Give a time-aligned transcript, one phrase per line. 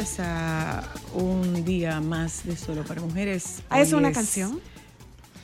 [0.00, 3.62] Bienvenidas a un día más de Solo para Mujeres.
[3.68, 4.58] Ah, ¿es una canción?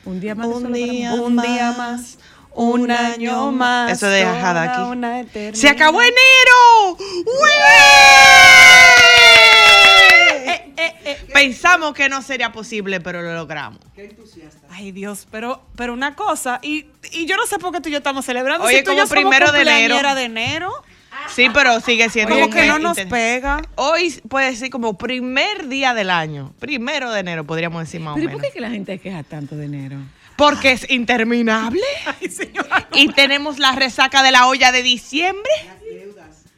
[0.07, 1.55] Un día más de Un Solo día para Un Mujeres.
[1.55, 2.19] día más,
[2.55, 3.93] un año más.
[3.93, 4.81] Eso de aquí.
[4.81, 5.27] una.
[5.53, 6.97] ¡Se acabó enero!
[7.27, 7.53] ¡Ué!
[11.35, 13.81] Pensamos que no sería posible, pero lo logramos.
[14.71, 17.93] Ay, Dios, pero, pero una cosa, y, y yo no sé por qué tú y
[17.93, 18.65] yo estamos celebrando.
[18.65, 20.15] Oye, si tú y como yo somos primero de enero.
[20.15, 20.73] de enero.
[21.37, 23.61] Sí, pero sigue siendo Como que no nos pega.
[23.75, 26.55] Hoy puede ser como primer día del año.
[26.59, 28.41] Primero de enero, podríamos decir más o Pero ¿y menos.
[28.41, 29.99] por qué que la gente queja tanto de enero?
[30.37, 31.83] Porque es interminable.
[32.21, 32.89] Ay, señora.
[32.95, 35.51] Y tenemos la resaca de la olla de diciembre.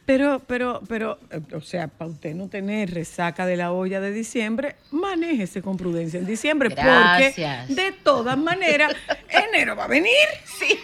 [0.09, 4.11] Pero, pero, pero, eh, o sea, para usted no tener resaca de la olla de
[4.11, 7.67] diciembre, manéjese con prudencia en diciembre, Gracias.
[7.67, 8.91] porque de todas maneras,
[9.29, 10.09] enero va a venir.
[10.59, 10.79] Sí.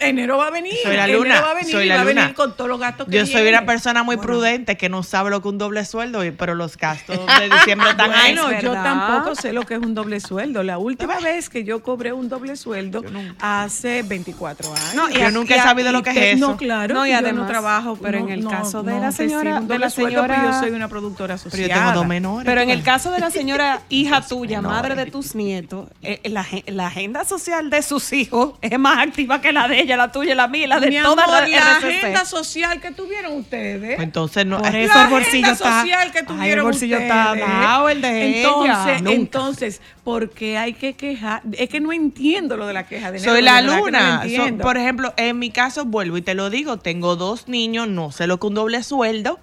[0.00, 0.74] Enero va a venir.
[0.82, 2.80] Soy la enero luna, va a venir soy y va a venir con todos los
[2.80, 3.58] gastos que Yo soy viene.
[3.58, 6.76] una persona muy prudente que no sabe lo que es un doble sueldo, pero los
[6.76, 8.34] gastos de diciembre están ahí.
[8.36, 10.64] Bueno, yo tampoco sé lo que es un doble sueldo.
[10.64, 13.04] La última vez que yo cobré un doble sueldo
[13.40, 14.94] hace 24 años.
[14.96, 16.48] No, y Yo nunca y he sabido lo que te- es eso.
[16.50, 16.92] No, claro.
[16.92, 17.98] No, y yo además, no trabajo.
[18.02, 20.52] pero en el no, caso de no la señora- un de la sueldo, pero señora-
[20.52, 21.68] yo soy una productora Pero asociada.
[21.68, 22.44] yo tengo dos menores.
[22.46, 26.40] Pero en el caso de la señora hija tuya, madre de tus nietos, eh, la,
[26.42, 30.10] agen- la agenda social de sus hijos es más activa que la de ella, la
[30.12, 33.96] tuya, la mía, la de Mi toda amor, la la agenda social que tuvieron ustedes.
[33.96, 34.58] Pues Entonces no.
[34.62, 37.48] Por eso el bolsillo está- social que Ay, el tuvieron bolsillo está ustedes.
[37.48, 38.98] dado, el de entonces, ella.
[39.00, 39.12] Nunca.
[39.12, 41.42] Entonces, ¿por qué hay que quejar?
[41.52, 44.22] Es que no entiendo lo de la queja de Soy de la no luna.
[44.36, 48.12] So- por ejemplo, en mi caso, vuelvo y te lo digo, tengo dos niños, no
[48.12, 49.40] sé lo que un doble sueldo.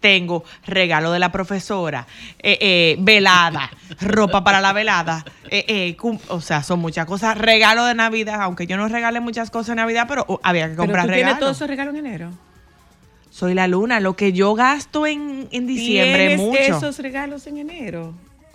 [0.00, 2.08] Tengo regalo de la profesora,
[2.40, 5.96] eh, eh, velada, ropa para la velada, eh, eh,
[6.28, 7.38] o sea, son muchas cosas.
[7.38, 10.70] Regalo de Navidad, aunque yo no regalé muchas cosas en Navidad, pero oh, había que
[10.70, 11.38] Pero comprar tú regalos.
[11.38, 12.30] todos esos regalos en enero.
[13.30, 16.78] Soy la luna, lo que yo gasto en, en diciembre ¿Tienes mucho.
[16.78, 18.12] esos regalos en enero?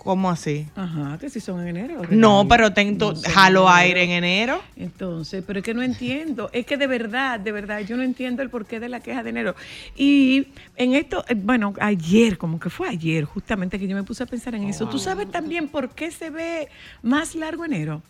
[0.08, 0.66] ¿Cómo así?
[0.74, 2.02] Ajá, que si son en enero.
[2.10, 4.62] No, pero tengo, No jalo en aire en enero.
[4.78, 8.42] Entonces, pero es que no entiendo, es que de verdad, de verdad, yo no entiendo
[8.42, 9.54] el porqué de la queja de enero.
[9.98, 10.48] Y
[10.78, 14.28] en esto, eh, bueno, ayer, como que fue ayer, justamente que yo me puse a
[14.28, 14.88] pensar en eso.
[14.88, 16.70] ¿Tú sabes también por qué se ve
[17.02, 18.02] más largo enero?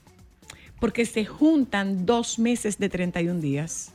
[0.79, 3.91] Porque se juntan dos meses de 31 días.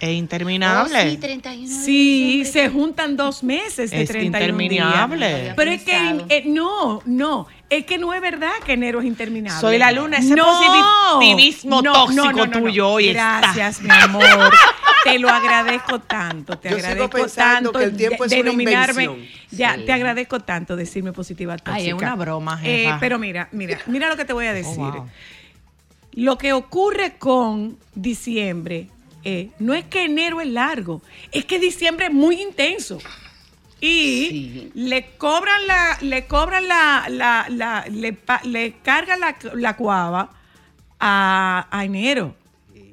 [0.00, 0.96] Es interminable.
[0.96, 5.40] Oh, sí, 31 de Sí, se juntan dos meses de Es 31 interminable.
[5.42, 5.54] días.
[5.56, 9.60] Pero es que eh, no, no, es que no es verdad que enero es interminable.
[9.60, 13.40] Soy la luna, ese positivismo tóxico tuyo hoy está.
[13.40, 14.24] Gracias, mi amor.
[15.02, 19.04] te lo agradezco tanto, te Yo agradezco tanto que el tiempo es una denominarme.
[19.04, 19.28] invención.
[19.50, 19.84] Ya, Sí.
[19.84, 21.74] te agradezco tanto decirme positiva tóxica.
[21.74, 22.98] Ay, es una broma, Eh, jefa.
[23.00, 24.78] pero mira, mira, mira lo que te voy a decir.
[24.78, 25.08] Oh, wow.
[26.12, 28.88] Lo que ocurre con diciembre
[29.24, 32.98] eh, no es que enero es largo, es que diciembre es muy intenso.
[33.80, 34.72] Y Sí.
[34.74, 40.30] le cobran la, le cobran la, la, la- le, cargan la, la cuava
[40.98, 42.34] a, a enero.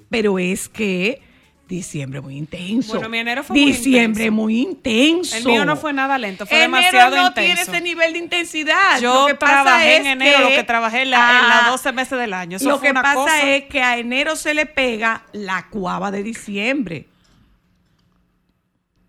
[0.10, 1.22] pero es que
[1.68, 2.94] diciembre muy intenso.
[2.94, 4.42] Bueno, mi enero fue muy Diciembre intenso.
[4.44, 5.38] muy intenso.
[5.38, 7.42] El mío no fue nada lento, fue enero demasiado no intenso.
[7.56, 9.00] tiene ese nivel de intensidad.
[9.02, 11.62] Yo Lo que pasa trabajé es en enero lo que trabajé en, la, en Ah,
[11.64, 12.58] las 12 meses del año.
[12.58, 15.68] Eso lo fue que una pasa cosa- es que a enero se le pega la
[15.70, 17.08] cuava de diciembre.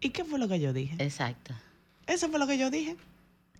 [0.00, 0.94] ¿Y qué fue lo que yo dije?
[0.98, 1.54] Exacto.
[2.06, 2.96] Eso fue lo que yo dije.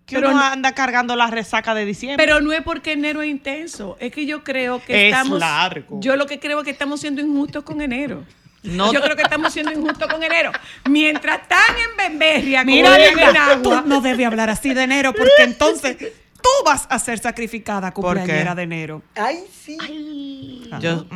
[0.05, 2.25] Que Pero uno no- anda cargando la resaca de diciembre.
[2.25, 5.41] Pero no es porque enero es intenso, es que yo creo que Es estamos.
[5.41, 5.99] largo.
[6.01, 8.25] Yo lo que creo es que estamos siendo injustos con enero.
[8.67, 10.53] No- Yo creo que estamos siendo injustos con enero.
[10.89, 15.43] Mientras están en Bemberria, Mira, en Linda, tú no debes hablar así de enero porque
[15.45, 19.03] entonces tú vas a ser sacrificada cumpleañera de enero.
[19.15, 20.69] Ay, sí.
[20.81, 21.07] yo.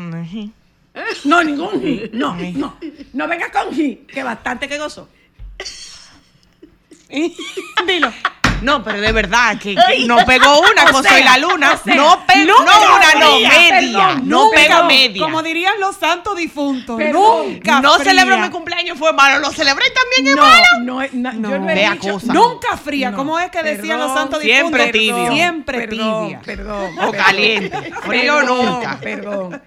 [1.25, 2.11] No, ningún ji.
[2.13, 2.77] No, no.
[3.13, 5.09] No venga con ji, que bastante que gozo.
[7.87, 8.13] Dilo.
[8.63, 11.73] No, pero de verdad, que, que no pegó una O cosa sea, y la luna.
[11.73, 13.51] o sea, no pegó no una, no, media.
[13.71, 15.23] perdón, no nunca, pegó media.
[15.23, 17.53] Como dirían los santos difuntos, Perdón.
[17.55, 18.11] nunca no fría.
[18.11, 19.39] celebró mi cumpleaños, fue malo.
[19.41, 20.65] Lo celebré también es No, malo.
[20.83, 21.51] no, no, No.
[21.51, 22.13] yo no he Vea dicho.
[22.15, 22.33] cosa.
[22.33, 23.11] Nunca fría.
[23.11, 23.17] No.
[23.17, 25.01] ¿Cómo es que decían Perdón, los santos siempre difuntos?
[25.23, 25.33] tibio.
[25.33, 26.41] Siempre tibia.
[26.45, 26.99] Perdón.
[26.99, 27.93] O caliente.
[28.07, 28.99] Frío nunca.
[29.01, 29.63] Perdón.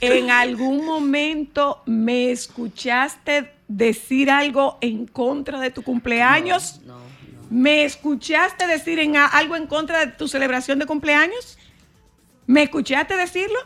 [0.00, 6.80] En algún momento me escuchaste decir algo en contra de tu cumpleaños.
[6.84, 7.09] No, no.
[7.50, 11.58] ¿Me escuchaste decir en algo en contra de tu celebración de cumpleaños?
[12.46, 13.58] ¿Me escuchaste decirlo?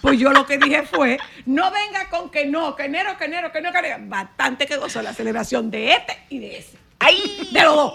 [0.00, 3.52] Pues yo lo que dije fue, no venga con que no, que enero, que enero,
[3.52, 3.98] que no, que enero.
[4.00, 6.81] Bastante que gozó la celebración de este y de ese.
[7.04, 7.48] ¡Ay!
[7.50, 7.94] De los dos.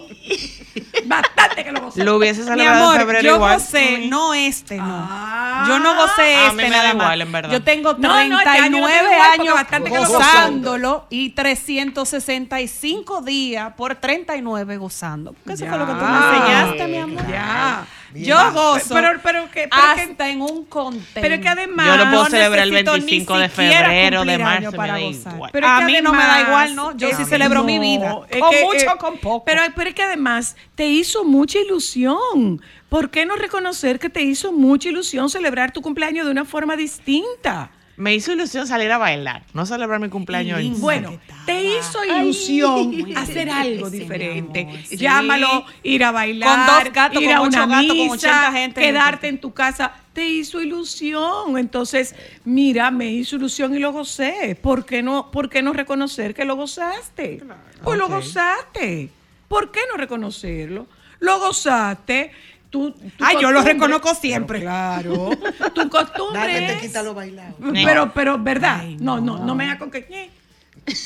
[1.06, 2.04] Bastante que lo gozó.
[2.04, 3.54] Lo hubiese Mi celebrado en amor, febrero yo igual.
[3.60, 4.84] gocé, no este, no.
[5.10, 5.66] Ah.
[5.68, 7.04] yo no gocé A este mí me da nada más.
[7.04, 7.52] igual, en verdad.
[7.52, 9.96] Yo tengo No, no, este año no 39 te da igual porque años bastante que
[9.98, 15.34] lo gozándolo y 365 días por 39 gozando.
[15.34, 17.28] Porque eso fue lo que tú me enseñaste, mi amor.
[17.28, 17.86] Ya.
[18.14, 21.20] Yo gozo Pero, pero, que, pero que- hasta en un contexto.
[21.22, 21.88] pero que además.
[21.88, 24.98] Yo lo puedo no celebrar el necesito ni 25 de febrero, de marzo, me para
[25.00, 25.34] gozar.
[25.34, 25.50] igual.
[25.52, 26.98] Pero es a que mí no me da además- igual, ¿no?
[26.98, 28.20] Yo sí celebro mi no, vida.
[28.30, 29.46] es Con que, mucho eh, o con poco.
[29.46, 32.62] Pero, pero es que además te hizo mucha ilusión.
[32.90, 36.76] ¿Por qué no reconocer que te hizo mucha ilusión celebrar tu cumpleaños de una forma
[36.78, 37.72] distinta?
[37.98, 40.60] Me hizo ilusión salir a bailar, no celebrar mi cumpleaños.
[40.60, 44.68] en- Bueno, te hizo ilusión hacer algo diferente.
[44.92, 48.14] Llámalo, ir a bailar, Con dos gatos, ir con a ocho una gatos, con misa,
[48.14, 49.92] 80 gente, quedarte en tu casa.
[50.14, 51.58] Te hizo ilusión.
[51.58, 52.16] Entonces,
[52.46, 54.56] mira, me hizo ilusión y lo gocé.
[54.62, 57.42] ¿Por qué no, por qué no reconocer que lo gozaste?
[57.84, 59.10] Pues lo gozaste.
[59.48, 60.86] ¿Por qué no reconocerlo?
[61.20, 62.32] Lo gozaste.
[62.70, 64.62] Tu Ay, yo lo reconozco siempre.
[64.62, 65.30] Claro.
[65.74, 67.56] Tu costumbre que te quita lo bailado.
[67.86, 68.84] pero, pero, ¿verdad?
[69.00, 70.06] no, no, no me hagas con que.
[70.10, 70.32] ñe.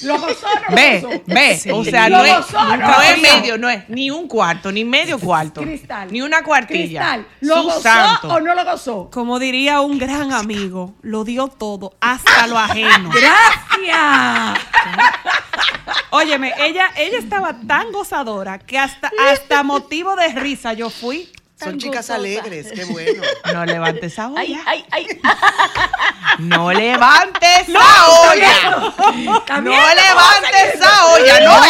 [0.03, 1.71] Lo gozó, no lo Ve, ve, Sí.
[1.71, 5.17] o sea, no es, gozó, no es medio, no es ni un cuarto, ni medio
[5.19, 6.11] cuarto, Cristal.
[6.11, 6.99] ni una cuartilla.
[7.15, 8.27] Cristal, ¿lo Su gozó santo.
[8.27, 9.09] o no lo gozó?
[9.11, 13.09] Como diría un gran amigo, lo dio todo, hasta lo ajeno.
[13.81, 14.59] Gracias.
[16.11, 21.27] Óyeme, ella, ella estaba tan gozadora que hasta, hasta motivo de risa yo fui.
[21.63, 22.15] Son chicas gozosa.
[22.15, 23.23] alegres, qué bueno.
[23.53, 24.39] No levantes esa olla.
[24.39, 25.07] Ay, ay, ay.
[26.39, 27.67] No levantes
[28.09, 28.51] olla.
[29.37, 31.39] ¿Está No viendo cómo va levantes esa olla.
[31.41, 31.63] No,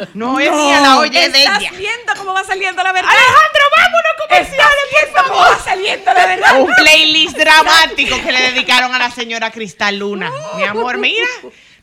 [0.00, 0.08] es.
[0.14, 1.70] No es mía la olla es de ¿Estás ella.
[1.72, 3.10] viendo cómo va saliendo la verdad?
[3.10, 6.60] Alejandro, vámonos ¿Estás viendo cómo va saliendo la verdad?
[6.60, 10.30] Un playlist dramático que le dedicaron a la señora Cristal Luna.
[10.56, 11.26] Mi amor, mira.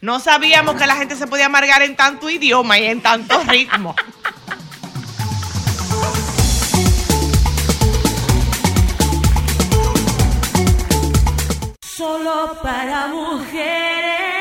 [0.01, 3.95] No sabíamos que la gente se podía amargar en tanto idioma y en tanto ritmo.
[11.97, 14.34] Solo para mujeres.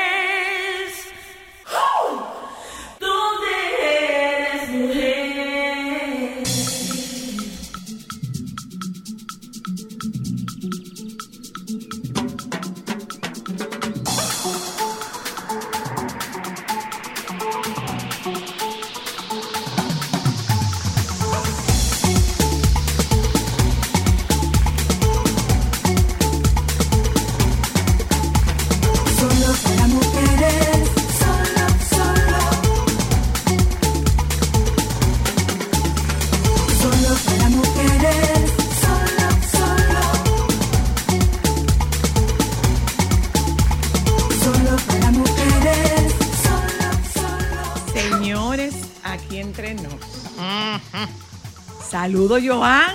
[51.95, 52.93] Saludo, Joan.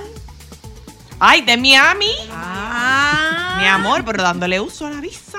[1.18, 2.12] Ay, de Miami.
[2.32, 3.56] Ah.
[3.58, 5.38] Mi amor, pero dándole uso a la visa.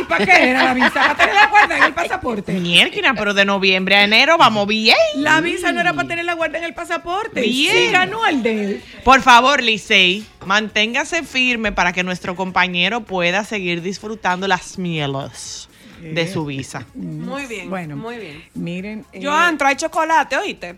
[0.00, 0.92] ¿Y para qué era la visa?
[0.92, 2.52] ¿Para tener la guarda en el pasaporte?
[2.52, 4.94] Mierda, pero de noviembre a enero vamos bien.
[5.16, 7.40] La visa no era para tener la guarda en el pasaporte.
[7.40, 7.74] Bien.
[7.74, 8.84] Sí, ganó el de él.
[9.02, 15.68] Por favor, Licey, manténgase firme para que nuestro compañero pueda seguir disfrutando las mieles
[16.00, 16.86] de su visa.
[16.94, 17.68] Muy bien.
[17.68, 18.44] Bueno, muy bien.
[18.54, 19.04] Miren.
[19.12, 20.76] eh, Joan, trae chocolate, ¿oíste?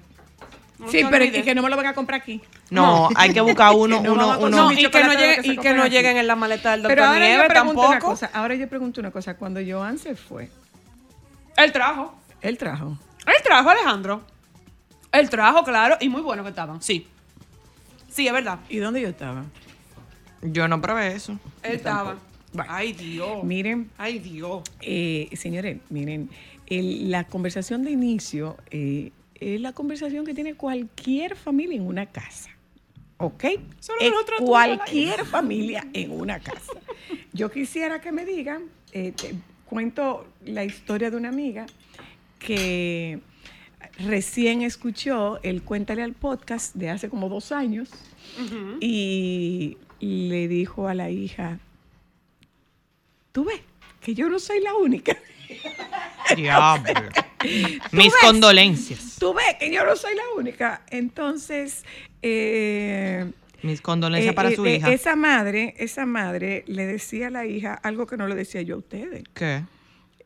[0.78, 1.40] No Sí, pero olvides.
[1.40, 2.40] y que no me lo van a comprar aquí.
[2.70, 4.48] No, hay que buscar uno, No uno, uno.
[4.48, 5.90] No, y que no, chocolate llegue- que se y que compran no aquí.
[5.90, 7.98] lleguen en la maleta del doctor ahora yo una tampoco.
[7.98, 8.30] cosa.
[8.32, 9.34] Ahora yo pregunto una cosa.
[9.36, 10.50] Cuando Joan se fue,
[11.56, 12.14] Él trajo.
[12.40, 12.96] él trajo.
[13.26, 14.22] Él trajo, Alejandro.
[15.10, 16.80] Él trajo, claro, y muy bueno que estaban.
[16.80, 17.06] Sí.
[18.08, 18.58] Sí, es verdad.
[18.68, 19.44] ¿Y dónde yo estaba?
[20.42, 21.38] Yo no probé eso.
[21.62, 22.16] Él estaba.
[22.52, 22.72] Bueno.
[22.72, 23.42] Ay, Dios.
[23.44, 24.62] Miren, Ay, Dios.
[24.80, 26.30] eh, señores, miren,
[26.66, 32.06] el- la conversación de inicio eh, es la conversación que tiene cualquier familia en una
[32.06, 32.50] casa.
[33.18, 33.44] ¿Ok?
[33.80, 36.72] Solo nosotros estamos cualquier familia en una casa.
[37.32, 39.34] Yo quisiera que me digan, eh, te
[39.66, 41.66] cuento la historia de una amiga
[42.38, 43.20] que
[43.98, 47.90] recién escuchó el Cuéntale al podcast de hace como dos años
[48.80, 51.58] y le dijo a la hija,
[53.32, 53.60] tú ves
[54.00, 55.16] que yo no soy la única.
[56.36, 56.92] Diablo.
[57.92, 58.14] Mis ves?
[58.20, 59.16] condolencias.
[59.18, 60.82] Tú ves que yo no soy la única.
[60.90, 61.84] Entonces,
[62.22, 63.30] eh,
[63.62, 64.92] Mis condolencias eh, para eh, su eh, hija.
[64.92, 68.76] esa madre, esa madre le decía a la hija algo que no le decía yo
[68.76, 69.24] a ustedes.
[69.34, 69.62] ¿Qué?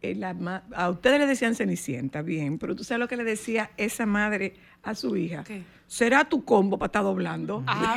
[0.00, 3.70] Eh, la a ustedes le decían Cenicienta, bien, pero tú sabes lo que le decía
[3.76, 5.44] esa madre a su hija.
[5.44, 5.62] ¿Qué?
[5.92, 7.62] ¿Será tu combo para estar doblando?
[7.66, 7.96] Ajá.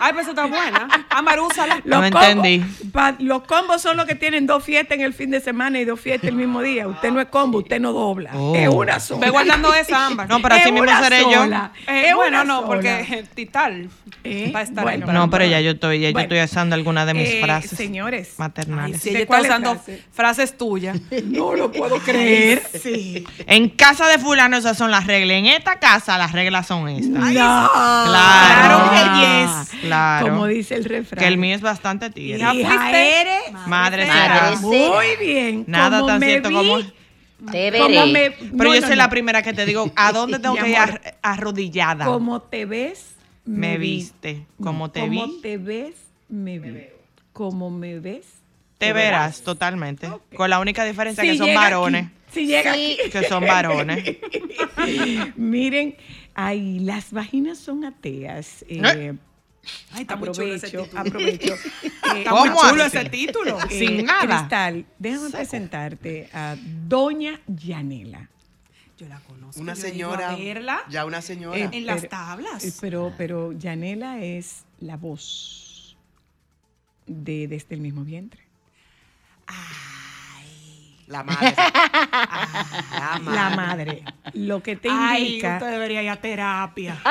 [0.00, 0.88] Ay, pues eso está buena.
[1.10, 1.80] Amarúzala.
[1.84, 2.58] No combos- entendí.
[2.92, 5.84] pa- los combos son los que tienen dos fiestas en el fin de semana y
[5.84, 6.88] dos fiestas el mismo día.
[6.88, 8.32] Usted no es combo, usted no dobla.
[8.34, 8.56] Oh.
[8.56, 9.20] Es una sola.
[9.26, 10.28] Ve guardando esa, Ámbar.
[10.28, 11.44] No, pero Es así mismo seré yo.
[11.44, 12.66] Eh, Es bueno, una no, sola.
[12.66, 13.88] porque Tital
[14.24, 15.06] Eh, va a estar bueno.
[15.06, 15.14] ahí.
[15.14, 18.30] No, pero ya yo estoy, ya yo estoy usando algunas de mis Eh, frases Señores,
[18.30, 19.00] Ay, maternales.
[19.00, 20.00] sí, ¿De ella está cuáles usando frases?
[20.10, 20.98] frases tuyas.
[21.26, 22.60] no lo puedo creer.
[22.82, 23.24] Sí.
[23.46, 25.36] En casa de fulano esas son las reglas.
[25.38, 27.35] En esta casa las reglas son estas.
[27.38, 27.70] No.
[27.72, 29.20] Claro que
[29.72, 29.80] yes.
[29.82, 30.28] Claro.
[30.28, 31.18] Como dice el refrán.
[31.22, 32.38] Que el mío es bastante tigre.
[32.38, 32.90] Hija, Hija
[33.20, 33.52] eres.
[33.52, 34.56] Madre Madre será.
[34.60, 35.64] Muy bien.
[35.66, 36.78] Nada como tan me cierto vi, como...
[37.52, 38.06] Te como veré.
[38.12, 39.02] me- Pero no, yo no, soy no.
[39.02, 41.00] la primera que te digo, ¿a dónde tengo que ir amor.
[41.22, 42.04] arrodillada?
[42.06, 43.14] Como te ves,
[43.44, 43.96] Me vi.
[43.96, 44.46] viste.
[44.62, 45.40] Como te Como vi.
[45.42, 45.94] te ves,
[46.30, 46.86] me vi.
[47.34, 48.24] Como me ves,
[48.78, 50.08] Te verás totalmente.
[50.34, 52.04] Con la única diferencia Si que son varones.
[52.06, 52.96] aquí, si llega Sí.
[53.00, 53.10] aquí.
[53.10, 54.16] Que son varones.
[55.36, 55.94] Miren,
[56.36, 58.62] ay, las vaginas son ateas.
[58.68, 59.14] Eh, ¿Eh?
[59.90, 61.00] Ay, está muy chulo ese aprovecho, título.
[61.00, 61.54] aprovecho.
[62.14, 63.58] Eh, Está muy ¿Cómo chulo ese título.
[63.68, 64.38] eh, Sin nada.
[64.38, 68.30] Cristal, déjame presentarte a Doña Yanela.
[68.96, 69.60] Yo la conozco.
[69.60, 70.30] Una yo señora.
[70.30, 71.58] a verla Ya una señora.
[71.58, 72.64] Eh, en las pero- tablas.
[72.64, 75.96] Eh, Pero, pero Yanela es la voz
[77.08, 78.42] de Desde el mismo vientre.
[81.06, 81.54] La madre.
[82.92, 83.34] la madre.
[83.34, 84.04] La madre.
[84.34, 85.54] Lo que te Ay, indica.
[85.54, 87.00] usted debería ir a terapia.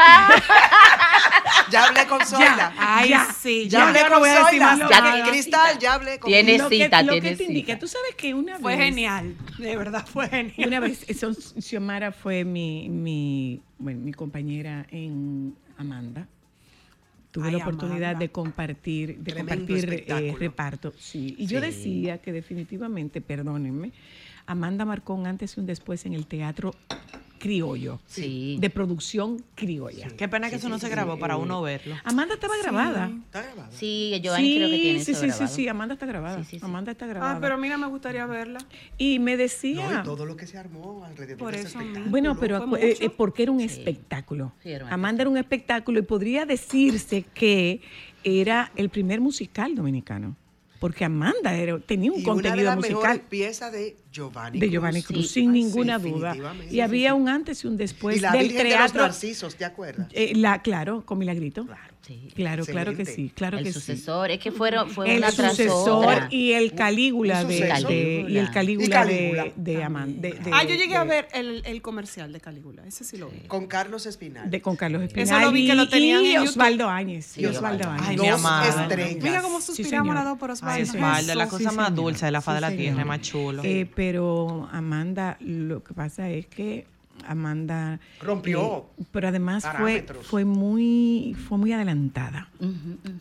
[1.72, 2.74] Ya hablé con Zoila.
[2.78, 3.68] Ay, Ya, sí.
[3.68, 4.90] Ya yo hablé no con voy a decir más Zoila.
[4.90, 7.66] Ya tiene Cristal, ya hablé con Tiene lo que, cita, lo que tiene te indica.
[7.74, 7.80] cita.
[7.80, 8.86] Tú sabes que una Fue vez.
[8.86, 9.36] genial.
[9.58, 10.68] De verdad, fue genial.
[10.68, 16.28] Una vez, eso, Xiomara fue mi, mi, bueno, mi compañera en Amanda.
[17.36, 18.20] Tuve Ay, la oportunidad Amanda.
[18.20, 20.94] de compartir, de Tremendo compartir eh, reparto.
[20.98, 21.36] Sí.
[21.38, 23.92] Y yo decía que definitivamente, perdónenme,
[24.46, 26.74] Amanda marcó un antes y un después en el teatro
[27.40, 28.00] criollo.
[28.06, 28.58] Sí.
[28.60, 30.08] De producción criolla.
[30.18, 31.96] Qué pena que eso no se grabó para uno verlo.
[32.04, 33.12] Amanda estaba grabada.
[33.26, 33.70] Está grabada.
[33.72, 35.56] Sí, Giovanni creo que tiene sí, eso sí, sí, grabado.
[35.56, 36.38] sí, Amanda está grabada.
[36.40, 36.66] Sí, sí, sí.
[36.66, 37.36] Amanda está grabada.
[37.36, 38.60] Ah, pero mira, me gustaría verla.
[38.98, 41.80] Y me No, decía, y todo lo que se armó alrededor Por de ese eso
[41.80, 42.12] espectáculo.
[42.12, 43.66] Bueno, pero eh, eh, porque era un Sí.
[43.66, 44.54] espectáculo.
[44.64, 47.82] Sí, era Amanda era un espectáculo y podría decirse que
[48.24, 50.36] era el primer musical dominicano.
[50.80, 54.70] Porque Amanda era- tenía un y una de contenido las musical piezas de Giovanni de
[54.70, 55.18] Giovanni Cruz.
[55.20, 55.42] Cruz, Sí.
[55.42, 56.36] sin ninguna sí, duda.
[56.70, 59.02] Y había un antes y un después y la del Virgen de los teatro.
[59.04, 60.08] Narcisos, ¿te acuerdas?
[60.12, 61.66] eh, la, claro, con Milagrito.
[61.66, 61.95] Claro.
[62.06, 62.30] Sí.
[62.36, 63.30] Claro, claro que Excelente.
[63.30, 63.80] sí, claro el que sí.
[63.80, 66.28] sucesor, es que fueron, fue el una tras sucesor otra.
[66.30, 67.56] y el Calígula de,
[67.88, 69.44] de- y el Calígula, Y Calígula.
[69.46, 70.22] de, de Amanda.
[70.22, 72.86] de- de- Ah, yo llegué a ver el, el comercial de Calígula.
[72.86, 73.40] Ese sí lo vi.
[73.48, 74.52] Con Carlos Espinal.
[74.52, 76.50] de con Carlos Espinal Eso lo vi que lo y- tenían y YouTube.
[76.50, 77.26] Osvaldo Áñez.
[77.26, 77.90] Sí, y Osvaldo.
[77.90, 78.06] Áñez.
[78.08, 78.42] Ay, Dos
[78.82, 79.24] estrellas.
[79.24, 80.76] Mira cómo Sí, suspiramos las dos por Osvaldo.
[80.76, 83.22] Ay, Osvaldo, la cosa sí, más dulce de la faz de la Sí, tierra, más
[83.22, 83.64] chulo.
[83.64, 86.86] Eh, pero Amanda, lo que pasa es que
[87.28, 90.26] Amanda Rompió eh, pero además fue, parámetros.
[90.28, 92.50] fue muy fue muy adelantada.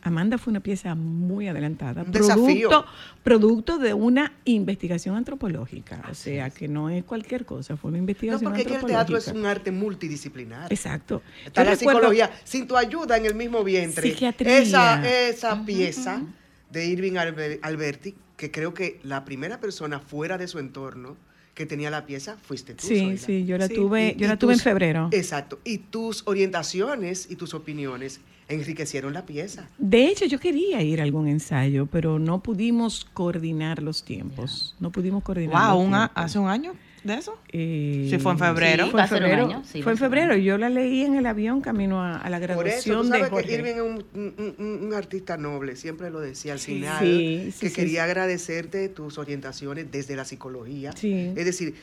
[0.02, 2.68] Amanda fue una pieza muy adelantada, Un desafío.
[2.68, 2.86] producto,
[3.22, 8.02] producto de una investigación antropológica, o sea que no es cualquier cosa, fue una No,
[8.02, 9.06] investigación porque es que el antropológica.
[9.14, 10.72] teatro es un arte multidisciplinar.
[10.72, 11.22] Exacto.
[11.44, 12.30] Está Yo la recuerdo- psicología.
[12.44, 14.02] Sin tu ayuda en el mismo vientre.
[14.10, 14.58] Psiquiatría.
[14.58, 16.22] Esa, esa pieza
[16.70, 21.16] de Irving Albe- Alberti que creo que la primera persona fuera de su entorno
[21.54, 22.86] que tenía la pieza fuiste tú.
[22.86, 23.16] Sí, Zoila.
[23.18, 25.08] sí, yo la Sí, tuve, Y- yo y la tuve en febrero.
[25.12, 25.60] Exacto.
[25.64, 29.68] Y tus orientaciones y tus opiniones enriquecieron la pieza.
[29.78, 34.74] De hecho, yo quería ir a algún ensayo, pero no pudimos coordinar los tiempos.
[34.80, 35.70] No pudimos coordinar.
[35.70, 36.24] Wow, los un a- tiempos.
[36.24, 37.38] ¿hace un año de eso?
[37.52, 38.86] Eh, Sí, fue en febrero.
[38.86, 39.44] Sí, Fue en febrero.
[39.46, 40.36] año, sí, va fue en febrero.
[40.36, 43.08] Yo la leí en el avión camino a, a la Por eso, graduación tú de
[43.10, 43.54] sabes que Jorge.
[43.54, 47.60] Irving es un, un- un- un artista noble, siempre lo decía al final, Sí, sí,
[47.60, 48.10] que sí, quería sí.
[48.10, 50.92] agradecerte tus orientaciones desde la psicología.
[50.92, 51.32] Sí.
[51.36, 51.74] Es decir,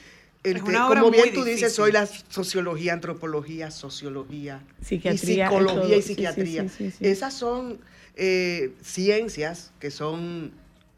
[0.43, 1.69] el Es te- una obra como bien tú dices, difícil.
[1.69, 5.89] soy la sociología, antropología, sociología, Psiquiatría, y psicología todo.
[5.89, 6.63] y Sí, sí, psiquiatría.
[6.63, 7.05] sí, sí, sí.
[7.05, 7.79] Esas son
[8.15, 10.51] eh, ciencias que son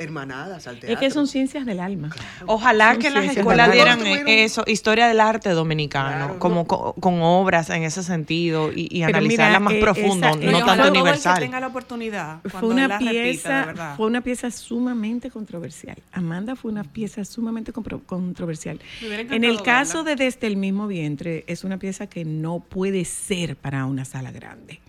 [0.04, 0.94] hermanadas al teatro.
[0.94, 2.10] Es que son ciencias del alma.
[2.46, 6.56] Ojalá Son que en las escuelas dieran eh, eso, historia del arte dominicano, Claro, como
[6.56, 6.66] no.
[6.68, 10.36] co- con, obras en ese sentido y, y Pero analizarla mira, más eh, profundo, esa-
[10.52, 11.36] no eh, tanto universal.
[11.36, 12.42] que tenga la oportunidad.
[12.44, 15.98] Fue una repita, pieza, fue una pieza sumamente controversial.
[16.12, 18.80] Amanda fue una pieza sumamente controversial.
[19.02, 20.16] En el caso verla.
[20.18, 24.32] de Desde el mismo vientre, es una pieza que no puede ser para una sala
[24.32, 24.80] grande.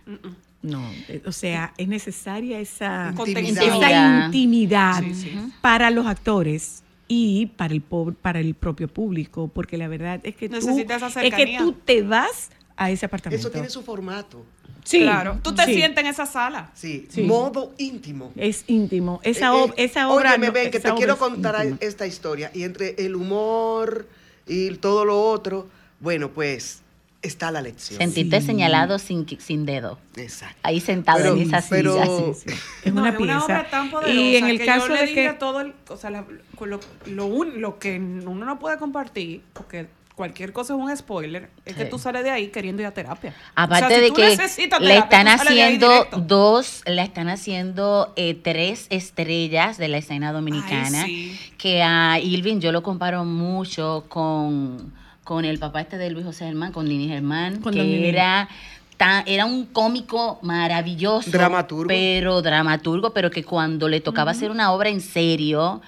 [0.65, 3.63] No, eh, o sea, es necesaria esa Intimidad.
[3.63, 5.33] esa intimidad Sí, sí.
[5.61, 10.35] para los actores y para el po- para el propio público, porque la verdad es
[10.37, 13.39] que tú Necesita esa es que tú te vas a ese apartamento.
[13.47, 14.45] Eso tiene su formato.
[14.85, 15.39] Sí, Claro.
[15.43, 15.75] Tú te sí.
[15.75, 16.71] sientes en esa sala.
[16.75, 17.23] Sí, Sí.
[17.23, 18.33] modo íntimo.
[18.37, 19.21] Es íntimo.
[19.23, 20.31] Esa, Eh, ob- eh, esa obra.
[20.31, 22.51] Óyeme, no- ven, que esa te quiero contar esta historia.
[22.55, 24.09] Y entre el humor
[24.47, 25.69] y todo lo otro,
[26.01, 26.81] bueno, pues
[27.25, 27.99] está la lección.
[27.99, 28.47] Sentiste Sí.
[28.47, 29.99] señalado sin, sin dedo.
[30.17, 30.57] Exacto.
[30.63, 32.07] Ahí sentado Pero- en esa pero- silla.
[32.35, 32.55] Sí, sí.
[32.85, 33.45] Es No, una es pieza.
[33.45, 35.33] obra tan poderosa y en el que caso yo le de que.
[35.33, 36.25] todo el, o sea, la-
[36.61, 41.51] lo, lo, un- lo que uno no puede compartir, porque cualquier cosa es un spoiler,
[41.65, 43.35] es que tú sales de ahí queriendo ir a terapia.
[43.57, 48.35] Aparte O sea, si de que necesitas le están haciendo dos, le están haciendo eh,
[48.41, 51.03] tres estrellas de la escena dominicana.
[51.03, 51.51] Ay, sí.
[51.59, 54.93] Que a Irving yo lo comparo mucho con,
[55.25, 58.05] con el papá este de Luis José Germán, con Nini Germán, Con que Nini.
[58.07, 58.49] era
[58.97, 61.31] tan- era un cómico maravilloso.
[61.31, 61.89] Dramaturgo.
[61.89, 65.81] Pero dramaturgo, pero que cuando le tocaba hacer una obra en serio,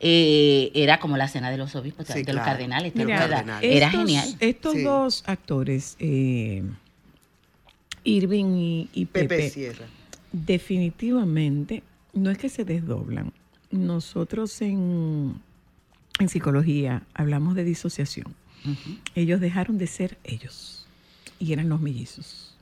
[0.00, 2.92] eh, era como la cena de los obispos, Sí, de los cardenales.
[2.94, 3.62] cardenales.
[3.70, 4.36] Era estos- genial.
[4.40, 4.82] Estos Sí.
[4.82, 6.64] dos actores, eh,
[8.04, 9.86] Irving y, y Pepe, Pepe Sierra.
[10.32, 11.82] definitivamente
[12.14, 13.32] no es que se desdoblan.
[13.70, 15.34] Nosotros en,
[16.18, 18.34] en psicología hablamos de disociación.
[19.14, 20.86] Ellos dejaron de ser ellos
[21.38, 22.54] y eran los mellizos.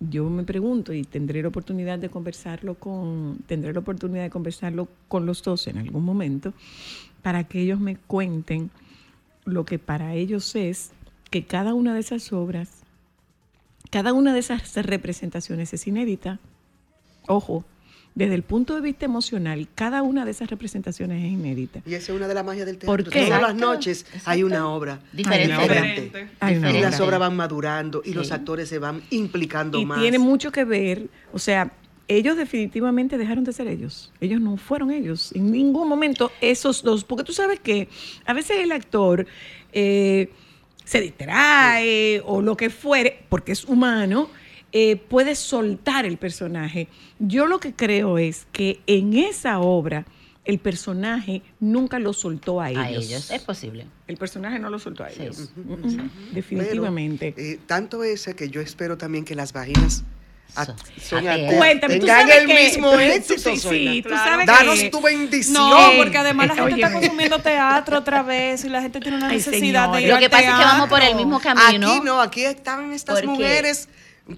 [0.00, 4.88] Yo me pregunto y tendré la oportunidad de conversarlo con tendré la oportunidad de conversarlo
[5.08, 6.52] con los dos en algún momento
[7.22, 8.70] para que ellos me cuenten
[9.44, 10.92] lo que para ellos es
[11.30, 12.82] que cada una de esas obras,
[13.90, 16.38] cada una de esas representaciones es inédita.
[17.26, 17.64] Ojo,
[18.14, 21.80] desde el punto de vista emocional, cada una de esas representaciones es inédita.
[21.84, 22.92] Y esa es una de las magias del teatro.
[23.04, 23.24] ¿Por qué?
[23.26, 25.00] Todas las Exacto, noches hay una obra.
[25.12, 25.42] Diferente.
[25.52, 25.74] Hay una obra.
[25.82, 26.78] diferente.
[26.78, 28.14] Y las obras van madurando y Sí.
[28.14, 30.00] los actores se van implicando Y más.
[30.00, 31.72] tiene mucho que ver, o sea,
[32.06, 34.12] ellos definitivamente dejaron de ser ellos.
[34.20, 35.32] Ellos no fueron ellos.
[35.34, 37.88] En ningún momento esos dos, porque tú sabes que
[38.26, 39.26] a veces el actor
[39.72, 40.30] eh,
[40.84, 44.28] se distrae o lo que fuere, porque es humano,
[44.76, 46.88] eh, puede soltar el personaje.
[47.20, 50.04] Yo lo que creo es que en esa obra
[50.44, 52.82] el personaje nunca lo soltó a ellos.
[52.84, 53.30] A ellos.
[53.30, 53.86] Es posible.
[54.08, 55.22] El personaje no lo soltó a Sí.
[55.22, 55.50] ellos.
[55.56, 55.76] Ujú.
[55.76, 57.32] Mm, mm, Definitivamente.
[57.36, 60.02] Pero, eh, tanto ese que yo espero también que las vaginas
[60.56, 60.74] a- son
[61.56, 63.50] Cuéntame, tú sabes el que- mismo tú- éxito.
[63.50, 64.30] sí, sí, tú Claro.
[64.30, 65.54] sabes Danos que- tu bendición.
[65.70, 66.82] No, porque además la gente Oye.
[66.82, 70.02] está consumiendo teatro otra vez y la gente tiene una Ay, necesidad de señores.
[70.02, 71.24] ir Lo al que pasa es que vamos por el teatro.
[71.24, 71.86] mismo camino.
[71.92, 73.88] Aquí no, aquí estaban estas Porque- mujeres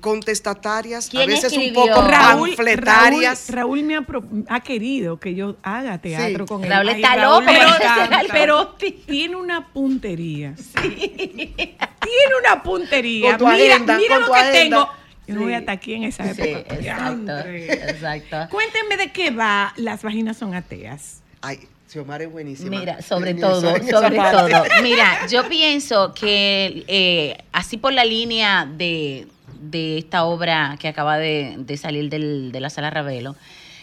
[0.00, 3.48] contestatarias, a ¿Quién veces un poco Raúl, panfletarias.
[3.50, 6.48] Raúl, Raúl me ha, pro- ha querido que yo haga teatro Sí.
[6.48, 6.70] con él.
[6.70, 7.68] Raúl está loco, pero-
[8.32, 10.54] pero- tiene una puntería.
[10.74, 13.30] Tiene una puntería.
[13.36, 14.76] Con tu mira agenda, mira con lo tu que agenda.
[14.76, 14.90] tengo.
[15.28, 15.44] Yo no Sí.
[15.46, 16.74] voy hasta aquí en esa Sí, época.
[16.76, 17.38] exacto.
[17.48, 18.36] Exacto.
[18.50, 21.22] Cuéntenme de qué va Las vaginas son ateas.
[21.42, 22.70] Ay, Xiomara es buenísima.
[22.70, 24.52] Mira, sobre todo, sobre parte.
[24.52, 24.64] todo.
[24.82, 29.26] Mira, yo pienso que eh, así por la línea de,
[29.60, 33.36] de esta obra que acaba de, de salir del- de la sala Ravelo,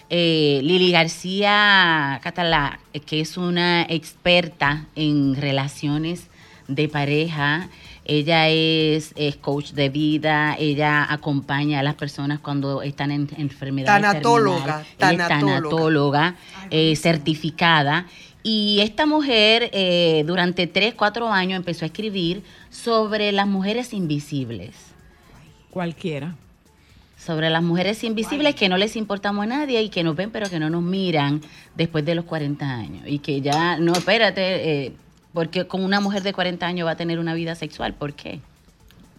[0.09, 6.27] eh, Lili García Catalá, eh, que es una experta en relaciones
[6.67, 7.69] de pareja,
[8.05, 14.01] ella es, es coach de vida, ella acompaña a las personas cuando están en enfermedades
[14.01, 16.35] Tanatóloga, es tanatóloga.
[16.69, 18.05] eh, certificada.
[18.45, 24.71] Y esta mujer eh, durante tres, cuatro años empezó a escribir sobre las mujeres invisibles.
[25.73, 26.35] Cualquiera.
[27.17, 30.49] sobre las mujeres invisibles que no les importamos a nadie y que nos ven pero
[30.49, 31.41] que no nos miran
[31.73, 33.03] después de los 40 años.
[33.07, 34.93] Y que ya, no, espérate, eh,
[35.33, 38.39] porque con una mujer de 40 años va a tener una vida sexual, ¿por qué?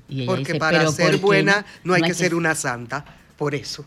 [0.09, 3.05] Y ella Porque dice, para "¿Pero ser por buena no hay que ser una santa.
[3.38, 3.85] Por eso.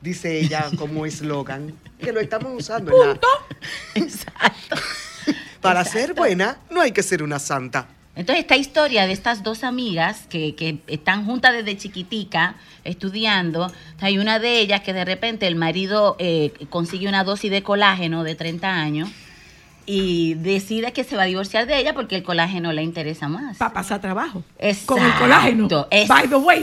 [0.00, 1.74] Dice ella como eslogan.
[2.00, 2.90] Que lo estamos usando.
[2.92, 3.20] en la-
[3.94, 4.76] Exacto.
[5.60, 7.88] Para ser buena no hay que ser una santa.
[8.16, 14.18] Entonces, esta historia de estas dos amigas que, que están juntas desde chiquitica estudiando, hay
[14.18, 18.34] una de ellas que de repente el marido eh, consigue una dosis de colágeno de
[18.34, 19.08] 30 años
[19.86, 23.56] y decide que se va a divorciar de ella porque el colágeno le interesa más.
[23.56, 24.42] Para pasar trabajo.
[24.58, 25.68] Exacto, Con el colágeno.
[26.08, 26.62] By the way.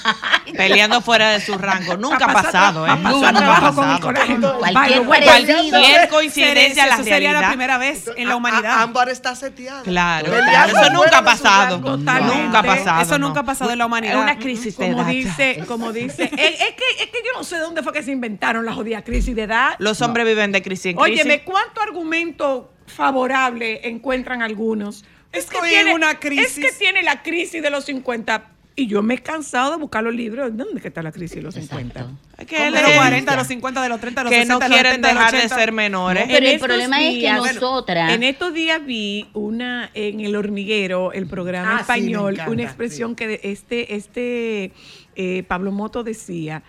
[0.56, 1.96] Peleando fuera de su rango.
[1.96, 2.90] Nunca ha pasado, ¿eh?
[3.02, 4.58] Nunca trabajo con el colágeno.
[4.58, 5.24] Cualquier By the way.
[5.26, 5.70] parecido.
[5.70, 7.48] Cualquier coincidencia a la Eso sería la realidad.
[7.50, 8.82] primera vez en la humanidad.
[8.82, 9.82] Ámbar está seteada.
[9.82, 11.78] Claro, eso nunca ha pasado.
[11.78, 13.02] Nunca ha pasado.
[13.02, 14.14] Eso nunca ha pasado en la humanidad.
[14.16, 15.10] Es una crisis de Como edad.
[15.10, 18.02] dice, como dice, es, es que, es que yo no sé de dónde fue que
[18.02, 19.74] se inventaron las jodidas crisis de edad.
[19.78, 21.20] Los hombres viven de crisis en crisis.
[21.22, 25.04] Óyeme, ¿cuánto argumento favorable encuentran algunos?
[25.32, 26.58] Es que, tiene, en una crisis.
[26.58, 28.50] es que tiene la crisis de los 50.
[28.78, 30.54] Y yo me he cansado de buscar los libros.
[30.54, 31.98] ¿Dónde que está la crisis de los 50?
[32.00, 32.18] Exacto.
[32.36, 34.36] Es que de los es- 40, de los 50, de los 30, de los que
[34.40, 35.54] 60, no de los quieren 70, de los dejar de 80.
[35.56, 36.24] ser menores.
[36.26, 40.36] Pero el estos problema es que días- nosotras- En estos días vi una en el
[40.36, 44.72] hormiguero, el programa Ah, sí, español, encanta, una expresión que de- este, este
[45.16, 46.62] eh, Pablo Moto decía,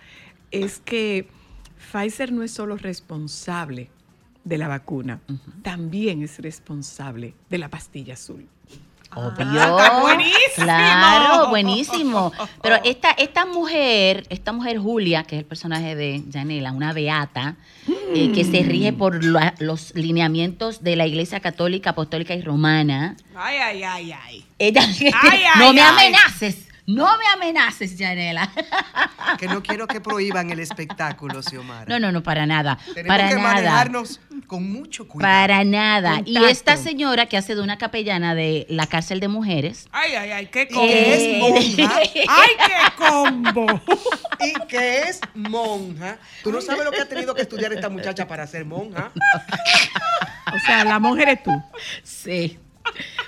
[0.50, 1.28] es que
[1.92, 3.90] Pfizer no es solo responsable
[4.48, 5.20] de la vacuna,
[5.62, 8.46] también es responsable de la pastilla azul.
[9.14, 9.60] Obvio.
[9.62, 10.64] está buenísimo.
[10.64, 12.32] Claro, buenísimo.
[12.62, 17.56] Pero esta, esta mujer, esta mujer Julia, que es el personaje de Janela, una beata,
[18.14, 23.16] eh, que se rige por la- los lineamientos de la Iglesia Católica, Apostólica y Romana.
[23.34, 24.44] Ay, ay, ay, ay.
[24.58, 24.82] Ella
[25.22, 28.50] Ay, no ay, me amenaces, no me amenaces, Janela.
[29.38, 31.84] Que no quiero que prohíban el espectáculo, Xiomara.
[31.86, 32.78] No, no, no, para nada.
[32.94, 33.54] Tenemos para que nada.
[33.54, 35.30] manejarnos con mucho cuidado.
[35.30, 36.22] Para nada.
[36.24, 39.86] Y esta señora que hace de una capellana de la cárcel de mujeres.
[39.92, 40.86] Ay, ay, ay, qué Y combo.
[40.88, 41.96] que es Eh, monja.
[42.28, 43.66] Ay, qué combo.
[44.40, 46.16] y que es monja.
[46.42, 49.12] Tú no sabes lo que ha tenido que estudiar esta muchacha para ser monja.
[50.54, 51.52] O sea, la monja eres tú.
[52.02, 52.58] Sí.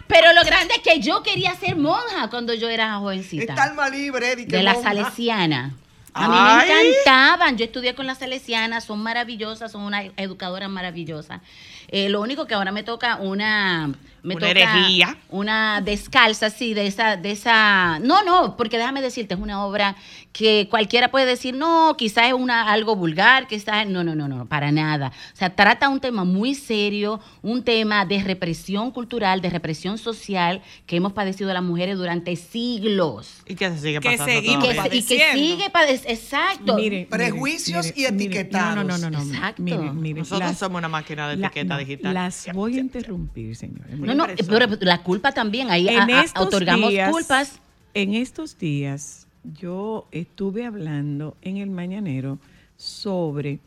[0.06, 3.52] Pero lo grande es que yo quería ser monja cuando yo era jovencita.
[3.52, 4.88] Está alma libre de, la monja.
[4.88, 5.74] salesiana.
[6.12, 6.68] A mí Ay.
[6.68, 7.56] me encantaban.
[7.56, 11.40] Yo estudié con las salesianas, son maravillosas, son unas educadoras maravillosas.
[11.88, 13.90] Eh, lo único que ahora me toca una
[14.22, 15.16] me Una toca herejía.
[15.30, 17.98] una descalza, sí, de esa, de esa.
[18.00, 19.96] No, no, porque déjame decirte, es una obra
[20.32, 24.46] que cualquiera puede decir, no, quizás es una algo vulgar, quizás, no, no, no, no,
[24.46, 25.08] para nada.
[25.32, 30.62] O sea, trata un tema muy serio, un tema de represión cultural, de represión social
[30.86, 33.42] que hemos padecido las mujeres durante siglos.
[33.46, 34.32] ¿Y qué se sigue Que pasando?
[34.32, 36.10] seguimos que, y que sigue padeciendo.
[36.12, 36.76] Exacto.
[36.76, 38.76] Mire, Prejuicios mire, y mire, etiquetados.
[38.76, 39.22] No, no, no, no.
[39.22, 39.62] Exacto.
[39.62, 42.14] Mire, mire, Nosotros las- somos una máquina de la- etiqueta no, digital.
[42.14, 43.98] Las voy a interrumpir, señores.
[43.98, 47.58] no, no, pero la culpa también, ahí en a- a- estos otorgamos días- culpas.
[47.94, 52.38] En estos días yo estuve hablando en el Mañanero
[52.76, 53.58] sobre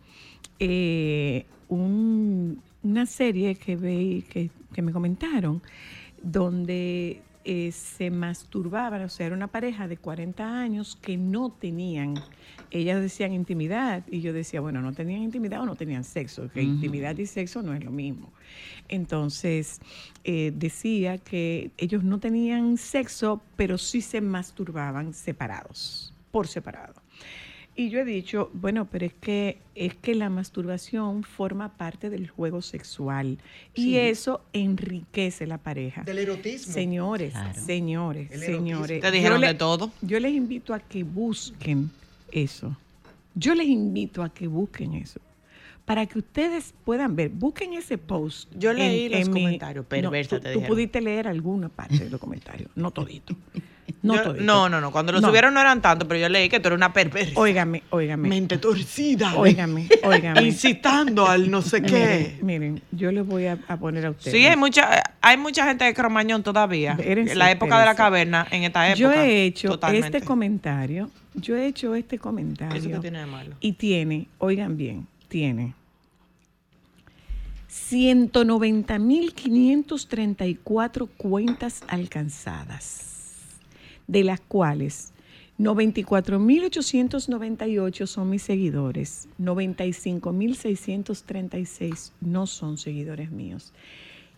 [0.59, 5.61] eh, un- una serie que, ve, que, que me comentaron
[6.21, 12.15] donde eh, se masturbaban, o sea, era una pareja de 40 años que no tenían,
[12.71, 16.61] ellas decían intimidad, y yo decía, bueno, no tenían intimidad o no tenían sexo, que
[16.61, 18.31] intimidad y sexo no es lo mismo.
[18.87, 19.81] Entonces,
[20.23, 27.02] eh, decía que ellos no tenían sexo, pero sí se masturbaban separados, por separado.
[27.75, 32.29] Y yo he dicho, bueno, pero es que es que la masturbación forma parte del
[32.29, 33.39] juego sexual
[33.73, 33.97] y Sí.
[33.97, 36.03] eso enriquece la pareja.
[36.03, 36.71] Del erotismo.
[36.71, 37.59] Señores, Claro.
[37.59, 39.01] señores, El señores.
[39.01, 39.91] Te dijeron le- de todo.
[40.03, 41.89] Yo les invito a que busquen
[42.31, 42.77] eso.
[43.33, 45.19] Yo les invito a que busquen eso.
[45.85, 48.49] Para que ustedes puedan ver, busquen ese post.
[48.55, 50.67] Yo leí los mi- comentarios, perversa, tú, te tú dijeron.
[50.75, 53.35] pudiste leer alguna parte de los comentarios, no todito.
[54.03, 54.91] No, Yo- no, no, no.
[54.91, 55.29] Cuando lo No.
[55.29, 57.39] subieron no eran tantos, pero yo leí que tú eres una perversa.
[57.39, 58.27] Óigame, óigame.
[58.27, 59.33] Mente torcida.
[59.35, 60.43] Óigame, óigame.
[60.43, 62.35] Incitando al no sé qué.
[62.41, 64.35] Miren, miren, yo les voy a, a poner a ustedes.
[64.37, 66.91] Sí, hay mucha, hay mucha gente de Cromañón todavía.
[66.99, 68.99] Espérense, en la época de la caverna, en esta época.
[68.99, 70.17] Yo he hecho totalmente.
[70.17, 72.95] este comentario, yo he hecho este ¿Eso comentario.
[72.95, 73.55] qué tiene de malo?
[73.61, 75.75] Y tiene, oigan bien, tiene
[79.71, 83.12] 190.534 cuentas alcanzadas,
[84.07, 85.11] de las cuales
[85.59, 93.73] 94.898 son mis seguidores, 95.636 no son seguidores míos.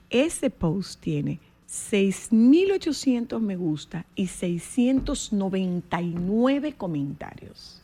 [0.10, 7.82] Ese post tiene 6.800 me gusta y 699 comentarios.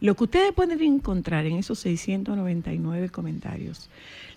[0.00, 3.90] Lo que ustedes pueden encontrar en esos 699 comentarios,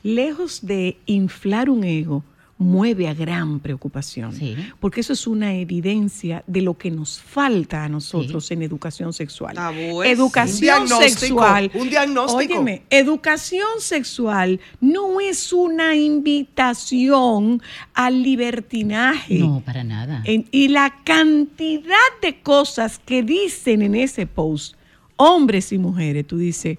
[0.03, 2.25] lejos de inflar un ego,
[2.57, 4.31] mueve a gran preocupación.
[4.33, 4.55] Sí.
[4.79, 9.55] Porque eso es una evidencia de lo que nos falta a nosotros en educación sexual.
[9.55, 10.09] Tabúes.
[10.09, 11.71] Educación Un diagnóstico, sexual.
[11.73, 12.37] un diagnóstico.
[12.37, 17.61] Óyeme, educación sexual no es una invitación
[17.93, 19.39] al libertinaje.
[19.39, 20.21] No, para nada.
[20.25, 24.75] En- y la cantidad de cosas que dicen en ese post,
[25.15, 26.77] hombres y mujeres, tú dices,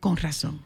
[0.00, 0.60] con razón.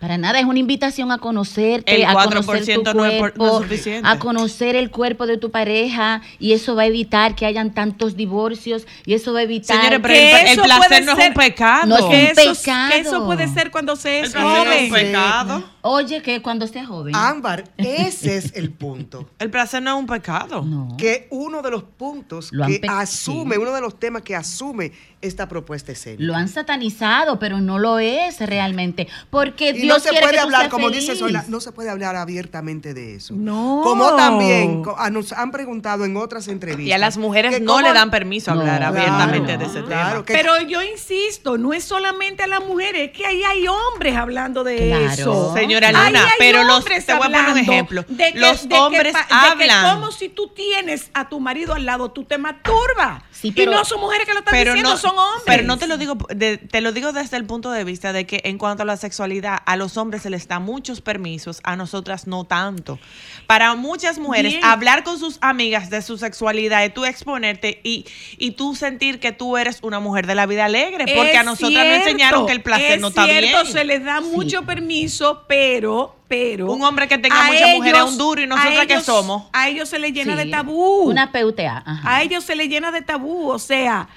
[0.00, 3.32] Para nada, es una invitación a conocerte, El a conocer 4% tu no es por-
[3.32, 4.08] cuerpo, no es suficiente.
[4.08, 8.16] a conocer el cuerpo de tu pareja y eso va a evitar que hayan tantos
[8.16, 11.34] divorcios y eso va a evitar Señores, pero Que el, el placer no es un
[11.34, 11.86] pecado.
[11.86, 12.90] No es un que, eso, pecado.
[12.92, 15.06] que eso puede ser cuando se el es placer no es un joven.
[15.06, 15.64] pecado.
[15.82, 17.16] Oye, que cuando estés joven.
[17.16, 19.28] Ámbar, ese es el punto.
[19.38, 20.62] El placer no es un pecado.
[20.62, 20.96] no.
[20.96, 23.60] Que uno de los puntos Lo que asume, sí.
[23.60, 26.22] uno de los temas que asume esta propuesta escénica.
[26.22, 29.08] Lo han satanizado, pero no lo es realmente.
[29.30, 31.00] Porque Y Dios no se quiere puede hablar, como feliz.
[31.06, 33.34] dice Zoila, no se puede hablar abiertamente de eso.
[33.36, 33.80] No.
[33.82, 36.86] Como también co- a- nos han preguntado en otras entrevistas.
[36.88, 39.64] Y a las mujeres no cómo- le dan permiso a No, hablar claro, abiertamente de
[39.64, 40.24] ese claro, tema.
[40.24, 44.16] que- Pero yo insisto, no es solamente a las mujeres, es que ahí hay hombres
[44.16, 45.04] hablando de Claro.
[45.12, 45.54] eso.
[45.54, 48.04] Señora Luna, pero los- hombres te voy a poner un ejemplo.
[48.08, 49.34] de que- Los de que hombres pa- de que
[49.70, 49.94] hablan.
[49.94, 53.22] como si tú tienes a tu marido al lado, tú te masturbas.
[53.40, 55.42] Sí, pero- y no son mujeres que lo están pero diciendo, no, son hombres.
[55.46, 58.26] Pero no te lo digo, de- te lo digo desde el punto de vista de
[58.26, 61.76] que en cuanto a la sexualidad, a los hombres se les da muchos permisos, a
[61.76, 62.98] nosotras no tanto.
[63.46, 64.64] Para muchas mujeres, Bien.
[64.64, 68.04] hablar con sus amigas de su sexualidad y tú exponerte y,
[68.38, 71.86] y tú sentir que tú eres una mujer de la vida alegre, porque a nosotras
[71.86, 73.72] nos enseñaron que el placer es no está cierto, bien.
[73.72, 76.70] se les da mucho permiso, pero, pero.
[76.70, 79.44] Un hombre que tenga a muchas mujeres es un duro y nosotras ¿qué ellos- somos?
[79.52, 80.44] A ellos se les llena Sí.
[80.44, 81.10] de tabú.
[81.10, 81.82] Una PUTA.
[81.84, 82.16] ajá.
[82.16, 83.48] A ellos se les llena de tabú.
[83.50, 84.08] O sea,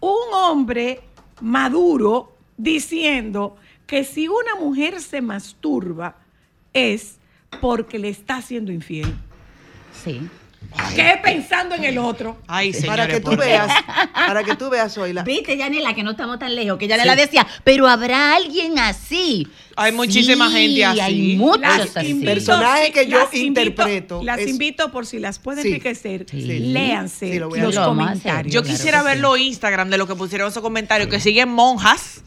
[0.00, 1.00] un hombre
[1.40, 6.16] maduro diciendo que si una mujer se masturba
[6.72, 7.18] es
[7.60, 9.14] porque le está siendo infiel.
[10.04, 10.20] Sí.
[10.94, 12.38] ¿Qué pensando en el otro?
[12.46, 13.70] Ay, señores, para que tú veas,
[14.14, 15.22] para que tú veas, Zoila.
[15.22, 19.46] Viste, Yanela, que no estamos tan lejos, que Yanela decía, pero habrá alguien así.
[19.76, 21.00] Hay muchísima Sí, gente así.
[21.00, 22.08] Hay muchos Las así.
[22.08, 25.68] invito, Personaje que yo las invito- interpreto las es- invito por si las pueden Sí.
[25.68, 26.26] enriquecer.
[26.30, 26.42] Sí.
[26.42, 27.58] Léanse Sí, lo los.
[27.58, 27.84] Lo hacer.
[27.84, 28.52] comentarios.
[28.54, 29.22] Yo Claro quisiera ver sí.
[29.22, 32.22] los Instagram de los que pusieron esos comentarios que siguen monjas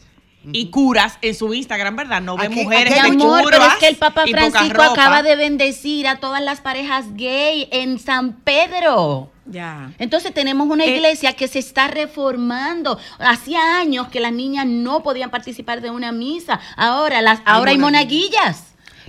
[0.52, 2.20] y curas en su Instagram, ¿verdad?
[2.22, 6.16] No Aquí- mujeres de amor, pero es que el Papa Francisco acaba de bendecir a
[6.16, 9.30] todas las parejas gay en San Pedro.
[9.46, 9.92] Ya.
[9.98, 12.98] Entonces tenemos una Eh, iglesia que se está reformando.
[13.18, 16.58] Hacía años que las niñas no podían participar de una misa.
[16.76, 18.64] Ahora las, ahora hay monaguillas.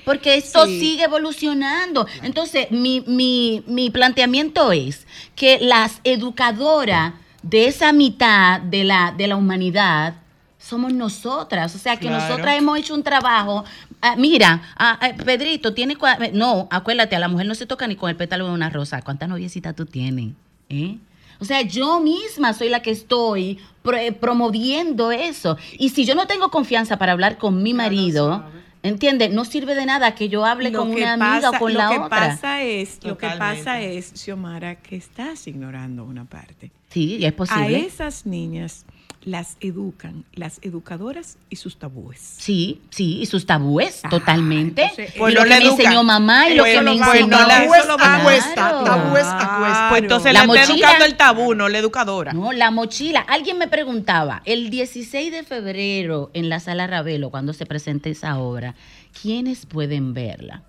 [0.06, 0.80] Porque esto Sí.
[0.80, 2.08] sigue evolucionando.
[2.24, 9.28] Entonces, mi, mi, mi planteamiento es que las educadoras de esa mitad de la, de
[9.28, 10.14] la humanidad
[10.68, 11.74] somos nosotras.
[11.76, 12.24] O sea, que Claro.
[12.24, 13.64] nosotras hemos hecho un trabajo.
[14.02, 15.98] Ah, mira, ah, ah, Pedrito, tiene.
[15.98, 18.70] cua- No, acuérdate, a la mujer no se toca ni con el pétalo de una
[18.70, 19.02] rosa.
[19.02, 20.34] ¿Cuántas noviecitas tú tienes?
[20.70, 20.98] ¿Eh?
[21.40, 25.58] O sea, yo misma soy la que estoy pro- eh, promoviendo eso.
[25.78, 28.44] Y si yo no tengo confianza para hablar con mi marido,
[28.84, 29.32] ¿entiendes?
[29.32, 31.80] No sirve de nada que yo hable Lo con que una amiga o con lo
[31.80, 32.10] la que otra.
[32.10, 36.72] Pasa es, lo que pasa es, Xiomara, que estás ignorando una parte.
[36.90, 37.86] Sí, es A posible.
[37.86, 38.86] esas niñas
[39.28, 42.18] las educan las educadoras y sus tabúes.
[42.38, 44.84] Sí, sí, y sus tabúes, Ah, totalmente.
[44.84, 45.72] entonces, y Pues lo que me educan.
[45.82, 47.98] enseñó mamá y lo Pues que no me pues enseñó no la- Tabúes eso lo
[47.98, 48.84] va- acuesta, Claro.
[48.86, 49.88] tabúes acuesta.
[49.90, 50.88] Pues entonces La le está mochila.
[50.88, 52.32] educando el tabú, no la educadora.
[52.34, 53.20] No, la mochila.
[53.20, 58.38] Alguien me preguntaba, el 16 de febrero en la sala Ravelo, cuando se presente esa
[58.40, 58.76] obra,
[59.22, 60.64] ¿quiénes pueden verla?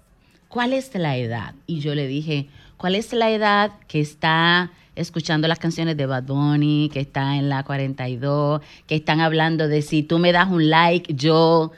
[0.49, 1.55] ¿Cuál es la edad?
[1.67, 6.25] Y yo le dije, ¿cuál es la edad que está escuchando las canciones de Bad
[6.25, 10.71] Bunny, que está en la 42, que están hablando de si tú me das un
[10.71, 11.71] like, yo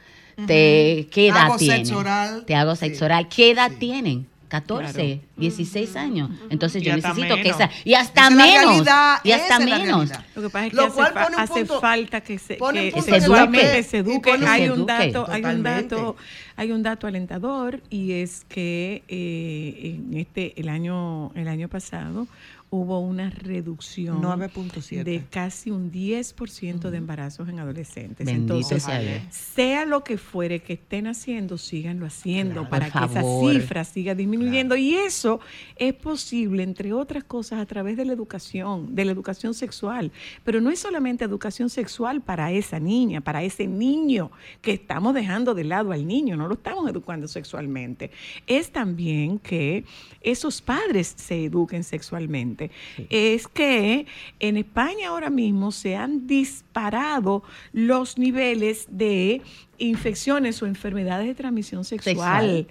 [0.46, 1.08] te...
[1.10, 1.84] ¿Qué edad Hago tienen?
[1.84, 2.44] sexo oral.
[2.46, 2.86] Te hago Sí.
[2.86, 3.28] sexo oral.
[3.28, 3.76] ¿Qué edad Sí.
[3.78, 4.26] tienen?
[4.50, 5.20] 14, Claro.
[5.36, 6.30] 16 años.
[6.50, 7.70] Entonces Y yo necesito que esa...
[7.84, 8.64] Y hasta Esa es la menos.
[8.66, 10.10] realidad, y hasta menos.
[10.34, 12.38] Lo que pasa es que Lo hace, cual fa- pone un hace punto- falta que
[12.38, 14.30] se, que eduque.
[14.46, 16.16] Hay un dato, hay un dato,
[16.56, 22.26] hay un dato alentador y es que eh, en este el año el año pasado
[22.70, 25.02] hubo una reducción 9.7.
[25.02, 28.24] de casi un 10% de embarazos en adolescentes.
[28.24, 33.04] Bendito Entonces, sea sea lo que fuere que estén haciendo, síganlo haciendo Claro, para que
[33.04, 34.76] esa cifra siga disminuyendo.
[34.76, 35.40] Y eso
[35.76, 40.12] es posible, entre otras cosas, a través de la educación, de la educación sexual.
[40.44, 44.30] Pero no es solamente educación sexual para esa niña, para ese niño
[44.62, 48.10] que estamos dejando de lado al niño, no lo estamos educando sexualmente.
[48.46, 49.84] Es también que
[50.20, 52.59] esos padres se eduquen sexualmente.
[53.08, 54.06] Es que
[54.38, 57.42] en España ahora mismo se han disparado
[57.72, 59.42] los niveles de
[59.78, 62.66] infecciones o enfermedades de transmisión sexual.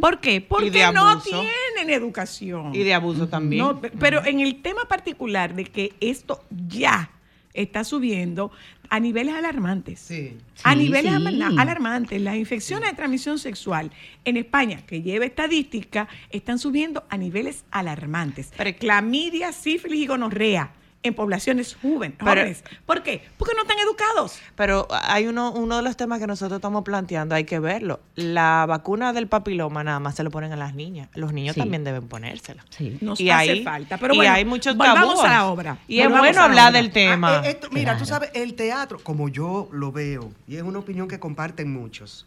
[0.00, 0.40] ¿Por qué?
[0.40, 2.74] Porque no tienen educación.
[2.74, 3.64] Y de abuso también.
[3.64, 7.10] No, pero en el tema particular de que esto ya
[7.54, 8.50] está subiendo
[8.88, 10.00] a niveles alarmantes.
[10.00, 10.36] Sí.
[10.64, 11.56] A Sí, niveles sí.
[11.58, 13.90] alarmantes, las infecciones de transmisión sexual
[14.24, 18.52] en España, que lleva estadística, están subiendo a niveles alarmantes.
[18.56, 22.62] Pero- Clamidia, sífilis y gonorrea en poblaciones Pero- jóvenes.
[22.84, 23.22] ¿Por qué?
[23.38, 24.38] Porque no están educados.
[24.54, 28.00] Pero hay uno, uno de los temas que nosotros estamos planteando, hay que verlo.
[28.16, 31.08] La vacuna del papiloma nada más se lo ponen a las niñas.
[31.14, 31.60] Los niños Sí.
[31.60, 32.64] también deben ponérsela.
[32.68, 32.98] Sí.
[33.00, 33.96] Nos Y hace ahí- falta.
[33.96, 35.24] Pero y bueno, hay muchos volvamos tabúes.
[35.24, 35.78] a la obra.
[35.88, 36.82] Y es bueno hablar obra.
[36.82, 37.38] del tema.
[37.38, 38.20] Ah, eh, esto- mira, tú Claro.
[38.26, 42.26] sabes, el teatro, como yo lo veo, y es una opinión que comparten muchos,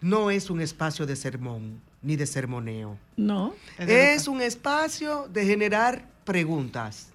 [0.00, 2.96] no es un espacio de sermón ni de sermoneo.
[3.16, 3.54] No.
[3.78, 7.08] Es un espacio de generar preguntas.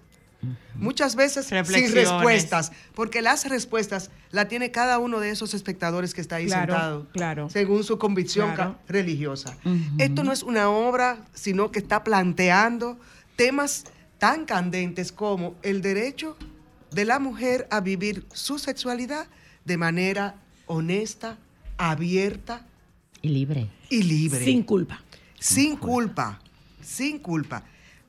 [0.74, 6.20] Muchas veces sin respuestas, porque las respuestas la tiene cada uno de esos espectadores que
[6.20, 7.50] está ahí Claro, sentado, claro.
[7.50, 8.76] según su convicción Claro.
[8.86, 9.56] religiosa.
[9.98, 12.98] Esto no es una obra, sino que está planteando
[13.36, 13.84] temas
[14.18, 16.36] tan candentes como el derecho
[16.90, 19.26] de la mujer a vivir su sexualidad
[19.64, 21.38] de manera honesta,
[21.78, 22.66] abierta
[23.22, 23.68] Y libre.
[23.90, 25.00] y libre Sin culpa.
[25.38, 26.40] sin culpa,
[26.82, 27.64] sin culpa.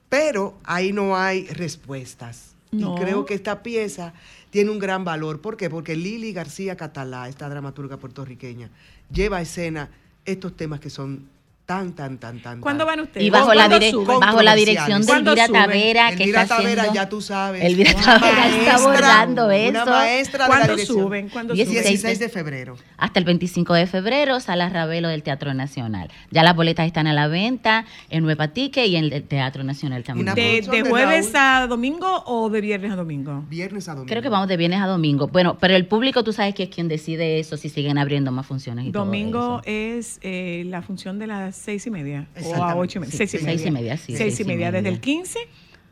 [0.08, 2.54] Pero ahí no hay respuestas.
[2.70, 2.96] No.
[2.96, 4.12] Y creo que esta pieza
[4.50, 5.40] tiene un gran valor.
[5.40, 5.70] ¿Por qué?
[5.70, 8.70] Porque Lili García Catalá, esta dramaturga puertorriqueña,
[9.10, 9.90] lleva a escena
[10.24, 11.28] estos temas que son
[11.68, 12.60] tan, tan, tan, tan.
[12.62, 13.26] ¿Cuándo van ustedes?
[13.26, 14.20] Y bajo la, ¿Cuándo dire- suben?
[14.20, 15.48] bajo la dirección de ¿Cuándo Elvira?
[15.48, 16.94] Tavera, que Elvira está Tavera, haciendo...
[16.94, 17.62] ya tú sabes.
[17.62, 19.90] Elvira Tavera está Una eso.
[19.90, 20.98] maestra de la ¿Cuándo dirección.
[21.04, 21.28] suben?
[21.28, 21.82] ¿Cuándo Diez- suben?
[21.82, 22.76] 16 de febrero.
[22.96, 26.10] Hasta el 25 de febrero, Sala Ravelo del Teatro Nacional.
[26.30, 30.04] Ya las boletas están a la venta en Nueva Tique y en el Teatro Nacional
[30.04, 30.26] también.
[30.26, 31.36] ¿De, producción de de jueves Raúl.
[31.64, 33.44] a domingo o de viernes a domingo?
[33.50, 34.08] Viernes a domingo.
[34.08, 35.28] Creo que vamos de viernes a domingo.
[35.28, 38.46] Bueno, pero el público, tú sabes que es quien decide eso, si siguen abriendo más
[38.46, 39.98] funciones y Domingo todo eso.
[39.98, 43.12] es eh, la función de las seis y media o a ocho y media.
[43.12, 43.66] Sí, seis y seis media.
[43.66, 45.38] y media, sí, Seis y media, desde el 15,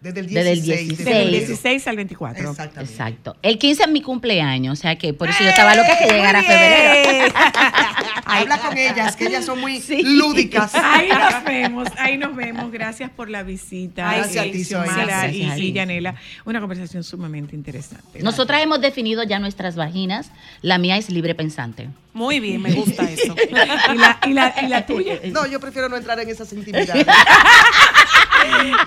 [0.01, 0.67] Desde el Desde el 16.
[0.67, 0.99] de 16.
[0.99, 1.47] desde el febrero.
[1.47, 2.51] 16 al 24.
[2.51, 2.93] Exactamente.
[2.93, 3.37] Exacto.
[3.43, 6.41] El 15 es mi cumpleaños, o sea que por eso yo estaba loca que llegara
[6.41, 6.53] bien.
[6.53, 7.35] febrero.
[8.29, 10.03] Habla con ellas, que ellas son muy Sí.
[10.03, 10.75] lúdicas.
[10.75, 12.71] Ahí nos vemos, ahí nos vemos.
[12.73, 14.13] Gracias por la visita.
[14.17, 15.63] Gracias a ti, Xiomara y, a ti.
[15.63, 16.15] y Yanela.
[16.45, 18.23] Una conversación sumamente interesante.
[18.23, 20.31] Nosotras hemos definido ya nuestras vaginas.
[20.63, 21.89] La mía es libre pensante.
[22.17, 23.35] Muy bien, me gusta eso.
[23.51, 25.21] ¿Y la, y la, y la tuya?
[25.25, 27.07] No, yo prefiero no entrar en esas intimidades.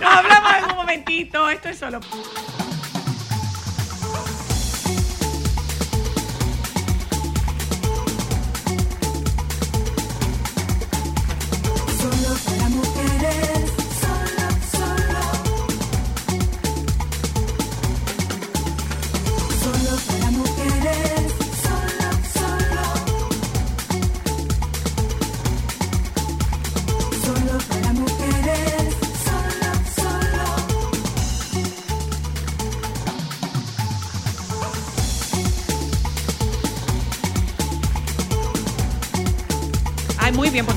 [0.01, 1.47] Nos hablamos en un momentito.
[1.47, 1.77] Esto es.
[1.77, 1.99] Solo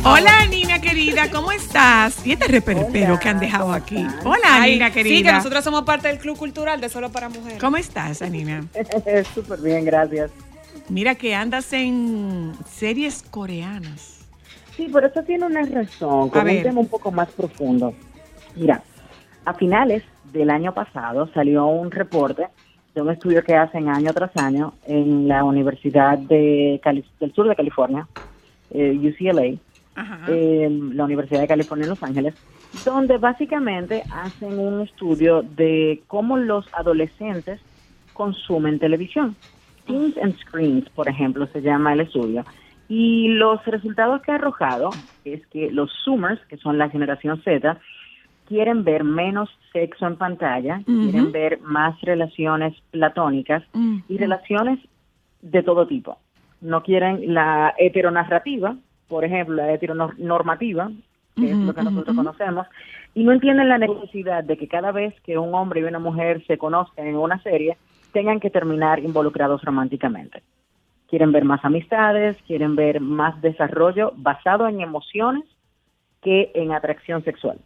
[0.04, 2.26] Hola, Nina querida, ¿cómo estás?
[2.26, 4.04] Y este reperpero que han dejado aquí.
[4.24, 5.16] Hola, Ay, Nina querida.
[5.16, 7.60] Sí, que nosotros somos parte del Club Cultural de Solo para Mujeres.
[7.60, 8.64] ¿Cómo estás, Anina?
[9.34, 10.30] Súper bien, gracias.
[10.88, 14.26] Mira que andas en series coreanas.
[14.76, 16.56] Sí, pero eso tiene una razón, A con ver.
[16.58, 17.94] un tema un poco más profundo.
[18.56, 18.82] Mira,
[19.44, 22.48] a finales del año pasado salió un reporte
[22.94, 27.48] de un estudio que hacen año tras año en la Universidad de Cali- del Sur
[27.48, 28.08] de California,
[28.72, 29.56] eh, UCLA.
[30.28, 32.34] Eh, la Universidad de California en Los Ángeles,
[32.84, 37.60] donde básicamente hacen un estudio de cómo los adolescentes
[38.12, 39.36] consumen televisión.
[39.86, 42.44] Teens and Screens, por ejemplo, se llama el estudio.
[42.88, 44.90] Y los resultados que ha arrojado
[45.24, 47.78] es que los Zoomers, que son la generación Z,
[48.46, 53.62] quieren ver menos sexo en pantalla, quieren ver más relaciones platónicas
[54.08, 54.78] y relaciones
[55.40, 56.18] de todo tipo.
[56.60, 58.76] No quieren la heteronarrativa,
[59.08, 60.90] por ejemplo, la heteronormativa,
[61.36, 62.66] que es lo que nosotros conocemos,
[63.14, 66.44] y no entienden la necesidad de que cada vez que un hombre y una mujer
[66.46, 67.76] se conozcan en una serie,
[68.12, 70.42] tengan que terminar involucrados románticamente.
[71.08, 75.44] Quieren ver más amistades, quieren ver más desarrollo basado en emociones
[76.22, 77.58] que en atracción sexual.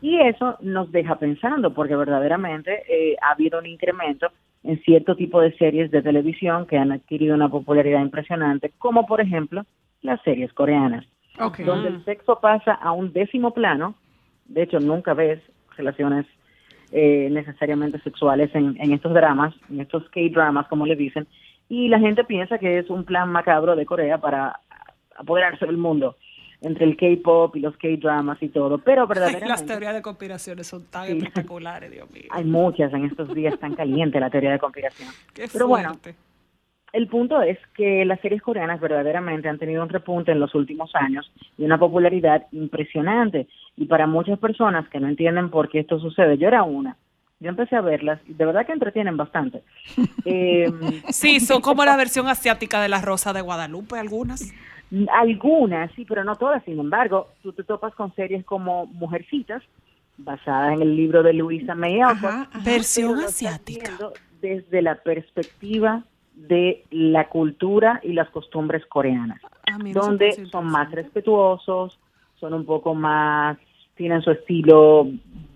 [0.00, 4.28] Y eso nos deja pensando, porque verdaderamente eh, ha habido un incremento
[4.64, 9.20] en cierto tipo de series de televisión que han adquirido una popularidad impresionante, como por
[9.20, 9.64] ejemplo
[10.02, 11.04] las series coreanas,
[11.40, 11.60] Ok.
[11.60, 13.94] donde el sexo pasa a un décimo plano.
[14.46, 15.40] De hecho, nunca ves
[15.76, 16.26] relaciones
[16.90, 21.26] eh, necesariamente sexuales en, en estos dramas, en estos K-dramas, como le dicen,
[21.68, 24.60] y la gente piensa que es un plan macabro de Corea para
[25.16, 26.16] apoderarse del mundo
[26.60, 30.66] entre el K-pop y los K-dramas y todo, pero Ay, verdaderamente las teorías de conspiraciones
[30.66, 31.12] son tan Sí.
[31.16, 32.24] espectaculares, Dios mío.
[32.30, 35.08] hay muchas en estos días tan caliente la teoría de conspiración.
[35.34, 36.14] Qué pero bueno, fuerte.
[36.92, 40.94] El punto es que las series coreanas verdaderamente han tenido un repunte en los últimos
[40.94, 43.48] años y una popularidad impresionante.
[43.76, 46.96] Y para muchas personas que no entienden por qué esto sucede, yo era una.
[47.40, 49.62] Yo empecé a verlas y de verdad que entretienen bastante.
[50.24, 50.70] Eh,
[51.08, 54.52] Sí, son como la versión asiática de la Rosa de Guadalupe, algunas.
[55.12, 56.62] algunas, sí, pero no todas.
[56.64, 59.62] Sin embargo, tú te topas con series como Mujercitas,
[60.18, 62.54] basadas en el libro de Luisa May Alcott.
[62.64, 63.90] Versión asiática.
[64.40, 66.04] desde la perspectiva
[66.34, 71.98] de la cultura y las costumbres coreanas, Ah, mira, donde son más respetuosos,
[72.40, 73.56] son un poco más,
[73.94, 75.06] tienen su estilo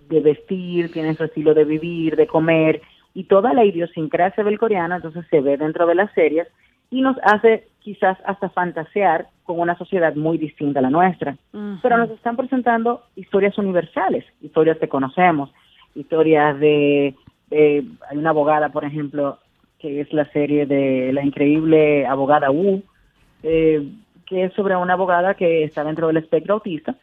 [0.09, 2.81] de vestir, tienen su estilo de vivir, de comer,
[3.13, 6.47] y toda la idiosincrasia del coreano entonces se ve dentro de las series
[6.89, 11.35] y nos hace quizás hasta fantasear con una sociedad muy distinta a la nuestra.
[11.81, 15.51] Pero nos están presentando historias universales, historias que conocemos,
[15.95, 17.15] historias de,
[17.49, 19.39] de- hay una abogada, por ejemplo,
[19.79, 22.83] que es la serie de la increíble abogada Wu,
[23.43, 23.87] eh,
[24.25, 26.95] que es sobre una abogada que está dentro del espectro autista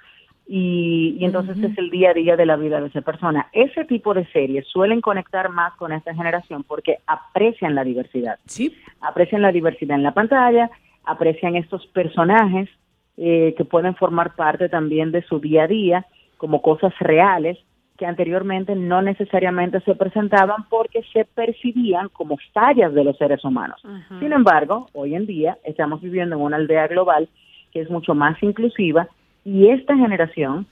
[0.47, 3.49] y, y entonces es el día a día de la vida de esa persona.
[3.53, 8.39] Ese tipo de series suelen conectar más con esta generación porque aprecian la diversidad.
[8.47, 10.71] Sí, aprecian la diversidad en la pantalla,
[11.05, 12.69] aprecian estos personajes
[13.17, 16.07] eh, que pueden formar parte también de su día a día
[16.37, 17.59] como cosas reales
[17.97, 23.81] que anteriormente no necesariamente se presentaban porque se percibían como fallas de los seres humanos.
[24.19, 27.29] Sin embargo, hoy en día estamos viviendo en una aldea global
[27.73, 29.09] que es mucho más inclusiva
[29.45, 30.67] y esta generación,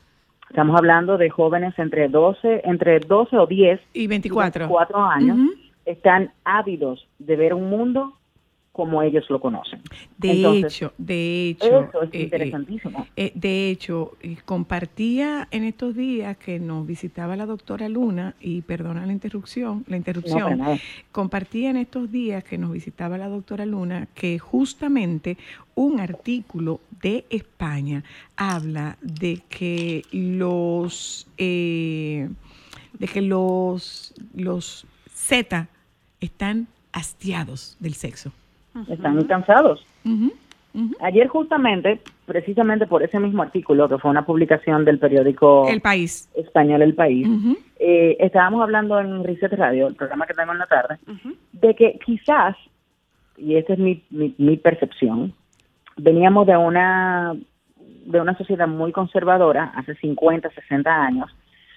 [0.49, 4.69] estamos hablando de jóvenes entre 12, entre 12 o 10 y 24.
[4.69, 5.39] cuatro años,
[5.85, 8.15] están ávidos de ver un mundo
[8.73, 9.83] como ellos lo conocen.
[10.17, 13.07] De Entonces, hecho, de hecho, eso es eh, eh, interesantísimo.
[13.17, 14.13] eh, de hecho,
[14.47, 19.99] compartía en estos días que nos visitaba la doctora Luna, y perdona la interrupción, la
[19.99, 20.59] interrupción,
[21.13, 25.37] compartía en estos días que nos visitaba la doctora Luna que justamente
[25.75, 28.05] un artículo de España
[28.37, 32.29] habla de que los eh,
[32.99, 35.69] de que los los Z
[36.21, 38.33] están hastiados del sexo.
[38.89, 39.85] Están cansados.
[41.01, 46.31] Ayer justamente, precisamente por ese mismo artículo, que fue una publicación del periódico El país.
[46.35, 47.29] español El País,
[47.79, 50.99] eh, estábamos hablando en Reset Radio, el programa que tengo en la tarde,
[51.53, 52.57] de que quizás,
[53.37, 55.35] y esta es mi, mi, mi percepción,
[55.99, 57.35] veníamos de una,
[58.07, 61.31] de una sociedad muy conservadora, hace 50, 60 años,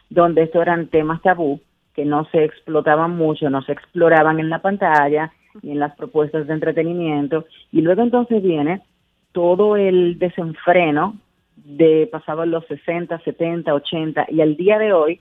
[0.10, 1.60] donde estos eran temas tabú,
[1.94, 6.48] que no se explotaban mucho, no se exploraban en la pantalla y en las propuestas
[6.48, 8.82] de entretenimiento, y luego entonces viene
[9.32, 11.18] todo el desenfreno
[11.56, 15.20] de pasados los 60, 70, 80 y al día de hoy,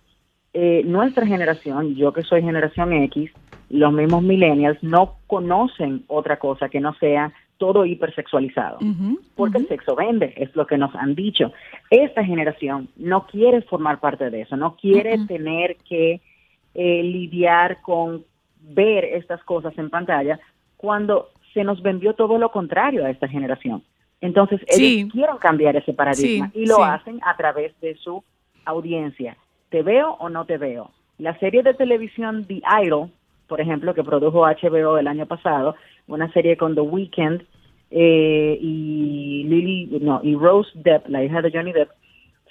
[0.52, 3.30] eh, nuestra generación, yo que soy generación X,
[3.70, 8.78] los mismos millennials no conocen otra cosa que no sea todo hipersexualizado.
[9.36, 11.52] Porque el sexo vende, es lo que nos han dicho.
[11.90, 16.20] Esta generación no quiere formar parte de eso, no quiere tener que
[16.74, 18.24] eh, lidiar con
[18.70, 20.40] ver estas cosas en pantalla
[20.76, 23.82] cuando se nos vendió todo lo contrario a esta generación.
[24.20, 26.82] Entonces, ellos quieren cambiar ese paradigma Sí, y lo sí.
[26.84, 28.24] hacen a través de su
[28.64, 29.36] audiencia.
[29.68, 30.90] ¿Te veo o no te veo?
[31.18, 33.10] La serie de televisión The Idol,
[33.46, 37.42] por ejemplo, que produjo HBO el año pasado, una serie con The Weeknd
[37.90, 41.90] eh, y Lily, no, y Rose Depp, la hija de Johnny Depp,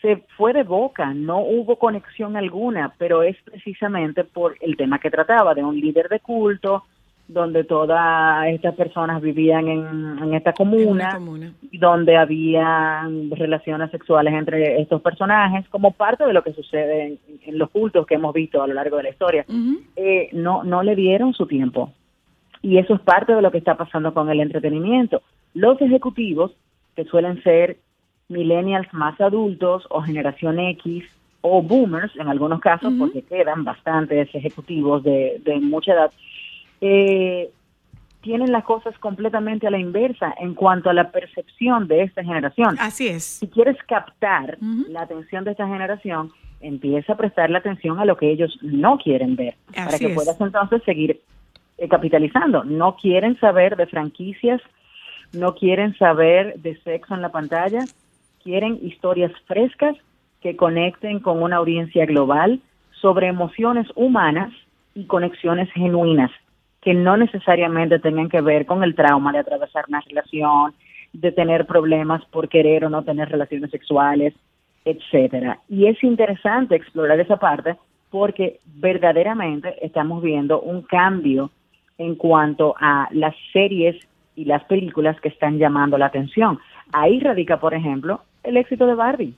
[0.04, 5.10] se fue de boca, no hubo conexión alguna, pero es precisamente por el tema que
[5.10, 6.84] trataba, de un líder de culto,
[7.26, 11.54] donde todas estas personas vivían en, en esta En una comuna, comuna.
[11.72, 17.58] donde había relaciones sexuales entre estos personajes, como parte de lo que sucede en, en
[17.58, 19.46] los cultos que hemos visto a lo largo de la historia.
[19.96, 21.94] Eh, no, no le dieron su tiempo.
[22.62, 25.22] Y eso es parte de lo que está pasando con el entretenimiento.
[25.54, 26.52] Los ejecutivos,
[26.94, 27.78] que suelen ser
[28.30, 31.04] millennials más adultos o generación X
[31.42, 36.12] o boomers en algunos casos, porque quedan bastantes ejecutivos de, de mucha edad,
[36.80, 37.52] eh,
[38.22, 42.78] tienen las cosas completamente a la inversa en cuanto a la percepción de esta generación.
[42.80, 43.24] Así es.
[43.24, 44.58] Si quieres captar
[44.90, 49.36] la atención de esta generación, empieza a prestarle atención a lo que ellos no quieren
[49.36, 50.16] ver, para que es.
[50.16, 51.20] puedas entonces seguir
[51.78, 52.64] eh, capitalizando.
[52.64, 54.62] No quieren saber de franquicias,
[55.34, 57.84] no quieren saber de sexo en la pantalla,
[58.44, 59.96] quieren historias frescas
[60.42, 62.60] que conecten con una audiencia global
[62.92, 64.52] sobre emociones humanas
[64.94, 66.32] y conexiones genuinas
[66.84, 70.74] que no necesariamente tengan que ver con el trauma de atravesar una relación,
[71.14, 74.34] de tener problemas por querer o no tener relaciones sexuales,
[74.84, 75.60] etcétera.
[75.70, 77.78] Y es interesante explorar esa parte
[78.10, 81.52] porque verdaderamente estamos viendo un cambio
[81.98, 83.96] en cuanto a las series
[84.36, 86.60] y las películas que están llamando la atención.
[86.92, 89.36] Ahí radica, por ejemplo, el éxito de Barbie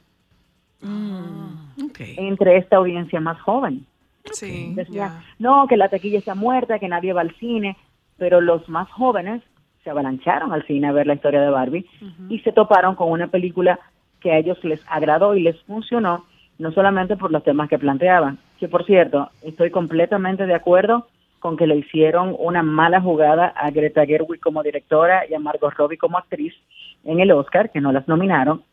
[0.81, 1.99] Ok.
[2.17, 3.85] entre esta audiencia más joven.
[4.31, 4.73] Sí.
[4.75, 7.77] Decía, no, que la taquilla está muerta, que nadie va al cine,
[8.17, 9.41] pero los más jóvenes
[9.83, 11.85] se avalancharon al cine a ver la historia de Barbie
[12.29, 13.79] y se toparon con una película
[14.19, 16.25] que a ellos les agradó y les funcionó,
[16.57, 21.07] no solamente por los temas que planteaban, que por cierto, estoy completamente de acuerdo
[21.39, 25.73] con que le hicieron una mala jugada a Greta Gerwig como directora y a Margot
[25.75, 26.55] Robbie como actriz
[27.03, 28.63] en el Oscar, que no las nominaron.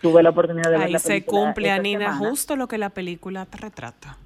[0.00, 2.30] Tuve la oportunidad de ver Ahí se cumple, Anina, semana.
[2.30, 4.16] justo lo que la película retrata.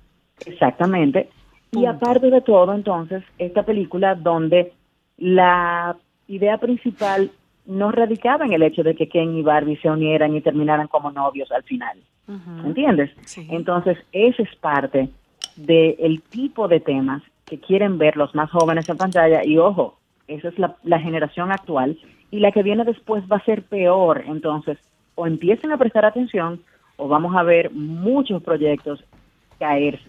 [0.45, 1.31] Exactamente.
[1.73, 4.75] Y aparte de todo, entonces, esta película donde
[5.17, 5.97] la
[6.29, 7.31] idea principal
[7.65, 11.11] no radicaba en el hecho de que Ken y Barbie se unieran y terminaran como
[11.11, 11.99] novios al final.
[12.65, 13.11] ¿Entiendes?
[13.25, 13.47] Sí.
[13.51, 15.11] Entonces, ese es parte
[15.57, 19.45] del tipo de temas que quieren ver los más jóvenes en pantalla.
[19.45, 19.99] Y ojo,
[20.29, 21.99] esa es la, la generación actual.
[22.31, 24.25] Y la que viene después va a ser peor.
[24.27, 24.79] Entonces,
[25.15, 26.63] o empiecen a prestar atención
[26.97, 29.05] o vamos a ver muchos proyectos
[29.59, 30.05] caerse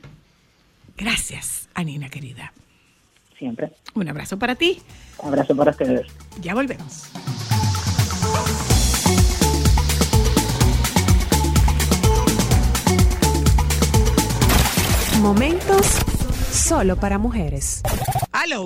[0.95, 2.53] Gracias, Anina querida.
[3.37, 3.71] siempre.
[3.95, 4.81] Un abrazo para ti.
[5.21, 6.07] Abrazo para ustedes.
[6.39, 7.11] Ya volvemos.
[15.21, 15.99] Momentos
[16.53, 17.81] solo para mujeres.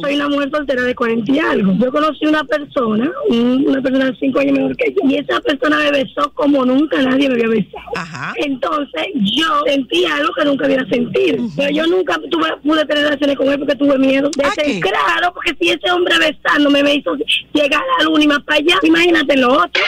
[0.01, 1.73] Soy una mujer soltera de 40 y algo.
[1.79, 5.39] Yo conocí una persona, un- una persona de 5 años menor que yo, y esa
[5.41, 7.83] persona me besó como nunca nadie me había besado.
[7.95, 8.33] Ajá.
[8.37, 11.45] Entonces yo sentí algo que nunca había sentido.
[11.55, 14.29] Pero yo nunca tuve, pude tener relaciones con él porque tuve miedo.
[14.35, 14.79] De ¿A ser qué?
[14.79, 17.15] claro, porque si ese hombre besándome me hizo
[17.53, 19.83] llegar a la luna y más para allá, imagínate lo otro.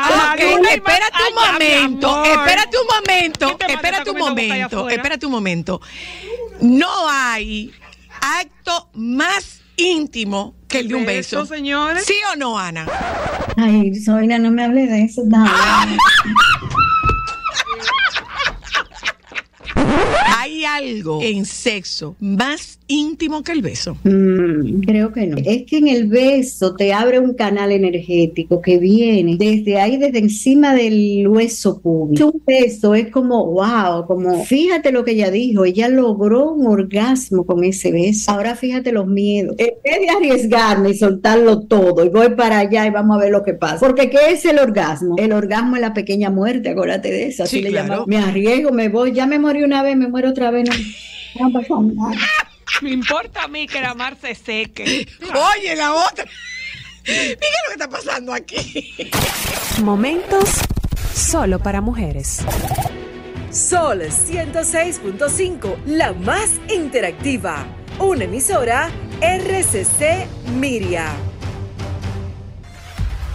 [0.00, 5.26] Ah, espérate un ay, momento, espérate un momento, ¿Quién te manda espérate un momento, espérate
[5.26, 5.80] un momento.
[6.60, 7.72] No hay
[8.20, 11.46] acto más íntimo que el de un beso.
[11.46, 12.04] señores.
[12.04, 12.86] ¿Sí o no, Ana?
[13.56, 15.22] Ay, Soina, no me hable de eso.
[15.24, 15.44] No.
[20.36, 23.96] ¿Hay algo en sexo más íntimo que el beso?
[24.04, 25.36] Mm, creo que no.
[25.44, 30.18] Es que en el beso te abre un canal energético que viene desde ahí, desde
[30.18, 32.32] encima del hueso público.
[32.34, 37.44] Un beso es como, wow, como, fíjate lo que ella dijo, ella logró un orgasmo
[37.46, 38.30] con ese beso.
[38.32, 39.54] Ahora fíjate los miedos.
[39.58, 43.30] En vez de arriesgarme y soltarlo todo y voy para allá y vamos a ver
[43.30, 43.78] lo que pasa.
[43.86, 45.16] Porque ¿qué es el orgasmo?
[45.18, 47.42] El orgasmo es la pequeña muerte, acuérdate de eso.
[47.44, 47.86] Así Sí, le claro.
[47.88, 48.06] llamamos.
[48.08, 50.68] Me arriesgo, me voy, ya me morí una vez, me muero otra vez.
[51.38, 51.48] No,
[51.80, 52.10] no.
[52.82, 55.08] Me importa a mí que la mar se seque.
[55.56, 56.24] Oye, la otra.
[57.06, 59.10] Mira lo que está pasando aquí.
[59.82, 60.60] Momentos
[61.14, 62.44] solo para mujeres.
[63.50, 67.66] Sol 106.5, la más interactiva.
[67.98, 71.10] Una emisora RCC Miria.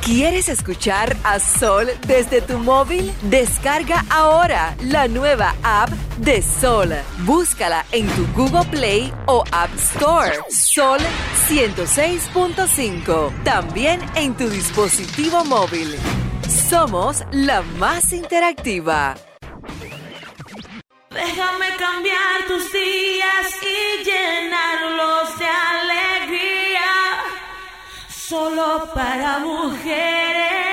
[0.05, 3.13] ¿Quieres escuchar a Sol desde tu móvil?
[3.21, 6.93] Descarga ahora la nueva app de Sol.
[7.19, 10.39] Búscala en tu Google Play o App Store.
[10.49, 10.99] Sol
[11.47, 13.43] 106.5.
[13.45, 15.95] También en tu dispositivo móvil.
[16.69, 19.15] Somos la más interactiva.
[21.11, 26.62] Déjame cambiar tus días y llenarlos de alegría.
[28.33, 30.72] Solo para mujeres.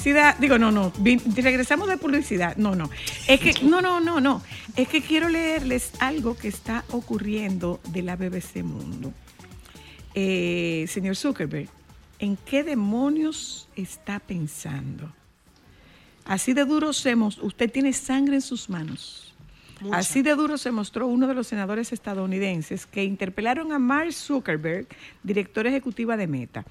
[0.00, 0.36] Publicidad.
[0.38, 0.92] Digo, no, no.
[1.36, 2.56] Regresamos de publicidad.
[2.56, 2.90] No, no.
[3.28, 4.42] Es que, no, no, no, no.
[4.76, 9.12] Es que quiero leerles algo que está ocurriendo de la BBC Mundo.
[10.14, 11.68] Eh, señor Zuckerberg,
[12.18, 15.12] ¿en qué demonios está pensando?
[16.24, 19.34] Así de duro se mos- usted tiene sangre en sus manos.
[19.80, 19.96] Mucha.
[19.98, 24.86] Así de duro se mostró uno de los senadores estadounidenses que interpelaron a Mark Zuckerberg,
[25.22, 26.64] director ejecutiva de Meta.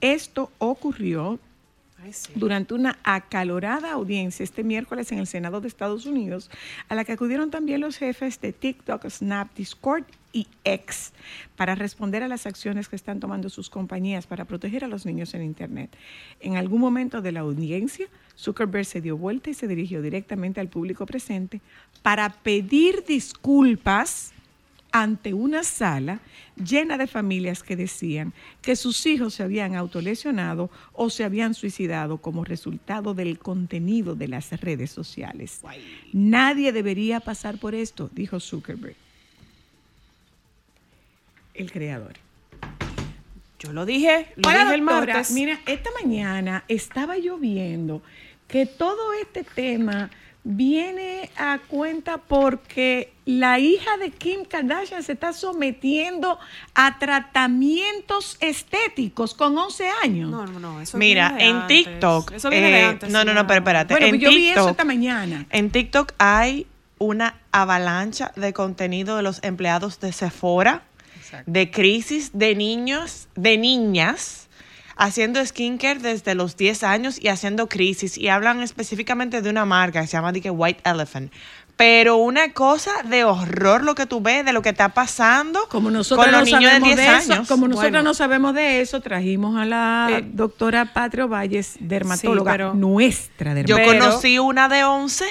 [0.00, 1.38] Esto ocurrió
[2.34, 6.50] durante una acalorada audiencia este miércoles en el Senado de Estados Unidos,
[6.88, 11.12] a la que acudieron también los jefes de TikTok, Snap, Discord y X
[11.56, 15.32] para responder a las acciones que están tomando sus compañías para proteger a los niños
[15.32, 15.96] en Internet.
[16.40, 20.68] En algún momento de la audiencia, Zuckerberg se dio vuelta y se dirigió directamente al
[20.68, 21.60] público presente
[22.02, 24.33] para pedir disculpas
[24.94, 26.20] ante una sala
[26.54, 28.32] llena de familias que decían
[28.62, 34.28] que sus hijos se habían autolesionado o se habían suicidado como resultado del contenido de
[34.28, 35.62] las redes sociales.
[36.12, 38.94] Nadie debería pasar por esto, dijo Zuckerberg,
[41.54, 42.14] el creador.
[43.58, 45.32] Yo lo dije, lo Ahora, dije el martes.
[45.32, 48.00] Mira, esta mañana estaba yo viendo
[48.46, 50.08] que todo este tema
[50.44, 56.38] viene a cuenta porque la hija de Kim Kardashian se está sometiendo
[56.74, 60.30] a tratamientos estéticos con 11 años.
[60.30, 60.80] No, no, no.
[60.80, 61.84] Eso Mira, viene de en antes.
[61.84, 62.32] TikTok.
[62.32, 63.10] Eso viene de eh, antes.
[63.10, 63.94] no, no, no, pero espérate.
[63.94, 65.46] Bueno, en yo vi eso TikTok- esta mañana.
[65.50, 66.66] En TikTok hay
[66.98, 70.82] una avalancha de contenido de los empleados de Sephora,
[71.46, 74.43] de crisis de niños, de niñas,
[74.96, 78.16] haciendo skincare desde los 10 años y haciendo crisis.
[78.18, 81.32] Y hablan específicamente de una marca que se llama que White Elephant.
[81.76, 85.90] Pero una cosa de horror lo que tú ves, de lo que está pasando Como
[85.90, 87.48] nosotros con los no niños de sabemos 10 de eso, años.
[87.48, 88.02] como nosotros Bueno.
[88.04, 93.74] no sabemos de eso, trajimos a la Eh, doctora Patrio Valles, dermatóloga, pero- nuestra Yo
[93.76, 93.98] dermatóloga.
[94.06, 95.24] conocí una de 11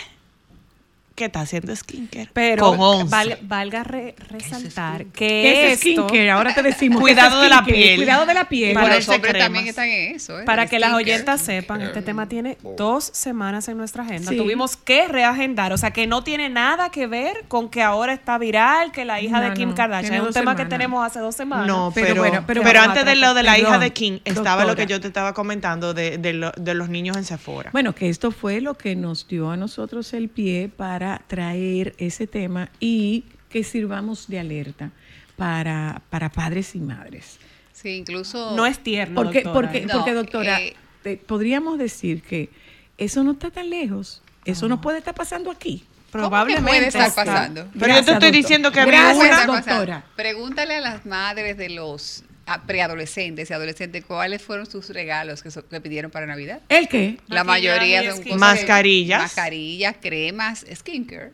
[1.15, 2.29] que está haciendo skincare.
[2.33, 3.05] Pero con 11.
[3.11, 6.31] val- valga re- resaltar ¿Qué que es esto, skincare?
[6.31, 7.03] Ahora te decimos.
[7.03, 7.95] ¿qué es Cuidado de la piel.
[7.97, 8.73] Cuidado de la piel.
[8.73, 10.43] Para los hombres también están en eso, ¿eh?
[10.45, 14.31] para que las oyentas sepan, este tema tiene dos semanas en nuestra agenda.
[14.31, 14.37] Sí.
[14.37, 18.37] Tuvimos que reagendar, o sea que no tiene nada que ver con que ahora está
[18.37, 20.15] viral, que la hija No, de Kim no, Kardashian.
[20.15, 21.67] Es un tema que tenemos hace dos semanas.
[21.67, 24.75] No, Pero pero, bueno, pero antes de lo de la hija de King, estaba lo
[24.75, 27.69] que yo te estaba comentando de, de lo- de los niños en Sephora.
[27.71, 32.27] Bueno, que esto fue lo que nos dio a nosotros el pie para traer ese
[32.27, 34.91] tema y que sirvamos de alerta
[35.37, 37.37] para, para padres y madres.
[37.73, 38.55] Sí, incluso.
[38.55, 39.53] No es tierno, Porque, doctora.
[39.67, 42.49] porque, No, porque doctora, eh, te- podríamos decir que
[42.97, 45.83] eso no está tan lejos, eso no puede estar pasando aquí.
[46.11, 47.61] Probablemente puede estar está- pasando?
[47.61, 48.31] Pero yo te Gracias, estoy doctor.
[48.31, 50.05] diciendo que Gracias, una- doctora.
[50.15, 52.32] Pregúntale a las madres de los ah,
[52.65, 56.59] preadolescentes y adolescentes cuáles fueron sus regalos que, so- que pidieron para Navidad.
[56.69, 57.17] ¿El qué?
[57.27, 59.21] La mayoría son cosas de- Mascarillas.
[59.21, 61.31] mascarillas, cremas, skincare.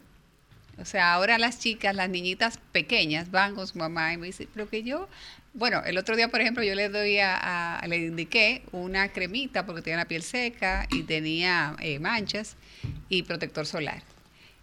[0.80, 4.48] O sea, ahora las chicas, las niñitas pequeñas van con su mamá y me dicen,
[4.54, 5.10] pero que yo,
[5.54, 9.66] bueno, el otro día, por ejemplo, yo le doy a, a- le indiqué una cremita
[9.66, 12.56] porque tenía la piel seca y tenía eh, manchas
[13.10, 14.02] y protector solar.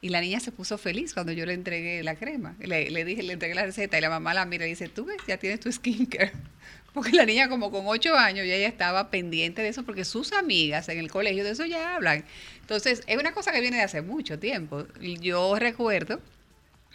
[0.07, 2.55] Y la niña se puso feliz cuando yo le entregué la crema.
[2.61, 5.05] Le, le dije, le entregué la receta y la mamá la mira y dice, tú
[5.05, 6.31] ves, ya tienes tu skincare.
[6.95, 10.33] Porque la niña como con ocho años ya ella estaba pendiente de eso porque sus
[10.33, 12.25] amigas en el colegio de eso ya hablan.
[12.61, 14.87] Entonces, es una cosa que viene de hace mucho tiempo.
[15.01, 16.21] Yo recuerdo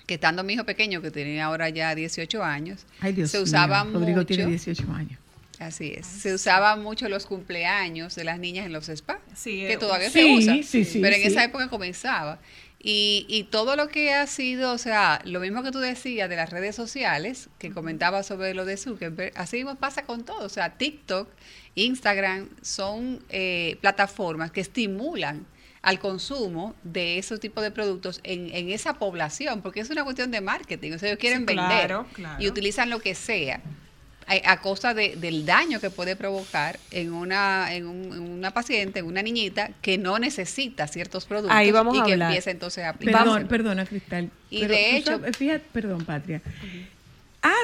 [0.07, 3.43] que estando mi hijo pequeño, que tenía ahora ya 18 años, Ay, Dios se mío,
[3.43, 5.20] usaba Rodrigo tiene mucho- 18 años.
[5.62, 6.07] Así es.
[6.07, 9.20] Se usaba mucho los cumpleaños de las niñas en los spas.
[9.36, 10.55] Sí, que todavía sí, se usa.
[10.64, 11.28] sí, sí, pero en sí.
[11.28, 12.39] esa época comenzaba.
[12.84, 16.36] Y, y todo lo que ha sido, o sea, lo mismo que tú decías de
[16.36, 20.43] las redes sociales, que comentaba sobre lo de Zuckerberg, así mismo pasa con todo.
[20.43, 21.30] O sea, TikTok,
[21.76, 25.45] Instagram son eh, plataformas que estimulan
[25.84, 30.32] al consumo de esos tipos de productos en, en esa población, porque es una cuestión
[30.32, 30.93] de marketing.
[30.93, 32.38] O sea, ellos quieren Sí, vender claro.
[32.39, 33.62] y utilizan lo que sea
[34.44, 38.52] a, a costa de- del daño que puede provocar en una, en, un- en una
[38.52, 42.30] paciente, en una niñita que no necesita ciertos productos Ahí vamos y a que hablar.
[42.30, 43.46] empieza entonces a Perdón, aplicarse.
[43.48, 44.30] perdona, Cristal.
[44.50, 46.42] Y pero de hecho- sabes, fíjate, perdón, Patria.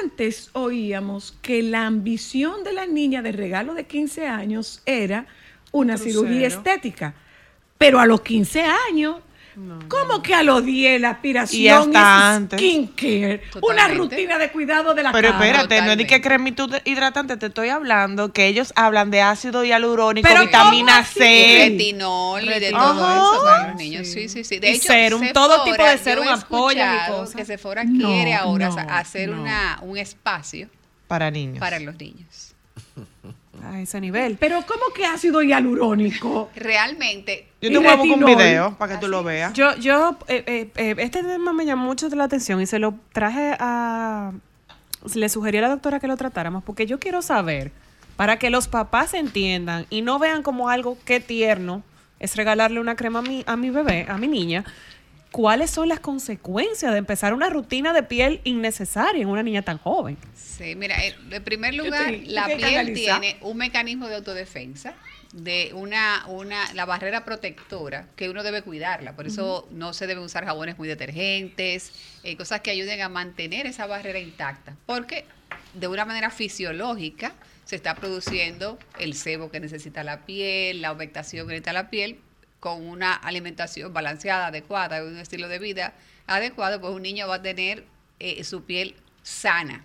[0.02, 5.26] Antes oíamos que la ambición de la niña de regalo de 15 años era
[5.70, 6.20] una Crucero.
[6.22, 7.14] cirugía estética.
[7.78, 9.18] Pero a los 15 años,
[9.88, 12.60] ¿cómo que a los 10 la aspiración Y hasta es antes.
[12.60, 13.42] skincare?
[13.62, 15.44] Una rutina de cuidado de la Pero cara.
[15.46, 19.64] espérate, no es de que cremita hidratante, te estoy hablando que ellos hablan de ácido
[19.64, 21.18] hialurónico, Pero vitamina ¿cómo así?
[21.18, 21.68] Y C.
[21.70, 23.16] retinol y de todo Ajá.
[23.16, 24.06] eso para los niños.
[24.06, 24.58] Sí, sí, sí.
[24.58, 27.34] De Y hecho, serum, Sephora, todo tipo de serum, yo he apoyan y cosas.
[27.36, 29.42] que Sephora No, quiere ahora no, hacer no.
[29.42, 30.68] una, un espacio
[31.06, 31.58] Para niños.
[31.58, 32.54] para los niños.
[33.64, 34.36] A ese nivel.
[34.38, 36.48] Pero ¿cómo que ácido hialurónico?
[36.54, 39.52] Realmente, Yo te voy a buscar un video para que tú lo veas.
[39.52, 42.94] Yo, yo, eh, eh, eh, este tema me llamó mucho la atención y se lo
[43.12, 44.32] traje a,
[45.14, 47.72] le sugerí a la doctora que lo tratáramos porque yo quiero saber,
[48.16, 51.82] para que los papás entiendan y no vean como algo que tierno,
[52.20, 54.64] es regalarle una crema a mi, a mi bebé, a mi niña,
[55.32, 59.78] ¿cuáles son las consecuencias de empezar una rutina de piel innecesaria en una niña tan
[59.78, 60.16] joven?
[60.36, 63.20] Sí, mira, en en primer lugar, te- la piel analizar.
[63.20, 64.94] tiene un mecanismo de autodefensa
[65.32, 69.14] de una, una, la barrera protectora que uno debe cuidarla.
[69.14, 73.66] Por eso no se deben usar jabones muy detergentes, eh, cosas que ayuden a mantener
[73.66, 74.76] esa barrera intacta.
[74.86, 75.26] Porque
[75.74, 81.46] de una manera fisiológica se está produciendo el sebo que necesita la piel, la humectación
[81.46, 82.20] que necesita la piel,
[82.60, 85.94] con una alimentación balanceada, adecuada, un estilo de vida
[86.26, 87.84] adecuado, pues un niño va a tener
[88.18, 89.84] eh, su piel sana.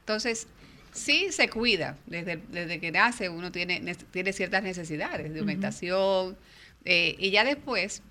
[0.00, 0.48] Entonces,
[0.92, 1.96] sí se cuida.
[2.06, 6.36] Desde, desde que nace uno tiene, ne- tiene ciertas necesidades de aumentación.
[6.84, 8.02] eh, y ya después,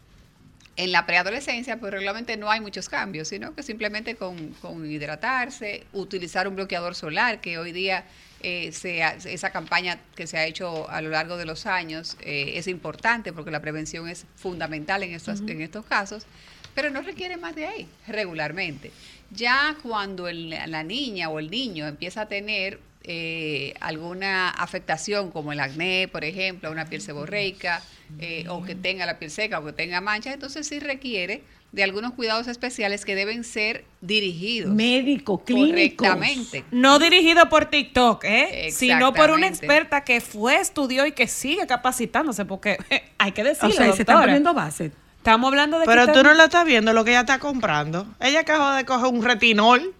[0.77, 5.83] en la preadolescencia, pues realmente no hay muchos cambios, sino que simplemente con, con hidratarse,
[5.93, 8.05] utilizar un bloqueador solar, que hoy día
[8.41, 12.53] eh, se esa campaña que se ha hecho a lo largo de los años eh,
[12.55, 16.25] es importante porque la prevención es fundamental en estos, en estos casos,
[16.73, 18.91] pero no requiere más de ahí, regularmente.
[19.33, 25.51] Ya cuando el- la niña o el niño empieza a tener eh, alguna afectación como
[25.51, 27.81] el acné, por ejemplo, una piel seborreica,
[28.19, 31.81] eh, o que tenga la piel seca o que tenga manchas, entonces sí requiere de
[31.83, 34.71] algunos cuidados especiales que deben ser dirigidos.
[34.75, 36.07] Médico, clínicos.
[36.09, 36.63] Correctamente.
[36.69, 38.69] No dirigido por TikTok, ¿eh?
[38.71, 42.77] Sino por una experta que fue, estudió y que sigue capacitándose, porque
[43.17, 44.91] hay que decirlo, O sea, se están poniendo base.
[45.21, 48.07] Estamos hablando de Pero que tú no la estás viendo lo que ella está comprando.
[48.19, 49.93] Ella acabó de coger un retinol.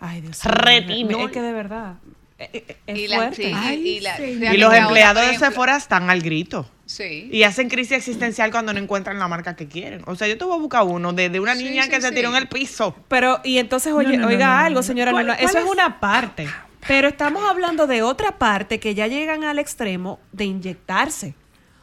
[0.00, 1.26] Ay, Dios Retinol.
[1.26, 1.94] Es que de verdad.
[2.38, 3.36] eh, eh, Es Y la- fuerte.
[3.36, 6.68] sí, y- y la- Y realmente los empleados de Sephora están al grito.
[6.86, 7.28] Sí.
[7.30, 10.02] Y hacen crisis existencial cuando no encuentran la marca que quieren.
[10.06, 12.10] O sea, yo te voy a buscar uno de, de una niña sí, que se
[12.10, 12.96] tiró en el piso.
[13.08, 15.64] Pero, y entonces, oye, No, no, no, oiga no, no, algo, señora ¿Cuál- eso es
[15.64, 15.70] es?
[15.70, 16.48] una parte.
[16.88, 21.34] Pero estamos hablando de otra parte que ya llegan al extremo de inyectarse.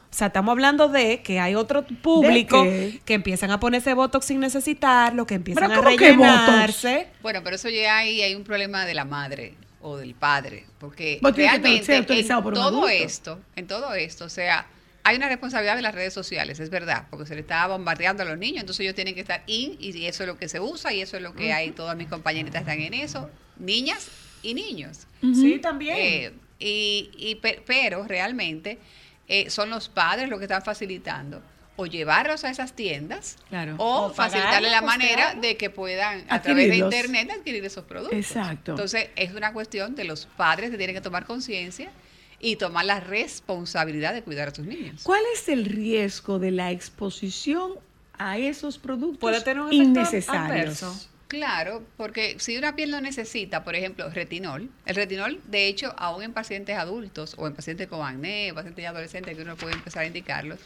[0.10, 2.64] O sea, estamos hablando de que hay otro público
[3.06, 7.08] que empiezan a ponerse botox sin necesitarlo, que empiezan Pero a ¿cómo que rellenarse.
[7.22, 11.20] Bueno, pero eso ya hay, hay un problema de la madre o del padre, porque
[11.22, 14.68] realmente ser en autorizado por un todo esto, en todo esto, o sea,
[15.04, 18.26] hay una responsabilidad de las redes sociales, es verdad, porque se le está bombardeando a
[18.26, 20.94] los niños, entonces ellos tienen que estar in y eso es lo que se usa
[20.94, 24.08] y eso es lo que hay, todas mis compañeritas están en eso, niñas
[24.42, 25.06] y niños.
[25.22, 25.96] Sí, también.
[25.98, 28.80] Eh, y, y pe- pero realmente
[29.28, 31.42] eh, son los padres los que están facilitando
[31.76, 33.76] o llevarlos a esas tiendas Claro.
[33.78, 38.18] o, O facilitarle la manera de que puedan a través de internet adquirir esos productos.
[38.18, 38.72] Exacto.
[38.72, 41.92] Entonces es una cuestión de los padres que tienen que tomar conciencia
[42.40, 45.02] y tomar la responsabilidad de cuidar a sus niños.
[45.04, 47.74] ¿Cuál es el riesgo de la exposición
[48.18, 50.84] a esos productos Puede tener un efecto innecesarios?
[50.84, 51.10] adverso.
[51.28, 56.24] Claro, porque si una piel no necesita, por ejemplo, retinol, el retinol, de hecho, aún
[56.24, 60.04] en pacientes adultos o en pacientes con acné, pacientes ya adolescentes, que uno puede empezar
[60.04, 60.60] a indicarlos,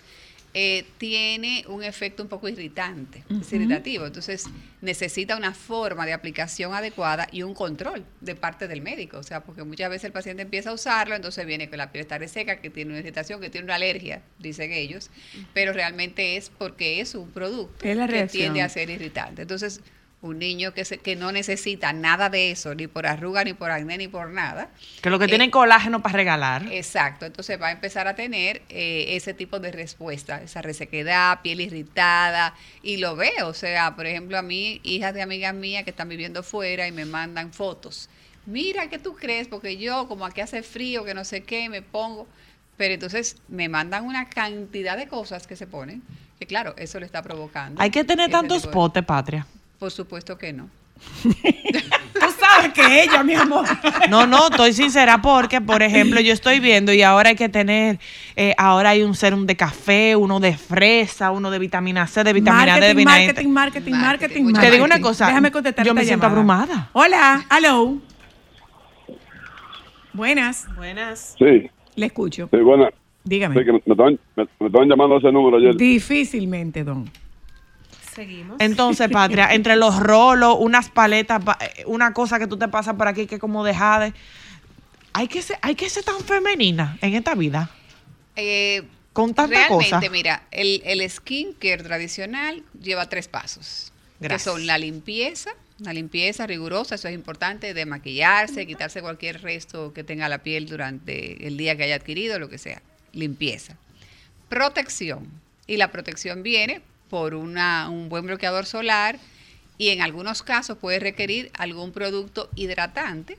[0.53, 4.05] eh, tiene un efecto un poco irritante, es irritativo.
[4.05, 4.45] Entonces,
[4.81, 9.17] necesita una forma de aplicación adecuada y un control de parte del médico.
[9.17, 12.01] O sea, porque muchas veces el paciente empieza a usarlo, entonces viene con la piel
[12.01, 15.09] está reseca, que tiene una irritación, que tiene una alergia, dicen ellos,
[15.53, 19.43] pero realmente es porque es un producto Es la que tiende a ser irritante.
[19.43, 19.81] Entonces,
[20.21, 23.71] un niño que, se, que no necesita nada de eso, ni por arruga, ni por
[23.71, 24.69] acné, ni por nada.
[25.01, 26.67] Que lo que eh, tienen colágeno para regalar.
[26.71, 31.61] Exacto, entonces va a empezar a tener eh, ese tipo de respuesta, esa resequedad, piel
[31.61, 32.53] irritada,
[32.83, 36.09] y lo veo, o sea, por ejemplo, a mí, hijas de amigas mías que están
[36.09, 38.09] viviendo fuera y me mandan fotos.
[38.45, 39.47] Mira, ¿qué tú crees?
[39.47, 42.27] Porque yo, como aquí hace frío, que no sé qué, me pongo.
[42.77, 46.01] Pero entonces me mandan una cantidad de cosas que se ponen,
[46.39, 47.79] que claro, eso le está provocando.
[47.79, 49.45] Hay que tener tantos potes, patria.
[49.81, 50.69] Por supuesto que no.
[51.23, 53.65] Tú sabes que ella, mi amor.
[54.11, 57.97] No, no, estoy sincera porque, por ejemplo, yo estoy viendo y ahora hay que tener,
[58.35, 62.31] eh, ahora hay un serum de café, uno de fresa, uno de vitamina C, de
[62.31, 63.25] vitamina D, de Marketing, vitamina E.
[63.25, 64.71] marketing, marketing, marketing, Te marketing.
[64.71, 66.61] digo una cosa, Déjame contestar yo me siento llamada.
[66.67, 66.89] abrumada.
[66.93, 67.97] Hola, hello.
[70.13, 70.67] Buenas.
[70.75, 71.35] Buenas.
[71.39, 72.49] Sí, Le escucho.
[72.51, 72.89] sí, buena.
[73.23, 73.55] Dígame.
[73.57, 75.75] Sí, que me, me estaban, me- me estaban llamando a ese número ayer.
[75.75, 77.09] Difícilmente, don.
[78.13, 78.57] Seguimos.
[78.59, 82.95] Entonces, patria, entre los rolos, unas paletas, pa- eh, una cosa que tú te pasas
[82.95, 84.13] por aquí que es como de jade,
[85.13, 87.69] hay que ser, hay que ser tan femenina en esta vida.
[88.35, 88.83] Eh,
[89.13, 90.09] Con tanta realmente, cosa.
[90.09, 93.91] mira, el, el skincare tradicional lleva tres pasos.
[94.19, 94.43] Gracias.
[94.43, 99.93] Que son la limpieza, una limpieza rigurosa, eso es importante, de maquillarse, quitarse cualquier resto
[99.93, 102.81] que tenga la piel durante el día que haya adquirido, lo que sea.
[103.13, 103.75] Limpieza.
[104.47, 105.27] Protección.
[105.67, 106.81] Y la protección viene
[107.11, 109.19] por una, un buen bloqueador solar
[109.77, 113.37] y en algunos casos puede requerir algún producto hidratante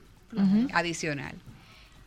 [0.72, 1.34] adicional.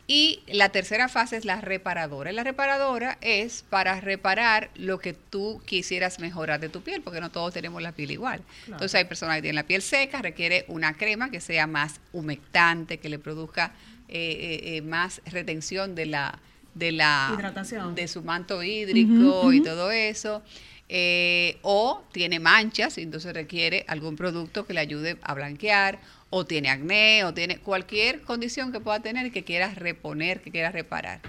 [0.07, 2.31] Y la tercera fase es la reparadora.
[2.31, 7.19] Y la reparadora es para reparar lo que tú quisieras mejorar de tu piel, porque
[7.19, 8.41] no todos tenemos la piel igual.
[8.67, 12.99] Entonces hay personas que tienen la piel seca, requiere una crema que sea más humectante,
[12.99, 13.71] que le produzca
[14.07, 16.37] eh, eh, eh, más retención de la,
[16.75, 17.95] de la Hidratación.
[17.95, 20.43] de su manto hídrico y todo eso.
[20.87, 26.45] Eh, o tiene manchas y entonces requiere algún producto que le ayude a blanquear, o
[26.45, 30.73] tiene acné, o tiene cualquier condición que pueda tener y que quieras reponer, que quieras
[30.73, 31.21] reparar.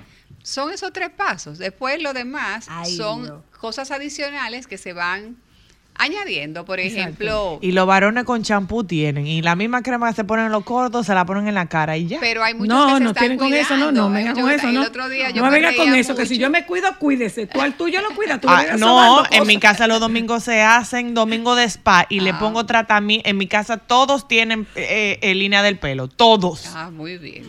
[0.42, 1.58] Son esos tres pasos.
[1.58, 5.36] Después lo demás Ay, son cosas adicionales que se van
[5.98, 6.64] añadiendo.
[6.64, 9.26] Por ejemplo, Y los varones con champú tienen.
[9.26, 11.66] Y la misma crema que se ponen en los cortos se la ponen en la
[11.66, 12.18] cara y ya.
[12.20, 14.10] pero hay muchos No, que se no están tienen con eso, no, no, cuidando.
[14.12, 14.82] venga con eso, el no.
[14.82, 17.46] otro día yo no me venga con eso, que si yo me cuido, cuídese.
[17.46, 19.46] Tú al tuyo lo cuidas, tú Ah, no, en cosas.
[19.46, 22.22] mi casa los domingos se hacen domingo de spa y Ah.
[22.22, 23.28] le pongo tratamiento.
[23.28, 26.66] En mi casa todos tienen eh, eh, línea del pelo, todos.
[26.74, 27.44] Ah, muy bien.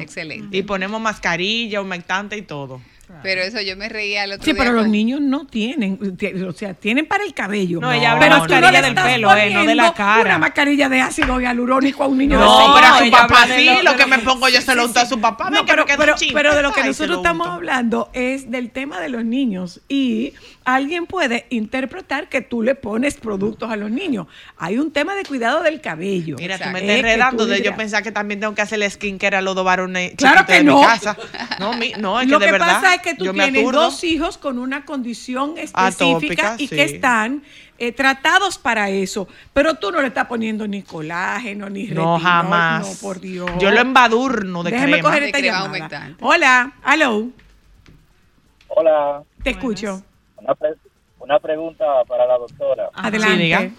[0.00, 0.56] Excelente.
[0.56, 2.80] Y ponemos mascarilla, humectante y todo.
[3.22, 4.62] Pero eso yo me reía el otro Sí, día.
[4.62, 7.80] pero los niños no tienen, ti- o sea, tienen para el cabello.
[7.80, 10.22] No, ella habla pero no mascarilla le del pelo, eh, no de la cara.
[10.22, 13.46] Una mascarilla de ácido hialurónico a un niño No, de seis pero a su papá
[13.54, 15.50] sí, lo que me pongo yo se lo unto a su papá.
[15.50, 19.24] No, pero, de lo que Ay, nosotros lo estamos hablando es del tema de los
[19.24, 20.32] niños y
[20.64, 24.26] alguien puede interpretar que tú le pones productos a los niños.
[24.56, 26.36] Hay un tema de cuidado del cabello.
[26.38, 28.90] Mira, tú me Es estás enredando de yo pensar que también tengo que hacer el
[28.90, 30.78] skincare a los dos varones Claro que de no.
[30.80, 31.16] mi casa.
[31.58, 32.80] No, mi- no, es que Lo de que verdad.
[32.80, 33.80] pasa es que tú tienes aturdo.
[33.82, 36.76] dos hijos con una condición específica Atópica, y sí.
[36.76, 37.42] que están
[37.78, 39.26] eh, tratados para eso.
[39.52, 42.20] Pero tú no le estás poniendo ni colágeno, ni No, retinol.
[42.20, 42.88] jamás.
[43.02, 43.50] No, por Dios.
[43.58, 45.08] Yo lo embadurno de Déjeme crema.
[45.08, 46.14] coger esta llamada.
[46.20, 47.28] Hola, hello,
[48.68, 50.02] Hola, te escucho.
[50.36, 50.74] una, pre-
[51.18, 52.88] una pregunta para la doctora.
[52.94, 53.36] Adelante.
[53.36, 53.70] Sí, diga.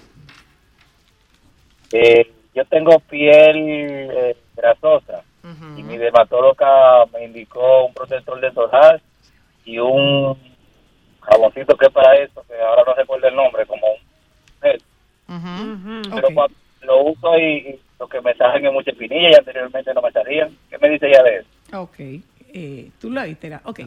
[1.94, 5.24] Eh, yo tengo piel eh, grasosa
[5.76, 9.02] y mi dermatóloga me indicó un protector de solar
[9.72, 10.38] y un
[11.22, 14.82] jaboncito que es para eso, que ahora no recuerdo el nombre, como un gel.
[16.14, 19.94] Pero cuando lo uso y, y lo que me salen es mucha espinilla y anteriormente
[19.94, 20.58] no me salían.
[20.70, 21.80] ¿Qué me dice ya de eso?
[21.80, 22.00] Ok,
[22.54, 23.82] eh, tú lo viste, ok.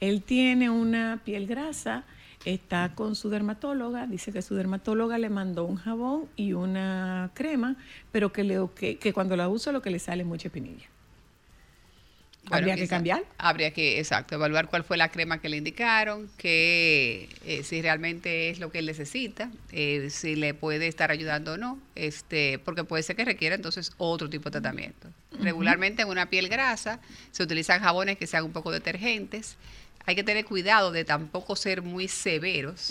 [0.00, 2.04] Él tiene una piel grasa,
[2.44, 7.74] está con su dermatóloga, dice que su dermatóloga le mandó un jabón y una crema,
[8.12, 10.86] pero que, le, que, que cuando la usa lo que le sale es mucha espinilla.
[12.46, 13.22] Bueno, ¿Habría que cambiar?
[13.38, 18.50] Habría que, exacto, evaluar cuál fue la crema que le indicaron, que eh, si realmente
[18.50, 22.84] es lo que él necesita, eh, si le puede estar ayudando o no, este, porque
[22.84, 25.08] puede ser que requiera entonces otro tipo de tratamiento.
[25.40, 29.56] Regularmente en una piel grasa se utilizan jabones que sean un poco detergentes.
[30.06, 32.90] Hay que tener cuidado de tampoco ser muy severos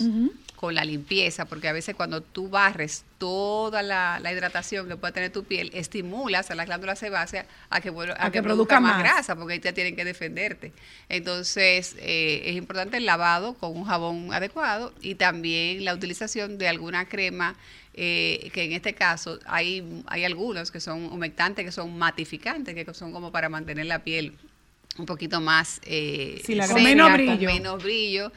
[0.56, 5.12] con la limpieza, porque a veces cuando tú barres toda la, la hidratación que pueda
[5.12, 8.42] tener tu piel, estimulas a las glándulas sebáceas a que, vuelva- a A que que
[8.42, 9.02] produzca produzca más más.
[9.02, 10.72] grasa, porque ahí te tienen que defenderte.
[11.08, 16.66] Entonces, eh, es importante el lavado con un jabón adecuado y también la utilización de
[16.68, 17.56] alguna crema,
[17.92, 22.92] eh, que en este caso hay, hay algunos que son humectantes, que son matificantes, que
[22.94, 24.36] son como para mantener la piel
[24.98, 27.46] un poquito más eh, Sí, la Con menos con brillo.
[27.46, 28.32] menos brillo,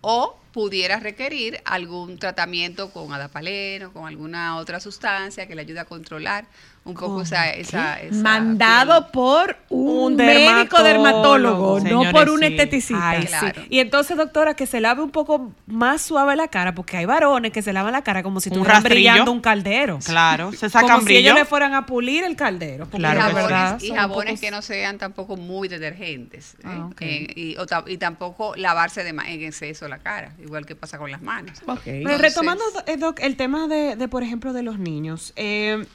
[0.00, 5.84] o pudiera requerir algún tratamiento con adapaleno, con alguna otra sustancia que le ayude a
[5.84, 6.44] controlar
[6.84, 12.46] un poco esa, esa, esa Mandado por un, Un médico dermatólogo, no por un sí.
[12.46, 13.10] esteticista.
[13.10, 13.28] Ay, sí.
[13.28, 13.62] Claro.
[13.68, 17.52] Y entonces, doctora, que se lave un poco más suave la cara, porque hay varones
[17.52, 20.00] que se lavan la cara como si Un estuvieran brillando un caldero.
[20.04, 21.20] Claro, se Como sacan si brillo.
[21.20, 22.88] ellos le fueran a pulir el caldero.
[22.90, 26.54] Claro verdad jabones, y jabones que no sean tampoco muy detergentes.
[26.54, 26.64] ¿eh?
[26.64, 26.90] Ah.
[27.00, 31.10] Eh, y, o y tampoco lavarse de en exceso la cara, igual que pasa con
[31.10, 31.62] las manos.
[31.84, 35.32] Pero retomando, eh, Doc, el tema de, de, por ejemplo, de los niños.
[35.36, 35.86] eh,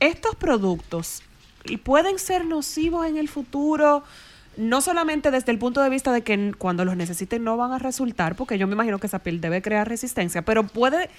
[0.00, 1.22] estos productos
[1.82, 4.04] pueden ser nocivos en el futuro,
[4.56, 7.78] no solamente desde el punto de vista de que cuando los necesiten no van a
[7.78, 11.10] resultar, porque yo me imagino que esa piel debe crear resistencia, pero puede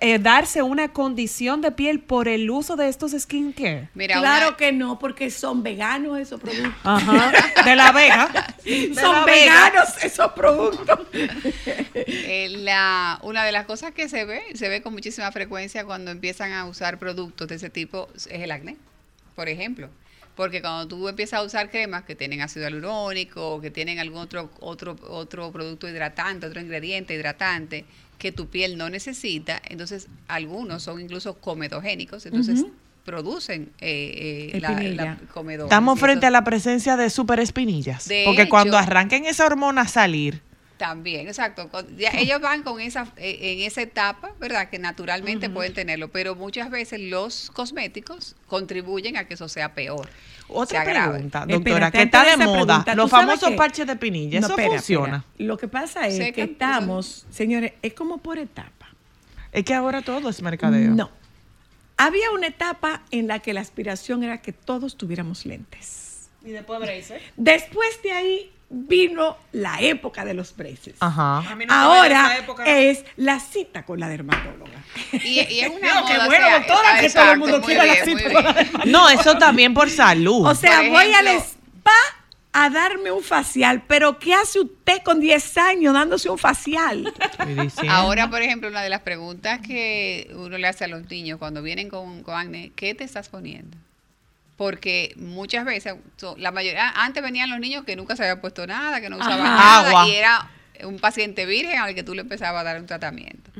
[0.00, 3.88] eh, darse una condición de piel por el uso de estos skincare.
[3.94, 6.72] Mira, claro una- que no, porque son veganos esos productos.
[6.84, 7.32] Ajá.
[7.64, 8.30] De la vega.
[8.94, 9.70] son la vega.
[9.70, 11.00] veganos esos productos.
[11.94, 16.10] Eh, la, una de las cosas que se ve, se ve con muchísima frecuencia cuando
[16.10, 18.76] empiezan a usar productos de ese tipo es el acné,
[19.34, 19.88] por ejemplo.
[20.36, 24.20] Porque cuando tú empiezas a usar cremas que tienen ácido hialurónico o que tienen algún
[24.22, 27.84] otro, otro, otro producto hidratante, otro ingrediente hidratante
[28.22, 32.64] que tu piel no necesita, entonces algunos son incluso comedogénicos, entonces
[33.04, 35.64] producen eh, eh, la, comedona.
[35.64, 38.06] Estamos frente a la presencia de super espinillas.
[38.06, 40.40] De porque cuando arranquen esa hormona a salir,
[40.76, 41.68] También, exacto.
[41.98, 44.70] Ya ellos van con esa, eh, en esa etapa, ¿verdad?
[44.70, 50.08] Que naturalmente pueden tenerlo, pero muchas veces los cosméticos contribuyen a que eso sea peor.
[50.54, 52.64] Otra pregunta, Espérate, doctora, que está de moda.
[52.66, 54.40] pregunta, Los ¿tú sabes famosos parches de pinilla.
[54.40, 55.16] No, ¿Eso espera, funciona?
[55.18, 55.46] espera.
[55.48, 58.88] Lo que pasa es que estamos, señores, es como por etapa.
[59.52, 60.90] Es que ahora todo es mercadeo.
[60.92, 61.10] No.
[61.96, 66.30] Había una etapa en la que la aspiración era que todos tuviéramos lentes.
[66.44, 67.22] Y después braces.
[67.36, 70.94] Después de ahí vino la época de los braces.
[71.00, 71.42] Ajá.
[71.66, 74.82] No Ahora época, es la cita con la dermatóloga.
[75.12, 78.04] Y, y es una moda, o bueno, sea, doctora, que todo el mundo quiera la
[78.04, 78.66] cita con la.
[78.86, 80.46] No, eso también por salud.
[80.46, 81.46] O sea, Por voy al ejemplo-
[81.78, 81.90] spa
[82.54, 87.12] a darme un facial, pero ¿qué hace usted con 10 años dándose un facial?
[87.88, 91.62] Ahora, por ejemplo, una de las preguntas que uno le hace a los niños cuando
[91.62, 93.76] vienen con, con acné, ¿qué te estás poniendo?
[94.56, 98.66] Porque muchas veces, so- la mayoría, antes venían los niños que nunca se habían puesto
[98.66, 99.56] nada, que no usaban Ajá.
[99.82, 100.08] nada, Agua.
[100.08, 100.50] y era
[100.84, 103.50] un paciente virgen al que tú le empezabas a dar un tratamiento.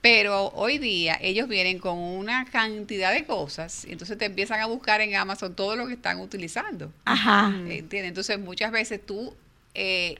[0.00, 4.66] Pero hoy día ellos vienen con una cantidad de cosas y entonces te empiezan a
[4.66, 6.92] buscar en Amazon todo lo que están utilizando.
[7.04, 7.48] Ajá.
[7.54, 8.04] ¿Entiendes?
[8.04, 9.36] Entonces muchas veces tú
[9.74, 10.16] eh,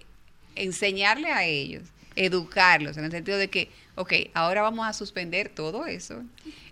[0.57, 1.83] enseñarle a ellos,
[2.17, 6.23] educarlos en el sentido de que, ok, ahora vamos a suspender todo eso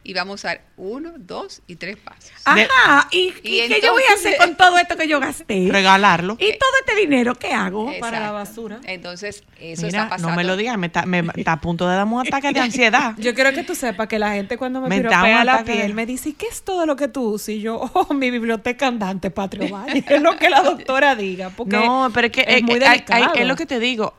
[0.02, 2.30] y vamos a usar uno, dos y tres pasos.
[2.44, 3.08] Ajá.
[3.10, 5.68] ¿Y, Y y qué yo voy a hacer con todo esto que yo gasté?
[5.70, 6.34] Regalarlo.
[6.38, 7.92] ¿Y todo este dinero qué hago?
[7.98, 8.78] Para la basura.
[8.84, 10.30] Entonces, eso Mira, está pasando.
[10.30, 12.60] no me lo digas, me está, me- está a punto de darme un ataque de
[12.60, 13.14] ansiedad.
[13.18, 15.92] Yo quiero que tú sepas que la gente cuando me, Me da piropea la piel
[15.94, 17.48] me dice, ¿y qué es todo lo que tú usas?
[17.50, 20.04] Y yo, oh, mi biblioteca andante, Patrio Valle.
[20.08, 21.50] Es lo que la doctora diga.
[21.50, 23.34] Porque No, pero es que es muy hay- hay- delicado.
[23.34, 24.14] es lo que te digo.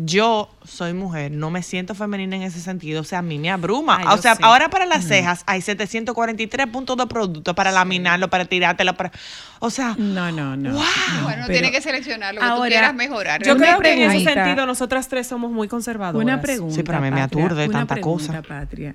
[0.00, 3.00] Yo soy mujer, no me siento femenina en ese sentido.
[3.00, 3.98] O sea, a mí me abruma.
[3.98, 4.42] Ay, o sea, sí.
[4.44, 8.94] ahora para las cejas hay 743 puntos de producto para laminarlo, para tirártelo.
[8.94, 9.10] Para...
[9.58, 10.70] O sea, No, no, no.
[10.70, 10.78] no,
[11.24, 13.42] Bueno, pero tiene que seleccionar lo que tú Ahora, quieras mejorar.
[13.42, 16.24] yo creo que en ese sentido nosotras tres somos muy conservadoras.
[16.24, 16.76] Una pregunta.
[16.76, 18.42] Sí, pero a mí me Patria, aturde una tanta pregunta, cosa.
[18.42, 18.94] Patria.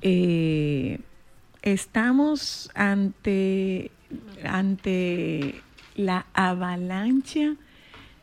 [0.00, 1.00] Eh,
[1.62, 3.90] estamos ante,
[4.44, 5.60] ante
[5.96, 7.56] la avalancha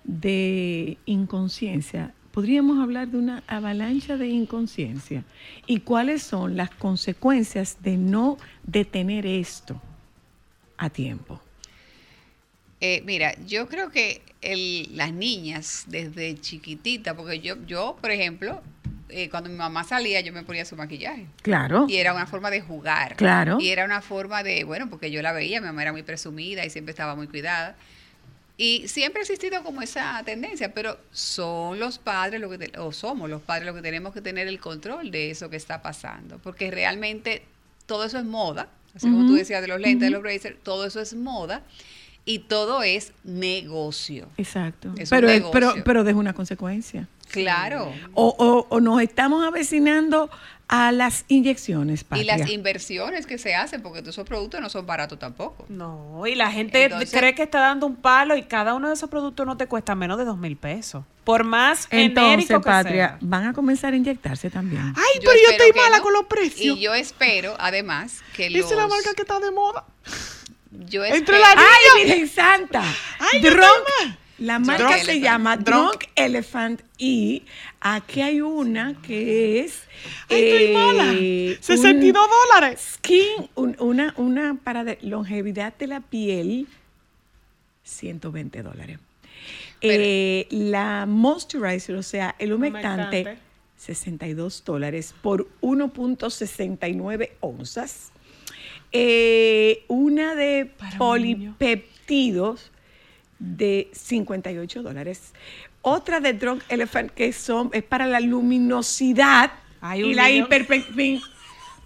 [0.04, 2.14] de inconsciencia.
[2.32, 5.24] Podríamos hablar de una avalancha de inconsciencia.
[5.68, 9.80] ¿Y cuáles son las consecuencias de no detener esto
[10.78, 11.40] a tiempo?
[12.82, 18.62] Eh, mira, yo creo que el- las niñas desde chiquitita, porque yo, yo por ejemplo,
[19.10, 21.28] eh, cuando mi mamá salía, yo me ponía su maquillaje.
[21.44, 21.86] Claro.
[21.88, 23.16] Y era una forma de jugar.
[23.16, 23.58] Claro.
[23.62, 26.66] Y era una forma de, bueno, porque yo la veía, mi mamá era muy presumida
[26.66, 27.78] y siempre estaba muy cuidada.
[28.56, 32.92] Y siempre ha existido como esa tendencia, pero son los padres lo que te- o
[32.92, 36.38] somos los padres los que tenemos que tener el control de eso que está pasando,
[36.38, 37.44] porque realmente
[37.88, 40.86] todo eso es moda, así como tú decías de los lentes, de los blazers, todo
[40.86, 41.64] eso es moda
[42.26, 44.30] y todo es negocio.
[44.38, 44.94] Exacto.
[44.98, 45.52] Es un pero, negocio.
[45.52, 47.08] pero, pero deja una consecuencia.
[47.32, 47.92] Claro.
[48.14, 50.30] O, o- o nos estamos avecinando
[50.70, 52.38] a las inyecciones, Y Patria.
[52.38, 55.66] las inversiones que se hacen, porque todos esos productos no son baratos tampoco.
[55.70, 58.96] No, y la gente Entonces- cree que está dando un palo y cada uno de
[58.96, 61.04] esos productos no te cuesta menos de dos mil pesos.
[61.26, 63.18] Por más genérico Entonces, que Patria, sea.
[63.22, 64.82] van a comenzar a inyectarse también.
[64.96, 66.04] ay, Yo pero yo estoy mala no.
[66.04, 66.78] con los precios.
[66.78, 68.72] Y yo espero, además, que Esa los...
[68.72, 69.86] es la marca que está de moda.
[70.72, 72.84] Yo Entre espero- la ¡Ay, Virgen Santa!
[73.20, 74.18] Ay, yo Drunk.
[74.44, 75.24] La Drunk marca se Elephant.
[75.24, 76.04] llama Drunk.
[76.16, 77.44] Elephant y
[77.80, 79.84] aquí hay una que es
[80.30, 81.04] Ay, eh, mala.
[81.12, 82.96] un 62 dólares.
[82.96, 86.68] Skin, un- una, una para de longevidad de la piel,
[87.84, 89.00] 120 dólares.
[89.82, 93.42] Eh, la moisturizer, o sea, el humectante, Humectante.
[93.78, 98.12] 62 dólares por 1.69 onzas.
[98.92, 102.72] Eh, una de polipeptidos
[103.40, 105.34] de 58 dólares.
[105.82, 109.52] Otra de Drunk Elephant que son, es para la luminosidad
[109.96, 111.22] y la niño- hiperpigmen-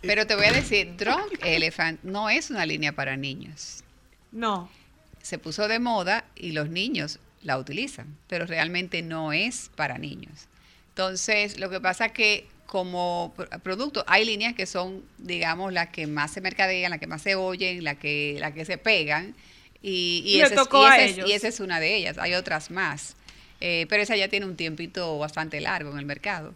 [0.01, 3.83] Pero te voy a decir, Drunk Elephant no es una línea para niños.
[4.31, 4.69] No.
[5.21, 10.47] Se puso de moda y los niños la utilizan, pero realmente no es para niños.
[10.89, 16.05] Entonces, lo que pasa que como pr- producto, hay líneas que son, digamos, las que
[16.05, 19.33] más se mercadean, las que más se oyen, las que, las que se pegan.
[19.82, 22.17] Y, y ese tocó y y esa es una de ellas.
[22.17, 23.15] Hay otras más.
[23.61, 26.53] Eh, pero esa ya tiene un tiempito bastante largo en el mercado.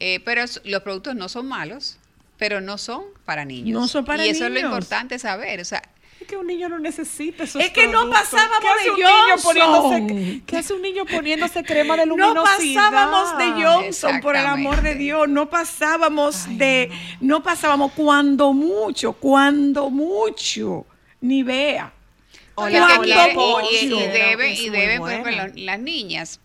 [0.00, 1.98] Eh, pero es- los productos no son malos,
[2.38, 3.78] pero no son para niños.
[3.80, 4.70] No son para y eso es lo niños.
[4.70, 5.60] importante saber.
[5.60, 5.82] O sea,
[6.20, 9.54] Es que un niño no necesita esos Es que no pasábamos ¿Qué hace de Johnson?
[9.54, 12.90] poniéndose- ¿Qué hace un niño poniéndose crema de No luminosidad?
[12.90, 14.94] pasábamos de Johnson, por el amor de.
[14.96, 15.28] Dios.
[15.28, 16.90] No pasábamos de.
[17.20, 17.42] No.
[17.42, 20.86] pasábamos cuando mucho, cuando mucho.
[21.20, 21.92] Ni vea.
[22.58, 23.34] O la que quiere,
[23.72, 26.40] y- y, y debe, y debe por ejemplo, las niñas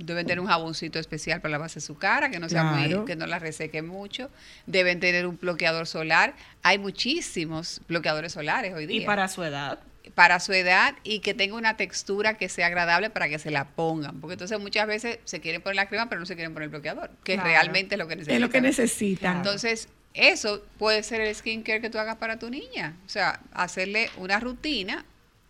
[0.00, 3.26] Deben tener un jaboncito especial para lavarse su cara, que no sea muy- que no
[3.26, 4.30] la reseque mucho.
[4.66, 6.34] Deben tener un bloqueador solar.
[6.62, 9.02] Hay muchísimos bloqueadores solares hoy día.
[9.02, 9.80] Y para su edad.
[10.14, 13.64] para su edad y que tenga una textura que sea agradable para que se la
[13.66, 14.20] pongan.
[14.20, 16.70] Porque entonces muchas veces se quieren poner la crema, pero no se quieren poner el
[16.70, 17.48] bloqueador, que Claro.
[17.50, 18.34] realmente es lo que necesitan.
[18.36, 19.36] Es lo que necesitan.
[19.38, 22.94] Entonces, eso puede ser el skincare que tú hagas para tu niña.
[23.04, 25.04] O sea, hacerle una rutina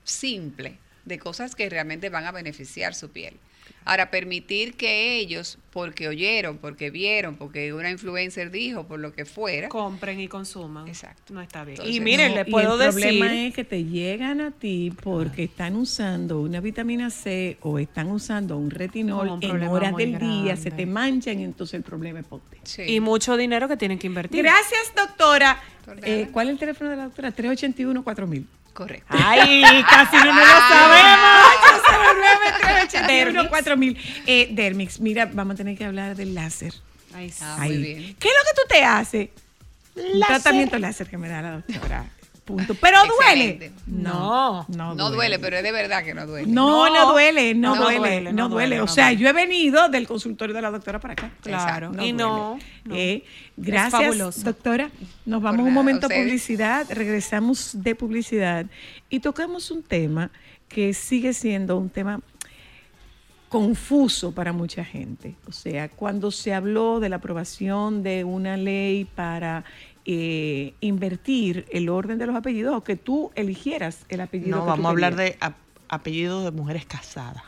[0.08, 3.34] simple de cosas que realmente van a beneficiar su piel.
[3.84, 9.24] Ahora, permitir que ellos, porque oyeron, porque vieron, porque una influencer dijo, por lo que
[9.24, 10.86] fuera, compren y consuman.
[10.88, 11.32] Exacto.
[11.32, 11.76] No está bien.
[11.76, 13.18] Entonces, y miren, No, y puedo el decir.
[13.18, 18.10] problema es que te llegan a ti porque están usando una vitamina C o están
[18.10, 22.20] usando un retinol un en horas del día, se te manchan y entonces el problema
[22.20, 22.58] es ponte.
[22.86, 24.42] Y mucho dinero que tienen que invertir.
[24.42, 25.62] Gracias, doctora.
[26.02, 27.34] Eh, ¿Cuál es el teléfono de la doctora?
[27.34, 28.44] 381-4000.
[28.72, 29.06] Correcto.
[29.10, 31.28] Ay, casi no nos lo sabemos.
[32.92, 33.96] 809-381-4000.
[34.26, 36.74] Eh, Dermix, mira, vamos a tener que hablar del láser.
[37.14, 37.38] Ay, sí.
[37.42, 38.16] Ah, muy bien.
[38.18, 39.28] ¿Qué es lo que tú te haces?
[39.96, 42.04] Un tratamiento láser que me da la doctora.
[42.48, 42.74] Punto.
[42.76, 43.72] Pero duele.
[43.86, 46.50] No, no, No duele, pero es de verdad que no duele.
[46.50, 48.76] No, no, duele, no, no duele, duele, no duele.
[48.76, 51.30] duele, O sea, yo he venido del consultorio de la doctora para acá.
[51.42, 51.92] Claro.
[52.02, 52.96] Y no, no.
[52.96, 53.22] Eh,
[53.54, 54.40] gracias, fabuloso.
[54.44, 54.90] doctora.
[55.26, 58.64] Nos vamos un momento a publicidad, regresamos de publicidad
[59.10, 60.30] y tocamos un tema
[60.68, 62.18] que sigue siendo un tema
[63.50, 65.34] confuso para mucha gente.
[65.46, 69.64] O sea, cuando se habló de la aprobación de una ley para
[70.10, 74.56] eh, invertir el orden de los apellidos o que tú eligieras el apellido.
[74.56, 75.56] No, que tú vamos a hablar de ap-
[75.90, 77.42] apellidos de mujeres casadas.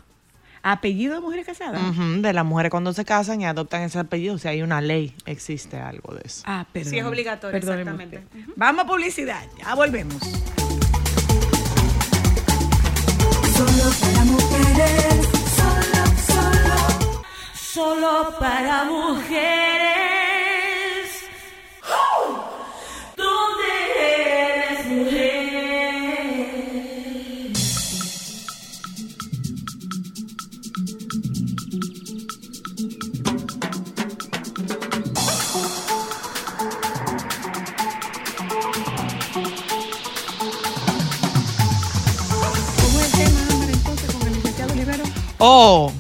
[0.63, 1.81] apellido de mujeres casadas.
[2.21, 4.37] De las mujeres cuando se casan y adoptan ese apellido.
[4.37, 6.43] Si hay una ley, existe algo de eso.
[6.45, 6.91] Ah, perdón.
[6.91, 8.53] Sí, es obligatorio, Perdóneme exactamente.
[8.57, 10.19] Vamos a publicidad, ya volvemos.
[13.57, 17.23] Solo para mujeres, solo, solo.
[17.55, 20.10] Solo para mujeres.
[45.41, 45.93] Oh,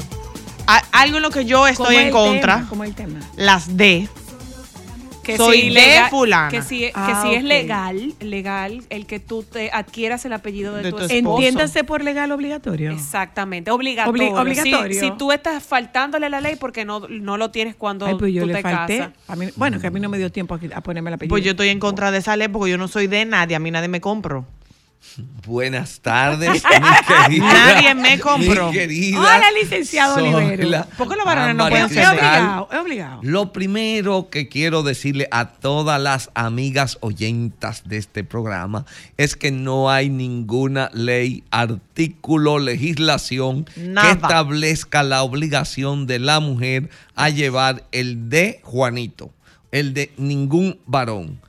[0.66, 2.56] a- algo en lo que yo estoy ¿Cómo en contra.
[2.56, 2.68] tema?
[2.68, 3.20] ¿Cómo el tema?
[3.36, 4.08] Las D.
[5.22, 6.48] Que Soy si de lega- fulana.
[6.48, 7.48] Que si, que Ah, si es ok.
[7.48, 11.36] legal, legal el que tú te adquieras el apellido de, De tu, tu esposo.
[11.36, 12.90] Entiéndase por legal obligatorio.
[12.92, 14.30] Exactamente, obligatorio.
[14.32, 14.98] Obli- obligatorio.
[15.00, 18.14] Si, si tú estás faltándole a la ley porque no, no lo tienes cuando Ay,
[18.18, 18.98] pues yo tú le te falté.
[18.98, 19.12] casas.
[19.28, 21.30] A mí- bueno, que a mí no me dio tiempo a, a ponerme el apellido.
[21.32, 23.54] Pues yo estoy en contra de esa ley porque yo no soy de nadie.
[23.56, 24.46] A mí nadie me compro.
[25.46, 26.62] Buenas tardes,
[27.28, 27.52] mi querida.
[27.52, 28.68] Nadie me compró.
[28.68, 29.18] Mi querida.
[29.18, 30.86] Hola, licenciado Olivero.
[30.96, 32.14] ¿Por qué los varones no pueden ser Integral.
[32.14, 33.20] obligado, es obligado.
[33.22, 38.84] Lo primero que quiero decirle a todas las amigas oyentas de este programa
[39.16, 44.06] es que no hay ninguna ley, artículo, legislación Nada.
[44.06, 49.32] que establezca la obligación de la mujer a llevar el de Juanito,
[49.72, 51.40] el de ningún varón.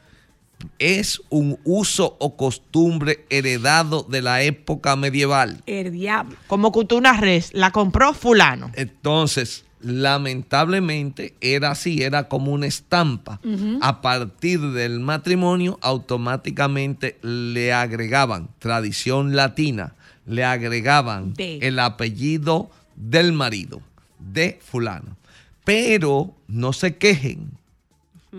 [0.79, 5.61] Es un uso o costumbre heredado de la época medieval.
[5.65, 6.35] El diablo.
[6.47, 8.71] Como que una res, la compró fulano.
[8.75, 13.39] Entonces, lamentablemente era así, era como una estampa.
[13.81, 19.95] A partir del matrimonio, automáticamente le agregaban tradición latina,
[20.25, 21.59] le agregaban De.
[21.61, 23.81] el apellido del marido,
[24.19, 25.17] de fulano.
[25.63, 27.51] Pero no se quejen.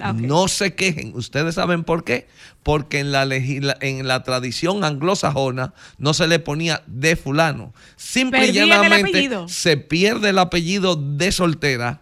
[0.00, 1.12] Ah, No se quejen.
[1.14, 2.26] ¿Ustedes saben por qué?
[2.62, 7.74] Porque en la, legisla- en la tradición anglosajona no se le ponía de fulano.
[7.96, 12.00] Simple y llanamente se pierde el apellido de soltera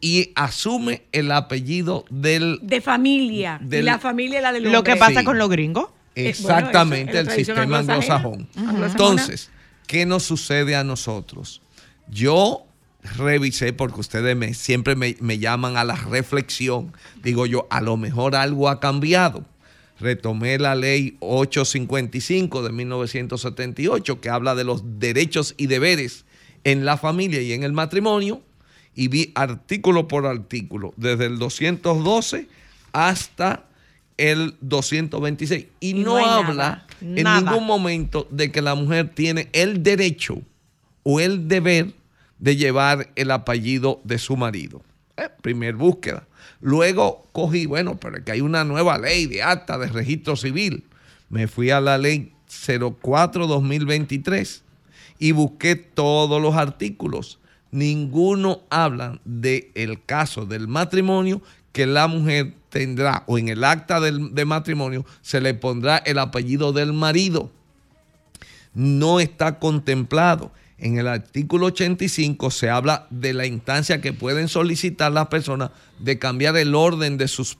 [0.00, 2.60] y asume el apellido del...
[2.62, 3.58] De familia.
[3.62, 4.96] y Del- la familia es la del Lo que hombre.
[4.96, 5.24] pasa Sí.
[5.26, 5.86] con los gringos.
[6.14, 8.48] Eh, Exactamente, bueno, eso, el sistema anglosajón.
[8.56, 9.50] Entonces,
[9.86, 11.60] ¿qué nos sucede a nosotros?
[12.08, 12.65] Yo
[13.06, 16.92] revisé, porque ustedes me, siempre me, me llaman a la reflexión,
[17.22, 19.44] digo yo, a lo mejor algo ha cambiado.
[19.98, 26.26] Retomé la ley 855 de 1978, que habla de los derechos y deberes
[26.64, 28.42] en la familia y en el matrimonio,
[28.94, 32.48] y vi artículo por artículo, desde el 212
[32.92, 33.66] hasta
[34.16, 35.66] el 226.
[35.80, 37.40] Y, no, habla nada, en nada.
[37.40, 40.40] ningún momento de que la mujer tiene el derecho
[41.02, 41.94] o el deber
[42.38, 44.82] de llevar el apellido de su marido.
[45.16, 46.26] Eh, primer búsqueda.
[46.60, 50.84] Luego cogí, bueno, pero es que hay una nueva ley de acta de registro civil.
[51.28, 54.62] Me fui a la ley 04-2023
[55.18, 57.40] y busqué todos los artículos.
[57.72, 61.42] ninguno habla del el caso del matrimonio
[61.72, 66.18] que la mujer tendrá o en el acta del, de matrimonio se le pondrá el
[66.18, 67.50] apellido del marido.
[68.72, 70.52] No está contemplado.
[70.78, 76.18] En el artículo 85 se habla de la instancia que pueden solicitar las personas de
[76.18, 77.56] cambiar el orden de, sus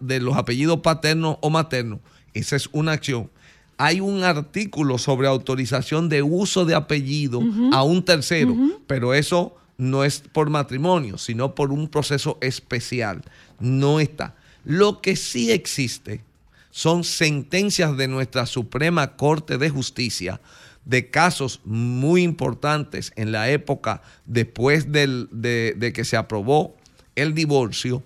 [0.00, 2.00] de los apellidos paternos o maternos.
[2.34, 3.30] Esa es una acción.
[3.78, 7.40] Hay un artículo sobre autorización de uso de apellido
[7.72, 8.56] a un tercero,
[8.86, 13.22] pero eso no es por matrimonio, sino por un proceso especial.
[13.60, 14.34] No está.
[14.64, 16.24] Lo que sí existe
[16.70, 20.40] son sentencias de nuestra Suprema Corte de Justicia
[20.86, 26.74] de casos muy importantes en la época después del- de, de que se aprobó
[27.14, 28.02] el divorcio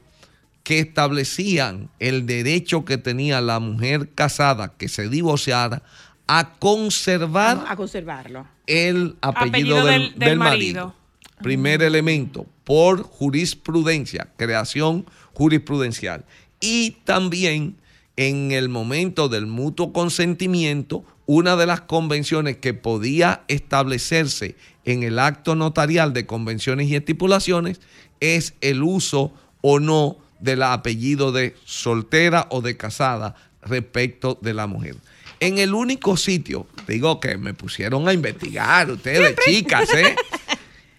[0.64, 5.82] que establecían el derecho que tenía la mujer casada que se divorciara
[6.26, 8.46] a conservar A conservarlo.
[8.66, 10.84] el apellido, Apellido del, del- del del marido.
[10.86, 10.94] marido.
[11.42, 16.24] Primer elemento, por jurisprudencia, creación jurisprudencial.
[16.60, 17.76] Y también
[18.16, 21.02] en el momento del mutuo consentimiento,
[21.32, 27.80] una de las convenciones que podía establecerse en el acto notarial de convenciones y estipulaciones
[28.18, 34.66] es el uso o no del apellido de soltera o de casada respecto de la
[34.66, 34.96] mujer.
[35.38, 40.16] En el único sitio, digo que me pusieron a investigar ustedes, chicas, ¿eh?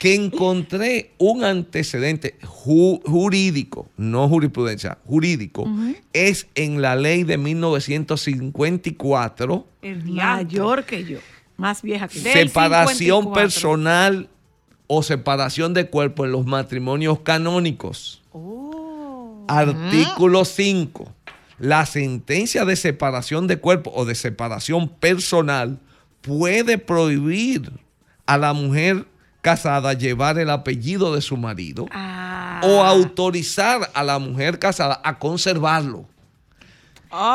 [0.01, 5.67] que encontré un antecedente ju- jurídico, no jurisprudencia, jurídico,
[6.11, 9.67] es en la ley de 1954,
[10.05, 11.19] Mayor que yo.
[11.55, 12.31] Más vieja que yo.
[12.31, 14.27] separación personal
[14.87, 18.23] o separación de cuerpo en los matrimonios canónicos.
[19.47, 21.13] Artículo 5.
[21.59, 25.77] La sentencia de separación de cuerpo o de separación personal
[26.21, 27.71] puede prohibir
[28.25, 29.05] a la mujer
[29.41, 31.87] casada llevar el apellido de su marido
[32.63, 36.05] o autorizar a la mujer casada a conservarlo.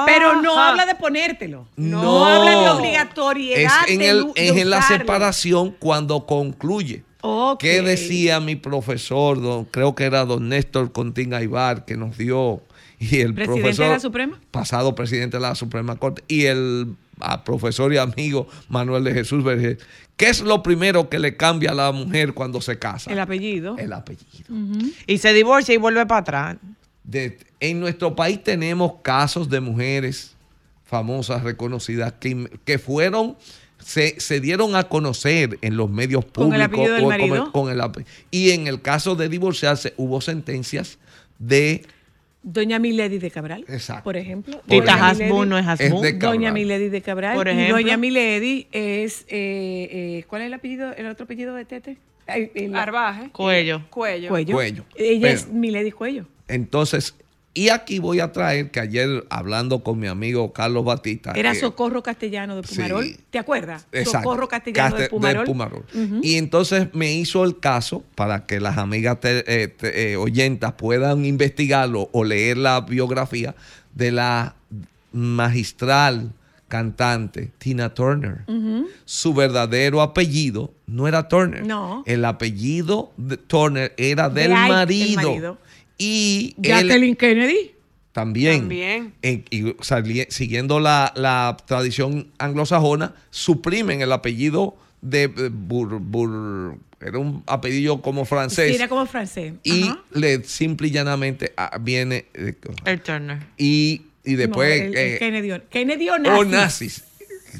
[0.06, 0.70] Pero no Ajá.
[0.70, 1.66] habla de ponértelo.
[1.76, 2.24] No, No.
[2.26, 3.70] habla de Es obligatoriedad.
[3.88, 7.02] en, de el, lu- de es en la separación cuando concluye.
[7.20, 7.60] Ok.
[7.60, 9.40] ¿Qué decía mi profesor?
[9.42, 12.62] don- creo que era don Néstor Contín Aybar, que nos dio.
[12.98, 14.40] Y el ¿Presidente profesor, de la Suprema?
[14.50, 16.24] Pasado presidente de la Suprema Corte.
[16.28, 19.76] Y el ah, profesor y amigo Manuel de Jesús Vergés.
[20.16, 23.12] ¿Qué es lo primero que le cambia a la mujer cuando se casa?
[23.12, 23.76] El apellido.
[23.78, 24.46] El apellido.
[25.06, 26.56] Y se divorcia y vuelve para atrás.
[27.04, 30.34] De- en nuestro país tenemos casos de mujeres
[30.84, 33.36] famosas, reconocidas, que, que fueron,
[33.78, 36.54] se, se dieron a conocer en los medios ¿Con públicos.
[36.56, 37.52] el apellido del marido?
[37.52, 37.80] con el
[38.30, 40.98] y en el caso de divorciarse hubo sentencias
[41.38, 41.84] de...
[42.48, 44.04] Doña Milady de Cabral, Exacto.
[44.04, 44.60] por ejemplo.
[44.68, 45.96] Tita Doña Hasbun no es Hasbun.
[45.96, 46.38] Es de Cabral.
[46.38, 47.34] Doña Milady de Cabral.
[47.34, 47.74] Por y ejemplo.
[47.74, 49.88] Doña Milady es, eh,
[50.20, 51.96] eh, ¿cuál es el apellido, el otro apellido de Tete?
[52.28, 53.30] El- Arbaje.
[53.30, 53.82] Cuello.
[53.90, 54.28] Cuello.
[54.28, 54.54] Cuello.
[54.54, 54.84] Cuello.
[54.96, 56.26] Ella es Milady Cuello.
[56.46, 57.16] Entonces,
[57.56, 61.32] y aquí voy a traer que ayer hablando con mi amigo Carlos Batista.
[61.34, 63.04] Era eh, Socorro Castellano de Pumarol.
[63.04, 63.16] sí.
[63.30, 63.86] ¿Te acuerdas?
[63.92, 64.28] Exacto.
[64.28, 65.84] Socorro Castellano de Pumarol.
[66.22, 70.72] Y entonces me hizo el caso para que las amigas te- eh, te- eh, oyentas
[70.74, 73.54] puedan investigarlo o leer la biografía
[73.94, 74.54] de la
[75.12, 76.32] magistral
[76.68, 78.40] cantante Tina Turner.
[79.04, 81.64] Su verdadero apellido no era Turner.
[81.64, 82.02] No.
[82.06, 85.58] El apellido de Turner era De del Ike, el marido.
[85.98, 87.72] Y él- Jacqueline Kennedy.
[88.12, 88.60] también.
[88.60, 89.14] También.
[89.22, 96.78] En- y sali- siguiendo la, la tradición anglosajona, suprimen el apellido de eh, Bur, Bur-
[97.00, 98.70] era un apellido como francés.
[98.70, 99.52] Sí, era como francés.
[99.62, 100.02] y Ajá.
[100.12, 102.54] le simple y llanamente ah, viene eh,
[102.86, 103.38] El Turner.
[103.58, 106.50] y, y después No, el- el eh, Kennedy, o- Kennedy o o nazis.
[106.50, 107.04] nazis.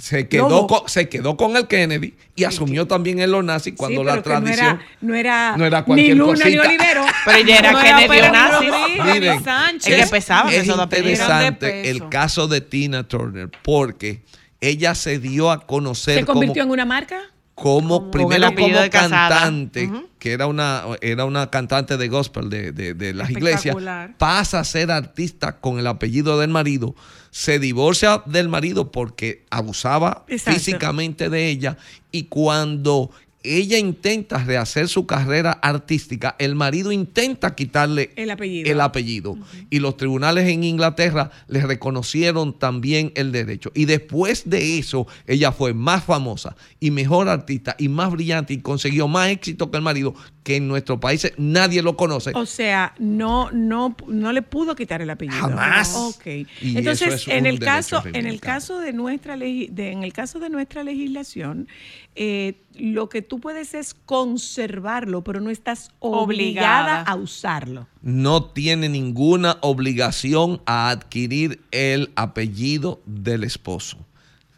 [0.00, 4.00] Se quedó, con, se quedó con el Kennedy y asumió también en los nazis cuando
[4.00, 6.68] Sí, la no tradición era, no era, no era ni Luna ni cosita.
[6.68, 7.04] Olivero.
[7.24, 8.66] Pero ella era No Kennedy o nazi.
[8.66, 9.98] Ni Miren, Sánchez.
[9.98, 14.22] Es que es interesante el caso de Tina Turner porque
[14.60, 17.20] ella se dio a conocer ¿Se convirtió como, en una marca?
[17.54, 22.70] como el primero como de cantante, que era una, era una cantante de gospel de,
[22.72, 23.74] de- de las iglesias,
[24.18, 26.94] pasa a ser artista con el apellido del marido,
[27.36, 30.58] se divorcia del marido porque abusaba Exacto.
[30.58, 31.76] físicamente de ella
[32.10, 33.10] y cuando
[33.42, 38.72] ella intenta rehacer su carrera artística, el marido intenta quitarle El apellido.
[38.72, 39.38] el apellido.
[39.70, 43.70] Y los tribunales en Inglaterra le reconocieron también el derecho.
[43.74, 48.58] Y después de eso, ella fue más famosa y mejor artista y más brillante y
[48.60, 52.32] consiguió más éxito que el marido, que en nuestros países nadie lo conoce.
[52.34, 55.38] O sea, no, no, no le pudo quitar el apellido.
[55.38, 55.94] Jamás.
[55.94, 56.26] Ok.
[56.62, 60.40] Y Entonces, es en el caso, en el caso de nuestra de- en el caso
[60.40, 61.68] de nuestra legislación,
[62.16, 67.02] eh, lo que tú puedes es conservarlo, pero no estás obligada, Obligada.
[67.02, 67.86] a usarlo.
[68.02, 73.98] no tiene ninguna obligación a adquirir el apellido del esposo.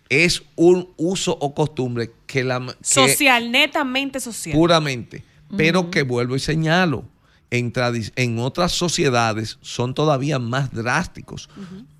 [0.08, 4.56] Es un uso o costumbre que la que- Social, netamente social.
[4.56, 5.22] puramente,
[5.56, 7.04] pero que vuelvo y señalo,
[7.50, 11.48] en otras sociedades son todavía más drásticos.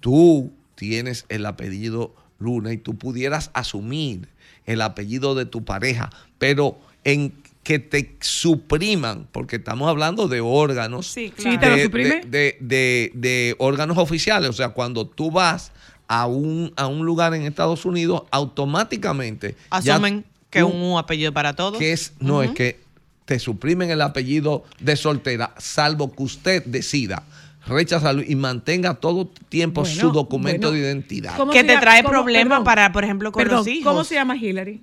[0.01, 4.29] Tú tienes el apellido Luna y tú pudieras asumir
[4.69, 7.33] el apellido de tu pareja, pero en
[7.63, 11.51] que te supriman, porque estamos hablando de órganos, Sí, claro.
[11.53, 12.09] Sí, ¿te lo de, suprime?
[12.09, 15.73] de- de- de- de órganos oficiales, o sea, cuando tú vas
[16.07, 21.33] a un, a un lugar en Estados Unidos, automáticamente ya Asumen que tú- un apellido
[21.33, 21.79] para todos.
[21.79, 22.81] que es, no, es que
[23.27, 27.23] te suprimen el apellido de soltera, salvo que usted decida
[27.69, 30.83] rechazarlo y mantenga todo tiempo Bueno, su documento bueno.
[30.83, 31.37] de identidad.
[31.37, 33.85] ¿Cómo Que se te llama- trae problemas para, por ejemplo, con perdón, los hijos.
[33.93, 34.83] ¿Cómo se llama Hillary?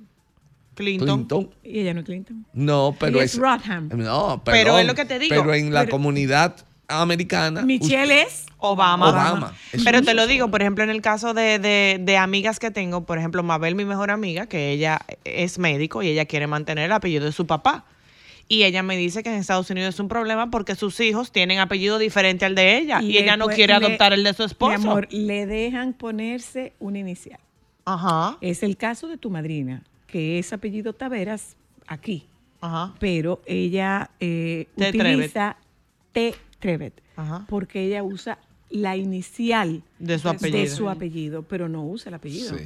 [0.76, 1.26] Clinton.
[1.26, 1.50] Clinton.
[1.64, 2.46] Y ella no es Clinton.
[2.54, 3.34] No, pero es.
[3.34, 3.90] es Rodham.
[3.96, 5.34] No, Pero es lo que te digo.
[5.36, 6.56] Pero en la Pero- comunidad
[6.88, 7.62] americana.
[7.64, 9.10] Michelle es Obama.
[9.10, 9.54] Obama.
[9.72, 12.72] Es Pero te lo digo, por ejemplo, en el caso de, de- de amigas que
[12.72, 16.86] tengo, por ejemplo, Mabel, mi mejor amiga, que ella es médico y ella quiere mantener
[16.86, 17.86] el apellido de su papá.
[18.48, 21.58] Y ella me dice que en Estados Unidos es un problema porque sus hijos tienen
[21.60, 24.78] apellido diferente al de ella y, ella no quiere le- adoptar el de su esposo.
[24.78, 27.40] Mi amor, le dejan ponerse una inicial.
[27.86, 28.38] Ajá.
[28.42, 31.56] Es el caso de tu madrina, que es apellido Taveras
[31.88, 32.26] aquí.
[32.62, 32.94] Ajá.
[33.00, 34.90] Pero ella eh, T.
[34.90, 35.58] utiliza
[36.12, 36.36] T.
[36.60, 37.46] Trevet Ajá.
[37.50, 38.40] porque ella usa
[38.70, 40.76] la inicial De su apellido.
[40.76, 42.58] su apellido, pero no usa el apellido.
[42.58, 42.64] Sí.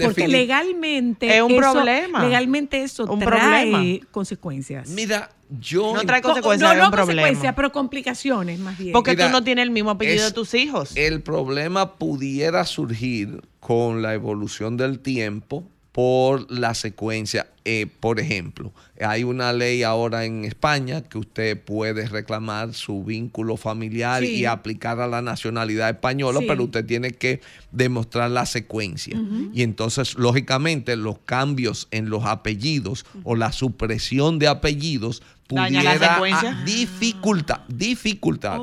[0.00, 2.24] Porque legalmente Es un eso- problema.
[2.24, 4.06] Legalmente eso Un trae problema.
[4.10, 4.88] consecuencias.
[4.90, 5.94] Mira, yo.
[5.94, 7.22] No trae Co- consecuencias, no, es no un problema.
[7.22, 8.92] consecuencias, pero complicaciones más bien.
[8.92, 10.96] Porque Mira, tú no tienes el mismo apellido es- de tus hijos.
[10.96, 17.48] El problema pudiera surgir con la evolución del tiempo por la secuencia.
[17.64, 23.56] Eh, por ejemplo, hay una ley ahora en España que usted puede reclamar su vínculo
[23.56, 24.36] familiar Sí.
[24.40, 26.46] y aplicar a la nacionalidad española, Sí.
[26.48, 27.40] pero usted tiene que
[27.70, 29.16] demostrar la secuencia.
[29.52, 36.18] Y entonces, lógicamente, los cambios en los apellidos o la supresión de apellidos pudiera
[36.64, 38.62] dificultar, dificultar,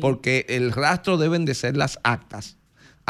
[0.00, 2.56] porque el rastro deben de ser las actas,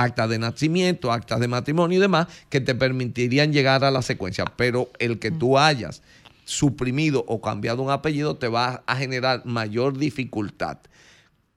[0.03, 4.45] actas de nacimiento, actas de matrimonio y demás, que te permitirían llegar a la secuencia.
[4.57, 6.03] Pero el que tú hayas
[6.45, 10.79] suprimido o cambiado un apellido te va a generar mayor dificultad.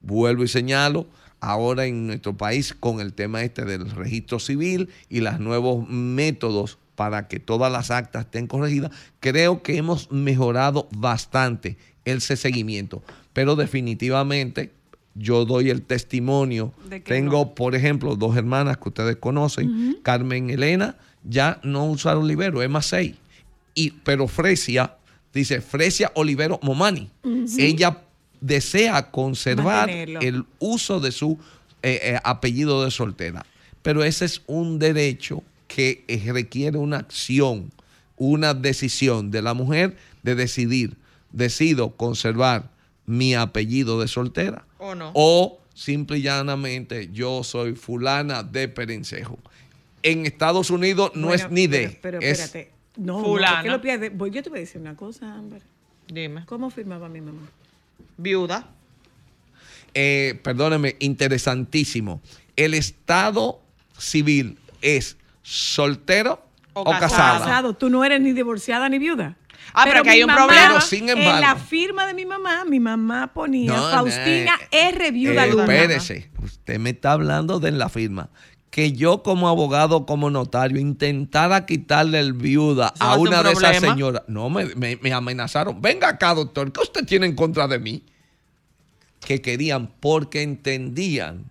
[0.01, 1.07] Vuelvo y señalo,
[1.39, 6.77] ahora en nuestro país con el tema este del registro civil y los nuevos métodos
[6.95, 13.03] para que todas las actas estén corregidas, creo que hemos mejorado bastante ese seguimiento.
[13.33, 14.71] Pero definitivamente
[15.15, 16.73] yo doy el testimonio.
[16.89, 22.23] ¿De que Tengo, por ejemplo, dos hermanas que ustedes conocen, Carmen Elena, ya no usaron
[22.23, 23.15] Olivero, es más seis.
[23.75, 24.97] Y, pero Fresia,
[25.33, 27.09] dice Fresia Olivero Momani.
[27.57, 28.01] Ella
[28.41, 30.19] desea conservar Mantenerlo.
[30.21, 31.39] el uso de su
[31.81, 33.45] eh, eh, apellido de soltera.
[33.81, 37.71] Pero ese es un derecho que eh, requiere una acción,
[38.17, 40.95] una decisión de la mujer de decidir,
[41.31, 42.69] decido conservar
[43.05, 45.11] mi apellido de soltera ¿O no?
[45.13, 49.37] o simple y llanamente yo soy fulana de Perencejo.
[50.03, 52.71] En Estados Unidos no Bueno, es ni de, Pero, pero es espérate.
[52.97, 53.55] No, no, fulana.
[53.55, 54.17] ¿por qué lo pierdes?
[54.17, 55.61] Voy- Yo te voy a decir una cosa, Amber.
[56.07, 56.45] Dime.
[56.45, 57.41] ¿Cómo firmaba mi mamá?
[58.17, 58.67] Viuda.
[59.95, 62.21] eh, perdóneme, interesantísimo.
[62.55, 63.61] El estado
[63.97, 67.39] civil es soltero o, O casada.
[67.39, 69.37] Casado, tú no eres ni divorciada ni viuda.
[69.73, 70.67] Ah, pero que mi hay un mamá, problema.
[70.69, 74.67] Pero, sin En embargo- la firma de mi mamá, mi mamá ponía No, Faustina no,
[74.71, 75.11] R.
[75.11, 75.63] Viuda Eh, Luna.
[75.63, 78.29] espérese, usted me está hablando de la firma.
[78.69, 83.77] Que yo como abogado, como notario, intentara quitarle el viuda a una un de esas
[83.79, 84.23] señoras.
[84.27, 85.79] No, me, me- me amenazaron.
[85.79, 88.03] Venga acá, doctor, ¿qué usted tiene en contra de mí?
[89.19, 91.45] Que querían porque entendían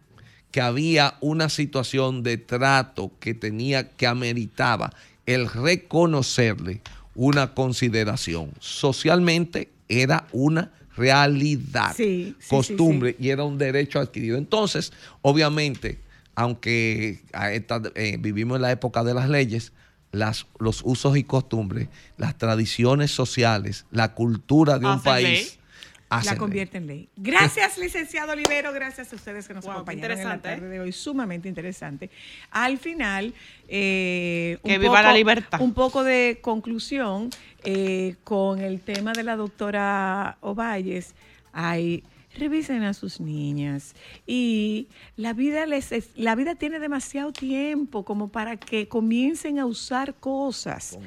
[0.50, 4.92] que había una situación de trato que tenía, que ameritaba
[5.24, 6.82] el reconocerle
[7.14, 8.52] una consideración.
[8.60, 14.36] Socialmente era una realidad, Sí, sí, costumbre y era un derecho adquirido.
[14.38, 15.98] Entonces, obviamente,
[16.34, 19.72] aunque a esta- eh, vivimos en la época de las leyes,
[20.12, 25.58] las, los usos y costumbres, las tradiciones sociales, la cultura de un país, ley.
[26.18, 26.38] Hacen la ley.
[26.38, 27.08] convierte en ley.
[27.16, 28.72] Gracias, licenciado Olivero.
[28.72, 30.92] Gracias a ustedes que nos Wow, acompañaron en la interesante, tarde de hoy.
[30.92, 32.10] Sumamente interesante.
[32.50, 33.34] Al final,
[33.68, 35.60] eh, Que viva la libertad.
[35.60, 37.30] Un poco de conclusión
[37.64, 41.14] eh, con el tema de la doctora Ovalles.
[41.52, 42.02] Hay
[42.36, 43.94] revisen a sus niñas.
[44.26, 49.66] Y la vida, les es- la vida tiene demasiado tiempo como para que comiencen a
[49.66, 50.98] usar cosas.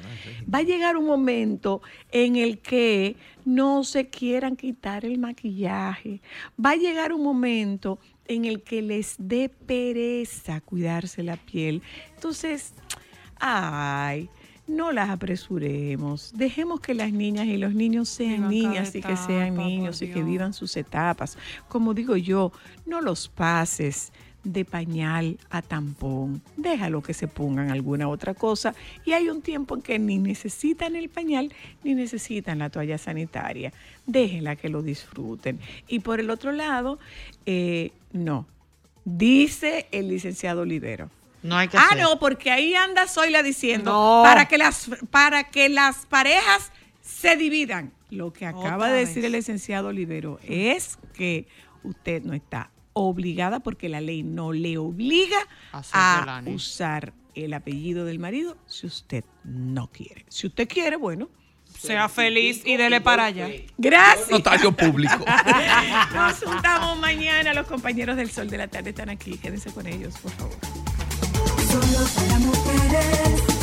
[0.52, 1.82] Va a llegar un momento
[2.12, 6.20] en el que no se quieran quitar el maquillaje.
[6.64, 7.98] Va a llegar un momento
[8.28, 11.82] en el que les dé pereza cuidarse la piel.
[12.14, 12.74] Entonces,
[13.38, 14.28] ay,
[14.66, 16.32] no las apresuremos.
[16.34, 20.22] Dejemos que las niñas y los niños sean niñas y que sean niños y que
[20.22, 21.38] vivan sus etapas.
[21.68, 22.52] Como digo yo,
[22.84, 24.12] no los pases
[24.42, 26.40] de pañal a tampón.
[26.56, 28.74] Déjalo que se pongan alguna otra cosa.
[29.04, 31.52] Y hay un tiempo en que ni necesitan el pañal
[31.82, 33.72] ni necesitan la toalla sanitaria.
[34.06, 35.58] Déjenla que lo disfruten.
[35.88, 36.98] Y por el otro lado,
[37.44, 38.46] eh, no.
[39.04, 41.10] Dice el licenciado Olivero.
[41.46, 42.02] No hay que Ah, hacer.
[42.02, 44.22] no, porque ahí anda Zoila diciendo No.
[44.24, 47.92] para que las para que las parejas se dividan.
[48.10, 49.08] Lo que acaba Otra de vez.
[49.08, 51.46] decir el licenciado Olivero es que
[51.82, 55.36] usted no está obligada porque la ley no le obliga
[55.72, 56.54] a Yolani.
[56.54, 60.24] usar el apellido del marido si usted no quiere.
[60.28, 61.28] Si usted quiere, bueno,
[61.78, 63.48] Sea feliz y dele para allá.
[63.76, 64.30] gracias.
[64.30, 65.24] Notario público.
[66.14, 67.52] Nos juntamos mañana.
[67.52, 69.36] Los compañeros del Sol de la Tarde están aquí.
[69.36, 70.56] Quédense con ellos, por favor.
[72.14, 73.55] Para mujeres.